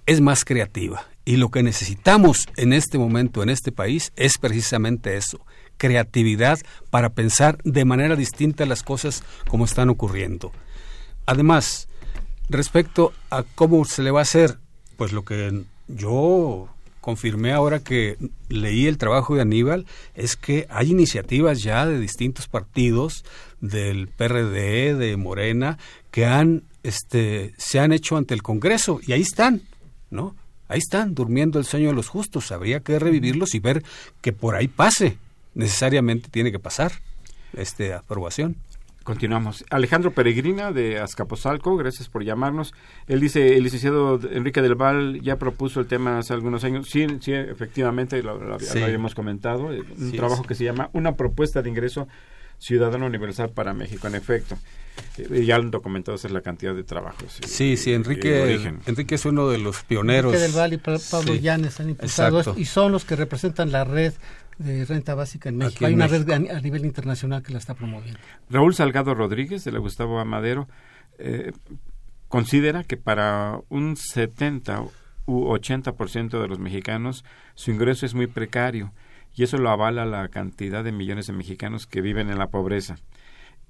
es 0.07 0.21
más 0.21 0.45
creativa. 0.45 1.07
Y 1.25 1.37
lo 1.37 1.51
que 1.51 1.63
necesitamos 1.63 2.49
en 2.57 2.73
este 2.73 2.99
momento 2.99 3.43
en 3.43 3.49
este 3.49 3.71
país 3.71 4.13
es 4.17 4.39
precisamente 4.39 5.17
eso, 5.17 5.45
creatividad 5.77 6.59
para 6.91 7.11
pensar 7.11 7.59
de 7.65 7.85
manera 7.85 8.17
distinta 8.17 8.67
las 8.67 8.83
cosas 8.83 9.23
como 9.49 9.65
están 9.65 9.89
ocurriendo. 9.89 10.53
Además, 11.27 11.89
respecto 12.49 13.13
a 13.31 13.45
cómo 13.45 13.85
se 13.85 14.03
le 14.03 14.11
va 14.11 14.21
a 14.21 14.23
hacer, 14.23 14.59
pues 14.97 15.13
lo 15.13 15.25
que 15.25 15.63
yo 15.87 16.69
confirmé 17.03 17.53
ahora 17.53 17.81
que 17.81 18.17
leí 18.49 18.87
el 18.87 18.97
trabajo 18.97 19.35
de 19.35 19.43
Aníbal 19.43 19.87
es 20.15 20.37
que 20.37 20.67
hay 20.71 20.93
iniciativas 20.93 21.63
ya 21.63 21.85
de 21.85 21.99
distintos 21.99 22.49
partidos 22.49 23.25
del 23.61 24.09
PRD, 24.09 24.95
de 24.95 25.17
Morena, 25.19 25.79
que 26.11 26.25
han 26.25 26.63
este 26.83 27.53
se 27.59 27.79
han 27.81 27.93
hecho 27.93 28.17
ante 28.17 28.35
el 28.35 28.43
Congreso 28.43 29.01
y 29.07 29.13
ahí 29.13 29.21
están, 29.21 29.63
¿no? 30.11 30.35
Ahí 30.69 30.79
están 30.79 31.15
durmiendo 31.15 31.59
el 31.59 31.67
sueño 31.67 31.89
de 31.89 31.95
los 31.95 32.09
justos, 32.09 32.51
habría 32.53 32.81
que 32.81 32.99
revivirlos 32.99 33.55
y 33.55 33.59
ver 33.59 33.83
que 34.23 34.33
por 34.33 34.55
ahí 34.55 34.69
pase, 34.69 35.19
necesariamente 35.55 36.31
tiene 36.31 36.51
que 36.51 36.59
pasar 36.59 36.93
esta 37.53 37.99
aprobación. 37.99 38.57
Continuamos. 39.05 39.65
Alejandro 39.71 40.13
Peregrina 40.13 40.73
de 40.73 41.01
Azcapotzalco, 41.01 41.77
gracias 41.77 42.09
por 42.09 42.25
llamarnos. 42.25 42.73
Él 43.07 43.21
dice, 43.21 43.57
el 43.57 43.65
licenciado 43.65 44.21
Enrique 44.31 44.63
del 44.63 44.75
Val 44.75 45.21
ya 45.21 45.37
propuso 45.37 45.81
el 45.81 45.87
tema 45.87 46.19
hace 46.19 46.33
algunos 46.33 46.65
años. 46.65 46.89
Sí, 46.89 47.07
sí 47.21 47.33
efectivamente, 47.33 48.23
lo, 48.23 48.57
habíamos 48.73 49.15
comentado. 49.15 49.73
Eh, 49.73 49.83
un 49.99 50.13
trabajo 50.13 50.45
que 50.45 50.55
se 50.55 50.65
llama 50.65 50.91
Una 50.93 51.17
propuesta 51.17 51.63
de 51.63 51.69
ingreso 51.69 52.07
ciudadano 52.59 53.07
universal 53.07 53.51
para 53.51 53.75
México. 53.75 54.07
En 54.07 54.15
efecto, 54.15 54.57
eh, 55.19 55.45
ya 55.45 55.57
han 55.57 55.71
documentado 55.71 56.15
esa 56.15 56.29
es 56.29 56.33
la 56.33 56.43
cantidad 56.43 56.75
de 56.75 56.85
trabajos. 56.85 57.41
Eh, 57.41 57.49
sí, 57.49 57.77
sí, 57.77 57.93
Enrique, 57.93 58.71
Enrique 58.87 59.17
es 59.17 59.25
uno 59.25 59.49
de 59.49 59.59
los 59.59 59.83
pioneros. 59.83 60.33
Enrique 60.33 60.47
del 60.47 60.53
Val 60.53 60.73
y 60.73 60.77
Pablo 60.79 61.35
Llanes 61.35 61.81
han 61.81 61.91
impulsado 61.91 62.55
y 62.57 62.65
son 62.67 62.93
los 62.93 63.05
que 63.05 63.17
representan 63.17 63.73
la 63.73 63.85
red 63.85 64.13
de 64.63 64.85
renta 64.85 65.15
básica 65.15 65.49
en 65.49 65.59
México. 65.59 65.87
Hay 65.87 65.95
una 65.95 66.07
red 66.07 66.29
a 66.31 66.61
nivel 66.61 66.85
internacional 66.85 67.43
que 67.43 67.53
la 67.53 67.59
está 67.59 67.75
promoviendo. 67.75 68.21
Raúl 68.49 68.75
Salgado 68.75 69.15
Rodríguez, 69.15 69.65
de 69.65 69.73
la 69.73 69.79
Gustavo 69.79 70.19
Amadero, 70.19 70.69
eh, 71.19 71.53
considera 72.29 72.85
que 72.85 72.97
para 72.97 73.61
un 73.69 73.97
70 73.97 74.85
u 75.27 75.45
80% 75.53 76.41
de 76.41 76.49
los 76.49 76.59
mexicanos 76.59 77.25
su 77.55 77.71
ingreso 77.71 78.07
es 78.07 78.15
muy 78.15 78.27
precario 78.27 78.93
y 79.35 79.45
eso 79.45 79.57
lo 79.59 79.71
avala 79.71 80.05
la 80.05 80.29
cantidad 80.29 80.85
de 80.85 80.93
millones 80.93 81.27
de 81.27 81.33
mexicanos 81.33 81.87
que 81.87 82.01
viven 82.01 82.31
en 82.31 82.39
la 82.39 82.49
pobreza. 82.49 82.97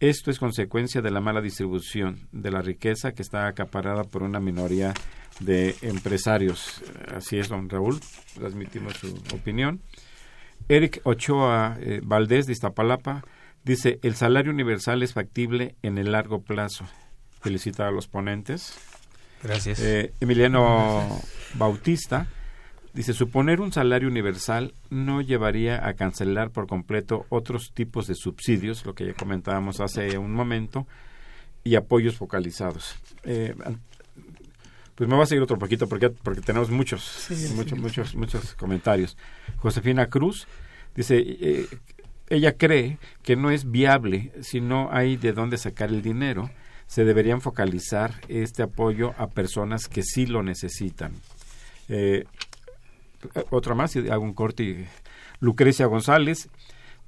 Esto 0.00 0.32
es 0.32 0.40
consecuencia 0.40 1.00
de 1.00 1.12
la 1.12 1.20
mala 1.20 1.40
distribución 1.40 2.28
de 2.32 2.50
la 2.50 2.60
riqueza 2.60 3.12
que 3.12 3.22
está 3.22 3.46
acaparada 3.46 4.02
por 4.02 4.24
una 4.24 4.40
minoría 4.40 4.92
de 5.38 5.76
empresarios. 5.82 6.82
Así 7.14 7.38
es, 7.38 7.48
don 7.48 7.68
Raúl, 7.68 8.00
transmitimos 8.34 8.94
su 8.94 9.14
opinión. 9.32 9.80
Eric 10.68 11.00
Ochoa 11.04 11.76
eh, 11.80 12.00
Valdés 12.02 12.46
de 12.46 12.52
Iztapalapa 12.52 13.24
dice, 13.64 13.98
el 14.02 14.14
salario 14.14 14.52
universal 14.52 15.02
es 15.02 15.12
factible 15.12 15.76
en 15.82 15.98
el 15.98 16.12
largo 16.12 16.42
plazo. 16.42 16.84
Felicita 17.40 17.88
a 17.88 17.90
los 17.90 18.06
ponentes. 18.06 18.74
Gracias. 19.42 19.80
Eh, 19.80 20.12
Emiliano 20.20 21.20
Bautista 21.54 22.26
dice, 22.92 23.12
suponer 23.12 23.60
un 23.60 23.72
salario 23.72 24.08
universal 24.08 24.74
no 24.90 25.20
llevaría 25.20 25.86
a 25.86 25.94
cancelar 25.94 26.50
por 26.50 26.66
completo 26.66 27.26
otros 27.28 27.72
tipos 27.74 28.06
de 28.06 28.14
subsidios, 28.14 28.84
lo 28.84 28.94
que 28.94 29.06
ya 29.06 29.14
comentábamos 29.14 29.80
hace 29.80 30.18
un 30.18 30.32
momento, 30.32 30.86
y 31.64 31.76
apoyos 31.76 32.16
focalizados. 32.16 32.96
Eh, 33.24 33.54
pues 34.94 35.08
me 35.08 35.16
va 35.16 35.24
a 35.24 35.26
seguir 35.26 35.42
otro 35.42 35.58
poquito 35.58 35.88
porque, 35.88 36.10
porque 36.10 36.40
tenemos 36.40 36.70
muchos, 36.70 37.28
muchos, 37.54 37.78
muchos, 37.78 38.14
muchos 38.14 38.54
comentarios. 38.54 39.16
Josefina 39.56 40.06
Cruz 40.06 40.46
dice, 40.94 41.18
eh, 41.18 41.66
ella 42.28 42.56
cree 42.56 42.98
que 43.22 43.36
no 43.36 43.50
es 43.50 43.70
viable 43.70 44.32
si 44.40 44.60
no 44.60 44.88
hay 44.92 45.16
de 45.16 45.32
dónde 45.32 45.58
sacar 45.58 45.88
el 45.90 46.02
dinero. 46.02 46.50
Se 46.86 47.04
deberían 47.04 47.40
focalizar 47.40 48.20
este 48.28 48.62
apoyo 48.62 49.14
a 49.16 49.28
personas 49.28 49.88
que 49.88 50.02
sí 50.02 50.26
lo 50.26 50.42
necesitan. 50.42 51.12
Eh, 51.88 52.24
otra 53.50 53.74
más, 53.74 53.96
y 53.96 54.08
hago 54.10 54.24
un 54.24 54.34
corte. 54.34 54.88
Lucrecia 55.40 55.86
González 55.86 56.48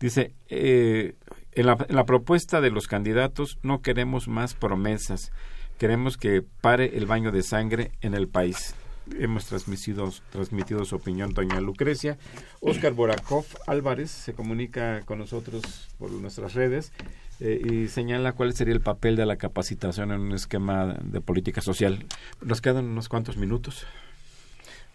dice, 0.01 0.33
eh, 0.49 1.15
en, 1.53 1.67
la, 1.67 1.77
en 1.89 1.97
la 1.97 2.05
propuesta 2.05 2.61
de 2.61 2.71
los 2.71 2.87
candidatos 2.87 3.59
no 3.63 3.83
queremos 3.83 4.27
más 4.27 4.55
promesas, 4.55 5.33
queremos 5.79 6.17
que 6.17 6.43
pare 6.61 6.97
el 6.97 7.07
baño 7.07 7.33
de 7.33 7.43
sangre 7.43 7.93
en 8.01 8.15
el 8.15 8.29
país 8.29 8.75
hemos 9.19 9.47
transmitido, 9.47 10.13
transmitido 10.31 10.85
su 10.85 10.97
opinión 10.97 11.35
doña 11.35 11.61
Lucrecia. 11.61 12.17
Oscar 12.61 12.93
Borakov 12.93 13.45
Álvarez 13.67 14.11
se 14.11 14.33
comunica 14.33 15.03
con 15.03 15.19
nosotros 15.19 15.63
por 15.99 16.11
nuestras 16.11 16.55
redes 16.55 16.93
eh, 17.41 17.61
y 17.65 17.89
señala 17.89 18.33
cuál 18.33 18.55
sería 18.55 18.75
el 18.75 18.81
papel 18.81 19.17
de 19.17 19.27
la 19.27 19.37
capacitación 19.37 20.13
en 20.13 20.21
un 20.21 20.33
esquema 20.33 20.97
de 21.03 21.21
política 21.21 21.61
social. 21.61 22.05
Nos 22.41 22.61
quedan 22.61 22.87
unos 22.87 23.09
cuantos 23.09 23.37
minutos. 23.37 23.87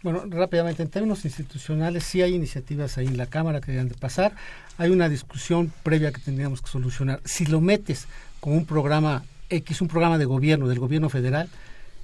Bueno, 0.01 0.23
rápidamente, 0.29 0.81
en 0.81 0.89
términos 0.89 1.25
institucionales, 1.25 2.05
sí 2.05 2.21
hay 2.21 2.33
iniciativas 2.33 2.97
ahí 2.97 3.07
en 3.07 3.17
la 3.17 3.25
Cámara 3.25 3.59
que 3.59 3.73
deben 3.73 3.89
de 3.89 3.95
pasar. 3.95 4.33
Hay 4.77 4.91
una 4.91 5.09
discusión 5.09 5.73
previa 5.83 6.13
que 6.13 6.21
tendríamos 6.21 6.61
que 6.61 6.69
solucionar. 6.69 7.19
Si 7.25 7.45
lo 7.45 7.59
metes 7.59 8.07
con 8.39 8.53
un 8.53 8.65
programa 8.65 9.23
X, 9.49 9.81
un 9.81 9.87
programa 9.87 10.17
de 10.17 10.25
gobierno, 10.25 10.67
del 10.67 10.79
gobierno 10.79 11.09
federal, 11.09 11.49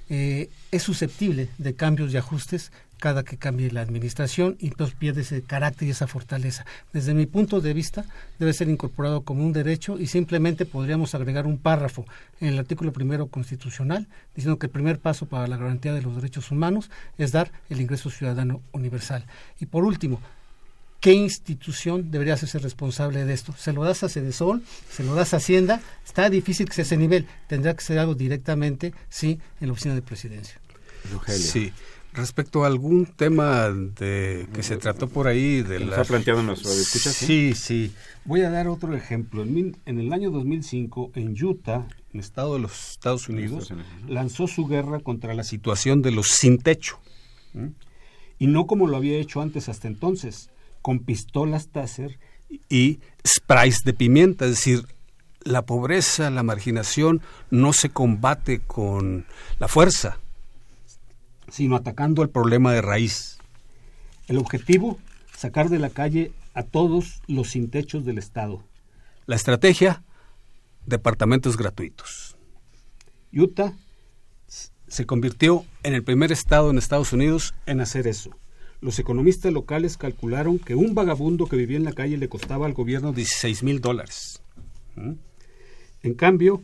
eh, 0.09 0.49
es 0.71 0.83
susceptible 0.83 1.49
de 1.57 1.73
cambios 1.73 2.13
y 2.13 2.17
ajustes 2.17 2.71
cada 2.99 3.23
que 3.23 3.37
cambie 3.37 3.71
la 3.71 3.81
administración 3.81 4.55
y 4.59 4.67
entonces 4.67 4.95
pierde 4.95 5.21
ese 5.21 5.41
carácter 5.41 5.87
y 5.87 5.91
esa 5.91 6.07
fortaleza. 6.07 6.65
Desde 6.93 7.13
mi 7.13 7.25
punto 7.25 7.61
de 7.61 7.73
vista, 7.73 8.05
debe 8.39 8.53
ser 8.53 8.69
incorporado 8.69 9.21
como 9.21 9.43
un 9.43 9.53
derecho 9.53 9.99
y 9.99 10.07
simplemente 10.07 10.65
podríamos 10.65 11.13
agregar 11.13 11.45
un 11.45 11.57
párrafo 11.57 12.05
en 12.39 12.49
el 12.49 12.59
artículo 12.59 12.93
primero 12.93 13.27
constitucional 13.27 14.07
diciendo 14.35 14.57
que 14.59 14.67
el 14.67 14.71
primer 14.71 14.99
paso 14.99 15.25
para 15.25 15.47
la 15.47 15.57
garantía 15.57 15.93
de 15.93 16.01
los 16.01 16.15
derechos 16.15 16.51
humanos 16.51 16.89
es 17.17 17.31
dar 17.31 17.51
el 17.69 17.81
ingreso 17.81 18.09
ciudadano 18.09 18.61
universal. 18.71 19.25
Y 19.59 19.65
por 19.65 19.83
último, 19.83 20.21
¿Qué 21.05 21.13
institución 21.13 22.09
debería 22.09 22.33
hacerse 22.33 22.57
responsable 22.57 23.25
de 23.25 23.33
esto? 23.35 23.53
¿Se 23.55 23.73
lo 23.73 23.83
das 23.83 24.01
a 24.01 24.09
Cedesol? 24.09 24.63
¿Se 24.89 25.03
lo 25.03 25.13
das 25.13 25.35
a 25.35 25.37
Hacienda? 25.37 25.79
Está 26.03 26.31
difícil 26.31 26.67
que 26.67 26.73
sea 26.73 26.81
ese 26.81 26.97
nivel. 26.97 27.27
Tendrá 27.47 27.75
que 27.75 27.83
ser 27.83 27.99
algo 27.99 28.15
directamente, 28.15 28.91
sí, 29.07 29.37
en 29.61 29.67
la 29.67 29.73
oficina 29.73 29.93
de 29.93 30.01
presidencia. 30.01 30.59
Sí. 31.27 31.71
Respecto 32.11 32.63
a 32.63 32.67
algún 32.67 33.05
tema 33.05 33.69
de 33.69 34.47
que 34.51 34.63
se 34.63 34.77
trató 34.77 35.07
por 35.07 35.27
ahí 35.27 35.61
de 35.61 35.81
la... 35.81 35.91
¿Está 35.91 36.05
planteado 36.05 36.39
en 36.39 36.47
nuestro 36.47 36.71
sí, 36.71 36.99
sí, 37.13 37.53
sí. 37.53 37.93
Voy 38.23 38.41
a 38.41 38.49
dar 38.49 38.67
otro 38.67 38.95
ejemplo. 38.95 39.43
En, 39.43 39.77
en, 39.85 39.99
el 39.99 40.11
año 40.11 40.31
2005, 40.31 41.11
en 41.13 41.35
Utah, 41.39 41.87
en 42.15 42.19
estado 42.19 42.55
de 42.55 42.61
los 42.61 42.93
Estados 42.93 43.29
Unidos, 43.29 43.71
lanzó 44.07 44.47
su 44.47 44.65
guerra 44.65 45.01
contra 45.01 45.35
la 45.35 45.43
situación 45.43 46.01
de 46.01 46.09
los 46.09 46.29
sin 46.29 46.57
techo. 46.57 46.99
Y 48.39 48.47
no 48.47 48.65
como 48.65 48.87
lo 48.87 48.97
había 48.97 49.19
hecho 49.19 49.39
antes 49.39 49.69
hasta 49.69 49.87
entonces, 49.87 50.49
con 50.85 50.99
pistolas 50.99 51.69
Taser 51.69 52.19
y 52.69 52.99
sprays 53.27 53.79
de 53.85 53.93
pimienta, 53.93 54.45
es 54.45 54.51
decir, 54.51 54.85
la 55.41 55.65
pobreza, 55.65 56.29
la 56.29 56.43
marginación 56.43 57.23
no 57.49 57.73
se 57.73 57.89
combate 57.89 58.59
con 58.59 59.25
la 59.57 59.67
fuerza, 59.67 60.19
sino 61.49 61.75
atacando 61.75 62.21
el 62.21 62.29
problema 62.29 62.71
de 62.71 62.83
raíz. 62.83 63.39
El 64.27 64.37
objetivo, 64.37 64.99
sacar 65.35 65.69
de 65.69 65.79
la 65.79 65.89
calle 65.89 66.33
a 66.53 66.61
todos 66.61 67.23
los 67.25 67.49
sin 67.49 67.71
techos 67.71 68.05
del 68.05 68.19
Estado. 68.19 68.63
La 69.25 69.35
estrategia, 69.35 70.03
departamentos 70.85 71.57
gratuitos. 71.57 72.37
Utah 73.33 73.73
se 74.87 75.05
convirtió 75.07 75.65
en 75.81 75.95
el 75.95 76.03
primer 76.03 76.31
estado 76.31 76.69
en 76.69 76.77
Estados 76.77 77.11
Unidos 77.11 77.55
en 77.65 77.81
hacer 77.81 78.05
eso 78.05 78.37
los 78.85 78.99
economistas 78.99 79.51
locales 79.51 79.97
calcularon 79.97 80.59
que 80.59 80.75
un 80.75 80.93
vagabundo 80.93 81.47
que 81.47 81.55
vivía 81.55 81.77
en 81.77 81.85
la 81.85 81.93
calle 81.93 82.17
le 82.17 82.29
costaba 82.29 82.67
al 82.67 82.73
gobierno 82.73 83.13
16 83.13 83.63
mil 83.63 83.81
dólares. 83.81 84.43
En 86.03 86.13
cambio, 86.13 86.61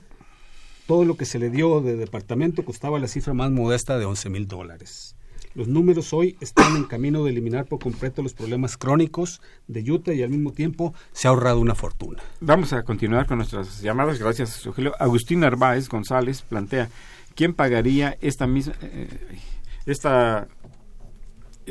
todo 0.86 1.04
lo 1.04 1.18
que 1.18 1.26
se 1.26 1.40
le 1.40 1.50
dio 1.50 1.82
de 1.82 1.96
departamento 1.96 2.64
costaba 2.64 3.00
la 3.00 3.08
cifra 3.08 3.34
más 3.34 3.50
modesta 3.50 3.98
de 3.98 4.06
11 4.06 4.30
mil 4.30 4.48
dólares. 4.48 5.16
Los 5.56 5.68
números 5.68 6.14
hoy 6.14 6.38
están 6.42 6.76
en 6.76 6.84
camino 6.84 7.24
de 7.24 7.32
eliminar 7.32 7.66
por 7.66 7.80
completo 7.80 8.22
los 8.22 8.36
problemas 8.36 8.78
crónicos 8.78 9.42
de 9.68 9.92
Utah 9.92 10.14
y 10.14 10.22
al 10.22 10.30
mismo 10.30 10.52
tiempo 10.52 10.94
se 11.14 11.28
ha 11.28 11.32
ahorrado 11.32 11.60
una 11.60 11.74
fortuna. 11.74 12.22
Vamos 12.40 12.72
a 12.72 12.84
continuar 12.84 13.26
con 13.26 13.40
nuestras 13.40 13.82
llamadas. 13.82 14.20
Gracias. 14.20 14.70
Agustín 15.00 15.40
Narváez 15.40 15.90
González 15.90 16.44
plantea, 16.44 16.88
¿quién 17.34 17.56
pagaría 17.56 18.16
esta 18.22 18.46
misma... 18.46 18.76
Eh, 18.84 19.08
esta 19.88 20.48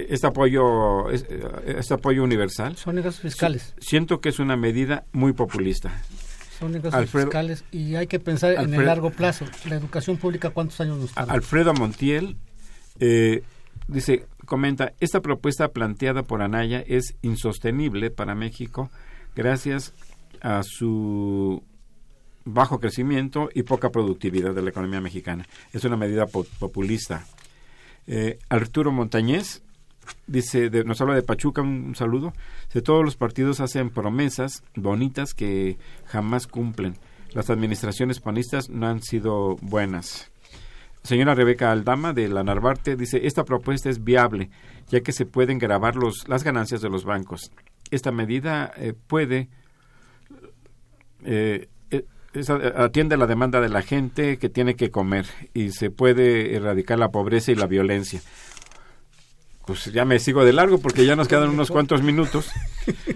este 0.09 0.27
apoyo 0.27 1.11
este 1.11 1.95
apoyo 1.95 2.23
universal. 2.23 2.77
Son 2.77 2.97
ingresos 2.97 3.21
fiscales. 3.21 3.75
Siento 3.79 4.21
que 4.21 4.29
es 4.31 4.39
una 4.39 4.57
medida 4.57 5.05
muy 5.13 5.33
populista. 5.33 5.93
Son 6.59 6.75
ingresos 6.75 7.11
fiscales 7.11 7.65
y 7.71 7.95
hay 7.97 8.07
que 8.07 8.21
pensar 8.21 8.53
en 8.55 8.75
el 8.75 8.85
largo 8.85 9.11
plazo. 9.11 9.47
La 9.69 9.77
educación 9.77 10.17
pública 10.19 10.51
cuántos 10.51 10.81
años 10.81 10.99
nos 10.99 11.13
tarda 11.13 11.33
Alfredo 11.33 11.73
Montiel 11.75 12.37
eh, 12.99 13.43
dice 13.89 14.27
comenta 14.45 14.93
esta 15.01 15.21
propuesta 15.21 15.69
planteada 15.69 16.23
por 16.23 16.43
Anaya 16.43 16.83
es 16.87 17.15
insostenible 17.23 18.11
para 18.11 18.35
México 18.35 18.91
gracias 19.35 19.95
a 20.43 20.63
su 20.63 21.63
bajo 22.45 22.81
crecimiento 22.81 23.49
y 23.55 23.63
poca 23.63 23.91
productividad 23.91 24.55
de 24.55 24.63
la 24.63 24.71
economía 24.71 25.01
mexicana 25.01 25.47
es 25.73 25.85
una 25.85 25.97
medida 25.97 26.27
populista. 26.27 27.25
Eh, 28.07 28.39
Arturo 28.49 28.93
Montañez 28.93 29.63
dice, 30.27 30.71
nos 30.85 31.01
habla 31.01 31.15
de 31.15 31.23
Pachuca, 31.23 31.63
un, 31.63 31.95
saludo. 31.95 32.33
De 32.73 32.83
todos 32.83 33.05
los 33.05 33.17
partidos 33.17 33.61
hacen 33.61 33.91
promesas 33.91 34.63
bonitas 34.75 35.35
que 35.35 35.79
jamás 36.07 36.47
cumplen. 36.47 36.97
Las 37.33 37.51
administraciones 37.51 38.21
panistas 38.21 38.71
no 38.71 38.89
han 38.89 39.03
sido 39.03 39.57
buenas. 39.61 40.31
Señora 41.03 41.35
Rebeca 41.35 41.73
Aldama 41.73 42.13
de 42.13 42.29
la 42.29 42.43
Narvarte 42.43 42.97
dice, 42.97 43.27
esta 43.27 43.45
propuesta 43.45 43.89
es 43.89 44.05
viable, 44.05 44.51
ya 44.89 45.01
que 45.01 45.13
se 45.13 45.27
pueden 45.27 45.59
grabar 45.59 45.97
los, 45.97 46.29
las 46.29 46.45
ganancias 46.45 46.83
de 46.83 46.91
los 46.91 47.05
bancos. 47.05 47.51
Esta 47.91 48.13
medida 48.13 48.71
eh, 48.77 48.93
puede 48.93 49.49
eh, 51.25 51.69
eh, 51.91 52.05
atiende 52.77 53.17
la 53.17 53.27
demanda 53.27 53.61
de 53.61 53.69
la 53.69 53.83
gente 53.83 54.39
que 54.39 54.49
tiene 54.49 54.77
que 54.77 54.91
comer 54.91 55.27
y 55.55 55.71
se 55.71 55.91
puede 55.91 56.55
erradicar 56.55 56.99
la 56.99 57.11
pobreza 57.11 57.51
y 57.51 57.57
la 57.57 57.67
violencia 57.67 58.21
pues 59.71 59.85
ya 59.85 60.05
me 60.05 60.19
sigo 60.19 60.45
de 60.45 60.53
largo 60.53 60.79
porque 60.79 61.07
ya 61.07 61.15
nos 61.15 61.29
quedan 61.29 61.49
unos 61.51 61.71
cuantos 61.71 62.03
minutos. 62.03 62.51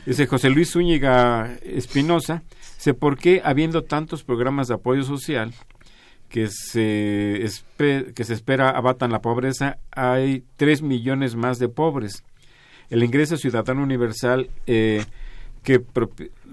Dice 0.07 0.29
José 0.29 0.51
Luis 0.51 0.71
Zúñiga 0.71 1.59
Espinosa, 1.65 2.45
sé 2.79 2.95
por 2.95 3.19
qué 3.19 3.43
habiendo 3.45 3.83
tantos 3.83 4.23
programas 4.23 4.69
de 4.69 4.75
apoyo 4.75 5.03
social 5.03 5.53
que 6.29 6.47
se, 6.47 7.45
que 8.15 8.25
se 8.25 8.35
espera 8.35 8.71
abatan 8.71 9.11
la 9.11 9.21
pobreza, 9.21 9.79
hay 9.91 10.45
tres 10.57 10.81
millones 10.81 11.35
más 11.35 11.59
de 11.59 11.69
pobres. 11.69 12.23
El 12.89 13.03
ingreso 13.03 13.37
ciudadano 13.37 13.83
universal 13.83 14.49
eh, 14.69 15.05
que 15.65 15.83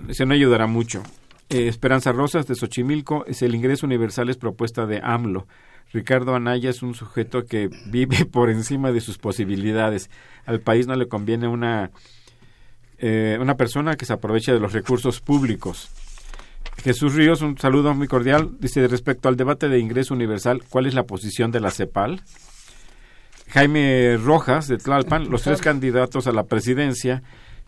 se 0.10 0.26
no 0.26 0.34
ayudará 0.34 0.66
mucho. 0.66 1.04
Eh, 1.50 1.68
Esperanza 1.68 2.12
Rosas 2.12 2.48
de 2.48 2.56
Xochimilco 2.56 3.24
es 3.28 3.44
el 3.44 3.54
ingreso 3.54 3.86
universal 3.86 4.30
es 4.30 4.38
propuesta 4.38 4.88
de 4.88 5.00
AMLO 5.04 5.46
Ricardo 5.94 6.36
Anaya 6.36 6.70
es 6.70 6.82
un 6.82 6.94
sujeto 6.94 7.46
que 7.46 7.70
vive 7.88 8.26
por 8.26 8.50
encima 8.50 8.92
de 8.92 9.02
sus 9.02 9.18
posibilidades. 9.18 10.10
Al 10.46 10.62
país 10.62 10.88
no 10.88 10.96
le 10.96 11.08
conviene 11.08 11.48
una, 11.48 11.92
eh, 12.98 13.38
una 13.40 13.56
persona 13.56 13.96
que 13.96 14.06
se 14.06 14.14
aproveche 14.14 14.54
de 14.54 14.60
los 14.60 14.74
recursos 14.74 15.22
públicos. 15.22 15.90
Jesús 16.78 17.14
Ríos, 17.14 17.42
un 17.42 17.58
saludo 17.58 17.94
muy 17.94 18.08
cordial. 18.08 18.52
Dice, 18.60 18.88
respecto 18.88 19.30
al 19.30 19.36
debate 19.36 19.70
de 19.70 19.80
ingreso 19.80 20.14
universal, 20.14 20.64
¿cuál 20.70 20.88
es 20.88 20.94
la 20.94 21.04
posición 21.04 21.52
de 21.52 21.60
la 21.60 21.70
CEPAL? 21.70 22.22
Jaime 23.50 24.18
Rojas, 24.18 24.68
de 24.68 24.78
Tlalpan, 24.78 25.30
los 25.30 25.44
tres 25.44 25.62
candidatos 25.62 26.26
a 26.26 26.32
la 26.32 26.44
presidencia, 26.44 27.22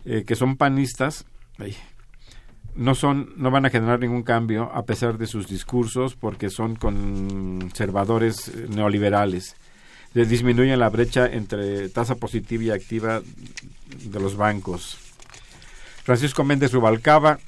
eh, 0.06 0.24
que 0.26 0.34
son 0.34 0.56
panistas, 0.56 1.26
no 2.76 2.94
son 2.94 3.32
no 3.36 3.50
van 3.50 3.66
a 3.66 3.70
generar 3.70 4.00
ningún 4.00 4.22
cambio 4.22 4.70
a 4.72 4.84
pesar 4.84 5.18
de 5.18 5.26
sus 5.26 5.48
discursos 5.48 6.16
porque 6.16 6.50
son 6.50 6.76
conservadores 6.76 8.48
eh, 8.48 8.66
neoliberales. 8.68 9.56
Disminuyen 10.14 10.78
la 10.78 10.90
brecha 10.90 11.26
entre 11.26 11.88
tasa 11.88 12.14
positiva 12.14 12.62
y 12.62 12.70
activa 12.70 13.20
de 13.20 14.20
los 14.20 14.36
bancos. 14.36 14.96
Francisco 16.04 16.44
Méndez 16.44 16.72
Rubalcaba 16.72 17.40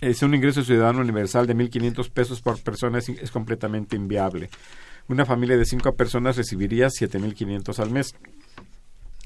es 0.00 0.22
un 0.22 0.34
ingreso 0.34 0.62
ciudadano 0.62 1.00
universal 1.00 1.46
de 1.46 1.56
1.500 1.56 2.10
pesos 2.10 2.40
por 2.40 2.60
persona 2.60 2.98
es, 2.98 3.08
es 3.08 3.30
completamente 3.32 3.96
inviable. 3.96 4.48
Una 5.08 5.26
familia 5.26 5.56
de 5.56 5.64
cinco 5.64 5.92
personas 5.94 6.36
recibiría 6.36 6.86
7.500 6.86 7.78
al 7.80 7.90
mes. 7.90 8.14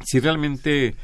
Si 0.05 0.21
realmente 0.21 0.95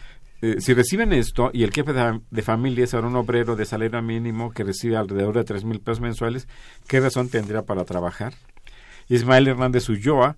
eh, 0.45 0.61
si 0.61 0.75
reciben 0.75 1.15
esto 1.15 1.49
y 1.55 1.63
el 1.63 1.73
jefe 1.73 1.95
de, 1.95 2.43
familia 2.43 2.85
es 2.85 2.93
ahora 2.93 3.07
un 3.07 3.17
obrero 3.17 3.57
de 3.57 3.65
salario 3.65 4.03
mínimo 4.03 4.53
que 4.53 4.63
recibe 4.63 4.95
alrededor 4.95 5.35
de 5.37 5.45
tres 5.45 5.65
mil 5.65 5.81
pesos 5.81 6.03
mensuales, 6.03 6.49
¿qué 6.87 7.01
razón 7.01 7.31
tendría 7.31 7.63
para 7.63 7.87
trabajar? 7.87 8.35
Ismael 9.09 9.49
Hernández 9.49 9.89
Ulloa 9.89 10.37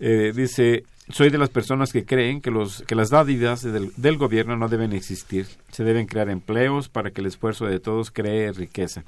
eh, 0.00 0.32
dice, 0.36 0.84
soy 1.08 1.30
de 1.30 1.38
las 1.38 1.48
personas 1.48 1.94
que 1.94 2.04
creen 2.04 2.42
que, 2.42 2.50
los, 2.50 2.82
que 2.82 2.94
las 2.94 3.08
dádivas 3.08 3.62
del, 3.62 3.90
del, 3.96 4.18
gobierno 4.18 4.54
no 4.58 4.68
deben 4.68 4.92
existir. 4.92 5.46
Se 5.70 5.82
deben 5.82 6.04
crear 6.04 6.28
empleos 6.28 6.90
para 6.90 7.10
que 7.10 7.22
el 7.22 7.26
esfuerzo 7.26 7.64
de 7.64 7.80
todos 7.80 8.10
cree 8.10 8.52
riqueza. 8.52 9.02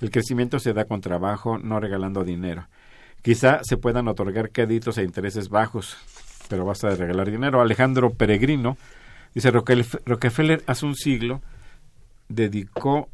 El 0.00 0.10
crecimiento 0.10 0.58
se 0.58 0.72
da 0.72 0.86
con 0.86 1.02
trabajo, 1.02 1.58
no 1.58 1.80
regalando 1.80 2.24
dinero. 2.24 2.66
Quizá 3.20 3.60
se 3.62 3.76
puedan 3.76 4.08
otorgar 4.08 4.52
créditos 4.52 4.96
a 4.96 5.02
intereses 5.02 5.50
bajos, 5.50 5.98
pero 6.48 6.64
basta 6.64 6.88
de 6.88 6.96
regalar 6.96 7.30
dinero. 7.30 7.60
Alejandro 7.60 8.14
Peregrino 8.14 8.78
dice 9.36 9.50
Rockefeller 9.50 10.64
hace 10.66 10.86
un 10.86 10.94
siglo 10.94 11.42
dedicó, 12.30 13.10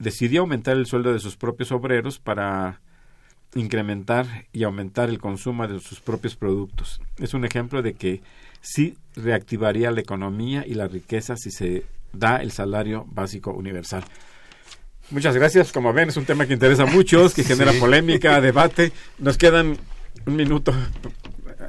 decidió 0.00 0.40
aumentar 0.40 0.76
el 0.76 0.86
sueldo 0.86 1.12
de 1.12 1.20
sus 1.20 1.36
propios 1.36 1.70
obreros 1.70 2.18
para 2.18 2.80
incrementar 3.54 4.26
y 4.52 4.64
aumentar 4.64 5.08
el 5.08 5.18
consumo 5.18 5.68
de 5.68 5.78
sus 5.78 6.00
propios 6.00 6.34
productos. 6.34 7.00
Es 7.18 7.32
un 7.32 7.44
ejemplo 7.44 7.80
de 7.80 7.94
que 7.94 8.22
sí 8.60 8.96
reactivaría 9.14 9.92
la 9.92 10.00
economía 10.00 10.64
y 10.66 10.74
la 10.74 10.88
riqueza 10.88 11.36
si 11.36 11.52
se 11.52 11.84
da 12.12 12.38
el 12.38 12.50
salario 12.50 13.06
básico 13.08 13.52
universal. 13.52 14.04
Muchas 15.10 15.36
gracias. 15.36 15.70
Como 15.70 15.92
ven, 15.92 16.08
es 16.08 16.16
un 16.16 16.24
tema 16.24 16.44
que 16.44 16.54
interesa 16.54 16.82
a 16.82 16.86
muchos, 16.86 17.34
que 17.34 17.44
genera 17.44 17.72
polémica, 17.78 18.40
debate. 18.40 18.90
Nos 19.18 19.38
quedan 19.38 19.76
un 20.26 20.36
minuto. 20.36 20.74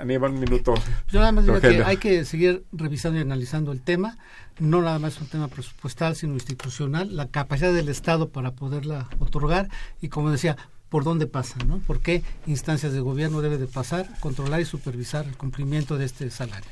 Aníbal, 0.03 0.31
un 0.31 0.39
minuto. 0.39 0.73
Yo 1.09 1.19
nada 1.19 1.31
más 1.31 1.45
digo 1.45 1.59
que 1.59 1.83
hay 1.83 1.97
que 1.97 2.25
seguir 2.25 2.65
revisando 2.71 3.17
y 3.17 3.21
analizando 3.21 3.71
el 3.71 3.81
tema. 3.81 4.17
No 4.59 4.81
nada 4.81 4.99
más 4.99 5.19
un 5.19 5.27
tema 5.27 5.47
presupuestal, 5.47 6.15
sino 6.15 6.33
institucional. 6.33 7.15
La 7.15 7.27
capacidad 7.29 7.73
del 7.73 7.89
Estado 7.89 8.29
para 8.29 8.51
poderla 8.51 9.07
otorgar. 9.19 9.69
Y 10.01 10.09
como 10.09 10.29
decía, 10.29 10.57
por 10.89 11.03
dónde 11.05 11.25
pasa, 11.25 11.57
¿no? 11.65 11.79
¿Por 11.79 12.01
qué 12.01 12.21
instancias 12.45 12.93
de 12.93 12.99
gobierno 12.99 13.41
debe 13.41 13.57
de 13.57 13.65
pasar, 13.65 14.07
controlar 14.19 14.59
y 14.61 14.65
supervisar 14.65 15.25
el 15.25 15.37
cumplimiento 15.37 15.97
de 15.97 16.05
este 16.05 16.29
salario? 16.29 16.69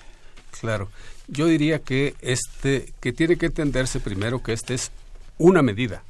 Claro. 0.59 0.89
Yo 1.27 1.45
diría 1.45 1.79
que 1.79 2.15
este 2.21 2.93
que 2.99 3.13
tiene 3.13 3.37
que 3.37 3.45
entenderse 3.45 3.99
primero 3.99 4.43
que 4.43 4.53
este 4.53 4.73
es 4.73 4.91
una 5.37 5.61
medida 5.61 6.03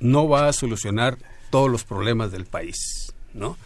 no 0.00 0.28
va 0.28 0.48
a 0.48 0.52
solucionar 0.52 1.18
todos 1.50 1.70
los 1.70 1.84
problemas 1.84 2.30
del 2.30 2.44
país, 2.44 3.12
¿no? 3.34 3.56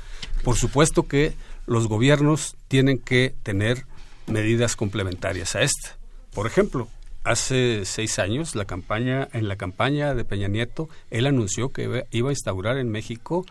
Por 0.45 0.57
supuesto 0.57 1.07
que 1.07 1.35
los 1.67 1.89
gobiernos 1.89 2.57
tienen 2.69 2.99
que 2.99 3.35
tener 3.43 3.87
medidas 4.27 4.77
complementarias 4.77 5.57
a 5.57 5.63
esta. 5.63 5.97
Por 6.35 6.47
ejemplo, 6.47 6.89
hace 7.25 7.85
seis 7.85 8.19
años, 8.19 8.55
la 8.55 8.65
campaña, 8.65 9.29
en 9.33 9.49
la 9.49 9.57
campaña 9.57 10.15
de 10.15 10.25
Peña 10.25 10.49
Nieto, 10.49 10.89
él 11.11 11.27
anunció 11.27 11.71
que 11.71 12.07
iba 12.11 12.29
a 12.29 12.33
instaurar 12.33 12.79
en 12.79 12.91
México 12.91 13.45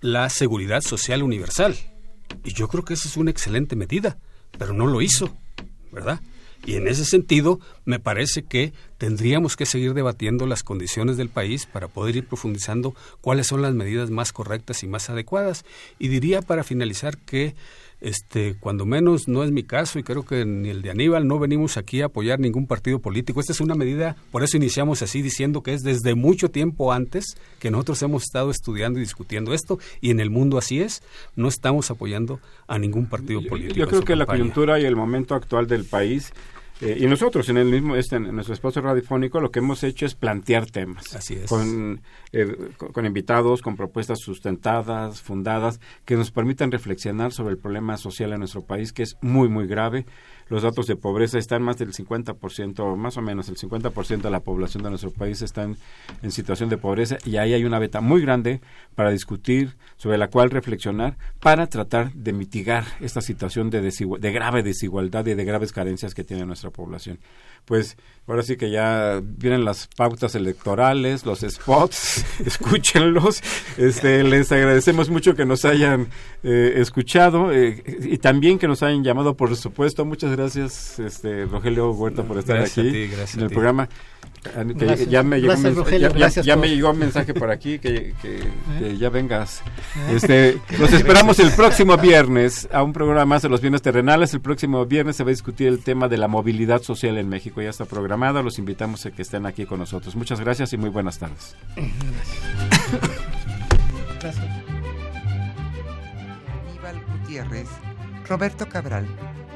la 0.00 0.28
seguridad 0.28 0.80
social 0.82 1.22
universal. 1.22 1.76
Y 2.44 2.52
yo 2.52 2.68
creo 2.68 2.84
que 2.84 2.94
esa 2.94 3.08
es 3.08 3.16
una 3.16 3.30
excelente 3.30 3.76
medida, 3.76 4.18
pero 4.58 4.72
no 4.72 4.86
lo 4.86 5.00
hizo, 5.00 5.34
¿verdad? 5.90 6.20
Y 6.64 6.74
en 6.74 6.88
ese 6.88 7.04
sentido, 7.04 7.60
me 7.84 7.98
parece 7.98 8.42
que 8.42 8.72
tendríamos 8.98 9.56
que 9.56 9.64
seguir 9.64 9.94
debatiendo 9.94 10.46
las 10.46 10.62
condiciones 10.62 11.16
del 11.16 11.28
país 11.28 11.66
para 11.66 11.88
poder 11.88 12.16
ir 12.16 12.26
profundizando 12.26 12.94
cuáles 13.20 13.46
son 13.46 13.62
las 13.62 13.74
medidas 13.74 14.10
más 14.10 14.32
correctas 14.32 14.82
y 14.82 14.86
más 14.86 15.08
adecuadas. 15.08 15.64
Y 15.98 16.08
diría 16.08 16.42
para 16.42 16.64
finalizar 16.64 17.16
que 17.16 17.54
este, 18.00 18.54
cuando 18.58 18.86
menos 18.86 19.28
no 19.28 19.42
es 19.42 19.50
mi 19.50 19.62
caso 19.62 19.98
y 19.98 20.02
creo 20.02 20.24
que 20.24 20.44
ni 20.44 20.70
el 20.70 20.82
de 20.82 20.90
Aníbal 20.90 21.26
no 21.26 21.38
venimos 21.38 21.76
aquí 21.76 22.00
a 22.00 22.06
apoyar 22.06 22.38
ningún 22.38 22.66
partido 22.66 23.00
político. 23.00 23.40
Esta 23.40 23.52
es 23.52 23.60
una 23.60 23.74
medida, 23.74 24.16
por 24.30 24.42
eso 24.42 24.56
iniciamos 24.56 25.02
así 25.02 25.22
diciendo 25.22 25.62
que 25.62 25.74
es 25.74 25.82
desde 25.82 26.14
mucho 26.14 26.50
tiempo 26.50 26.92
antes 26.92 27.36
que 27.58 27.70
nosotros 27.70 28.02
hemos 28.02 28.22
estado 28.22 28.50
estudiando 28.50 28.98
y 28.98 29.02
discutiendo 29.02 29.52
esto 29.52 29.78
y 30.00 30.10
en 30.10 30.20
el 30.20 30.30
mundo 30.30 30.58
así 30.58 30.80
es, 30.80 31.02
no 31.36 31.48
estamos 31.48 31.90
apoyando 31.90 32.40
a 32.66 32.78
ningún 32.78 33.06
partido 33.06 33.42
político. 33.42 33.76
Yo, 33.76 33.88
creo 33.88 34.02
que 34.02 34.16
la 34.16 34.26
coyuntura 34.26 34.78
y 34.78 34.84
el 34.84 34.96
momento 34.96 35.34
actual 35.34 35.66
del 35.66 35.84
país 35.84 36.32
eh, 36.80 36.96
y 37.00 37.06
nosotros 37.06 37.48
en 37.48 37.56
el 37.56 37.66
mismo 37.66 37.96
este, 37.96 38.16
en 38.16 38.34
nuestro 38.34 38.54
espacio 38.54 38.82
radiofónico 38.82 39.40
lo 39.40 39.50
que 39.50 39.58
hemos 39.58 39.82
hecho 39.82 40.06
es 40.06 40.14
plantear 40.14 40.70
temas 40.70 41.14
Así 41.14 41.34
es. 41.34 41.48
Con, 41.48 42.02
eh, 42.32 42.70
con, 42.76 43.06
invitados 43.06 43.62
con 43.62 43.76
propuestas 43.76 44.20
sustentadas 44.20 45.20
fundadas 45.20 45.80
que 46.04 46.16
nos 46.16 46.30
permitan 46.30 46.70
reflexionar 46.70 47.32
sobre 47.32 47.54
el 47.54 47.58
problema 47.58 47.96
social 47.96 48.32
en 48.32 48.40
nuestro 48.40 48.64
país 48.64 48.92
que 48.92 49.02
es 49.02 49.16
muy 49.20 49.48
muy 49.48 49.66
grave 49.66 50.06
los 50.48 50.62
datos 50.62 50.86
de 50.86 50.96
pobreza 50.96 51.38
están 51.38 51.62
más 51.62 51.78
del 51.78 51.92
50%, 51.92 52.96
más 52.96 53.16
o 53.16 53.22
menos 53.22 53.48
el 53.48 53.56
50% 53.56 54.22
de 54.22 54.30
la 54.30 54.40
población 54.40 54.82
de 54.82 54.90
nuestro 54.90 55.10
país 55.10 55.42
están 55.42 55.76
en 56.22 56.30
situación 56.30 56.68
de 56.68 56.78
pobreza 56.78 57.18
y 57.24 57.36
ahí 57.36 57.52
hay 57.52 57.64
una 57.64 57.78
beta 57.78 58.00
muy 58.00 58.22
grande 58.22 58.60
para 58.94 59.10
discutir, 59.10 59.76
sobre 59.96 60.18
la 60.18 60.28
cual 60.28 60.50
reflexionar, 60.50 61.16
para 61.40 61.66
tratar 61.66 62.12
de 62.12 62.32
mitigar 62.32 62.84
esta 63.00 63.20
situación 63.20 63.70
de, 63.70 63.80
de 63.80 64.32
grave 64.32 64.62
desigualdad 64.62 65.26
y 65.26 65.34
de 65.34 65.44
graves 65.44 65.72
carencias 65.72 66.14
que 66.14 66.24
tiene 66.24 66.44
nuestra 66.46 66.70
población 66.70 67.18
pues 67.68 67.96
ahora 68.26 68.42
sí 68.42 68.56
que 68.56 68.70
ya 68.70 69.20
vienen 69.22 69.64
las 69.64 69.88
pautas 69.88 70.34
electorales, 70.34 71.24
los 71.24 71.40
spots, 71.40 72.24
escúchenlos. 72.46 73.42
Este, 73.76 74.24
les 74.24 74.50
agradecemos 74.50 75.10
mucho 75.10 75.34
que 75.34 75.44
nos 75.44 75.64
hayan 75.64 76.08
eh, 76.42 76.74
escuchado 76.76 77.52
eh, 77.52 77.82
y 78.02 78.18
también 78.18 78.58
que 78.58 78.68
nos 78.68 78.82
hayan 78.82 79.04
llamado, 79.04 79.36
por 79.36 79.54
supuesto. 79.54 80.04
Muchas 80.04 80.30
gracias, 80.38 80.98
este, 80.98 81.44
Rogelio 81.44 81.90
Huerta, 81.92 82.22
por 82.22 82.38
estar 82.38 82.58
aquí 82.58 82.80
en 82.80 83.40
el 83.40 83.50
programa 83.50 83.88
ya, 85.08 85.22
me 85.22 85.40
llegó 85.40 85.54
ya, 86.42 86.56
me 86.56 86.68
llegó 86.68 86.90
un 86.90 86.98
mensaje 86.98 87.34
por 87.34 87.50
aquí 87.50 87.78
que, 87.78 88.14
¿Eh? 88.24 88.96
ya 88.98 89.10
vengas. 89.10 89.62
¿Eh? 90.08 90.16
Este, 90.16 90.58
los 90.78 90.92
esperamos 90.92 91.38
el 91.38 91.50
próximo 91.52 91.96
viernes 91.96 92.68
a 92.72 92.82
un 92.82 92.92
programa 92.92 93.24
más 93.26 93.42
de 93.42 93.48
los 93.48 93.60
bienes 93.60 93.82
terrenales. 93.82 94.32
El 94.34 94.40
próximo 94.40 94.84
viernes 94.86 95.16
se 95.16 95.24
va 95.24 95.30
a 95.30 95.32
discutir 95.32 95.68
el 95.68 95.80
tema 95.80 96.08
de 96.08 96.16
la 96.16 96.28
movilidad 96.28 96.82
social 96.82 97.18
en 97.18 97.28
México. 97.28 97.60
Ya 97.60 97.70
está 97.70 97.84
programado. 97.84 98.42
Los 98.42 98.58
invitamos 98.58 99.04
a 99.06 99.10
que 99.10 99.22
estén 99.22 99.46
aquí 99.46 99.66
con 99.66 99.80
nosotros. 99.80 100.14
Muchas 100.16 100.40
gracias 100.40 100.72
y 100.72 100.76
muy 100.76 100.90
buenas 100.90 101.18
tardes. 101.18 101.56
Gracias. 104.20 104.46
Aníbal 106.66 107.02
Gutiérrez, 107.06 107.68
Roberto 108.28 108.68
Cabral, 108.68 109.06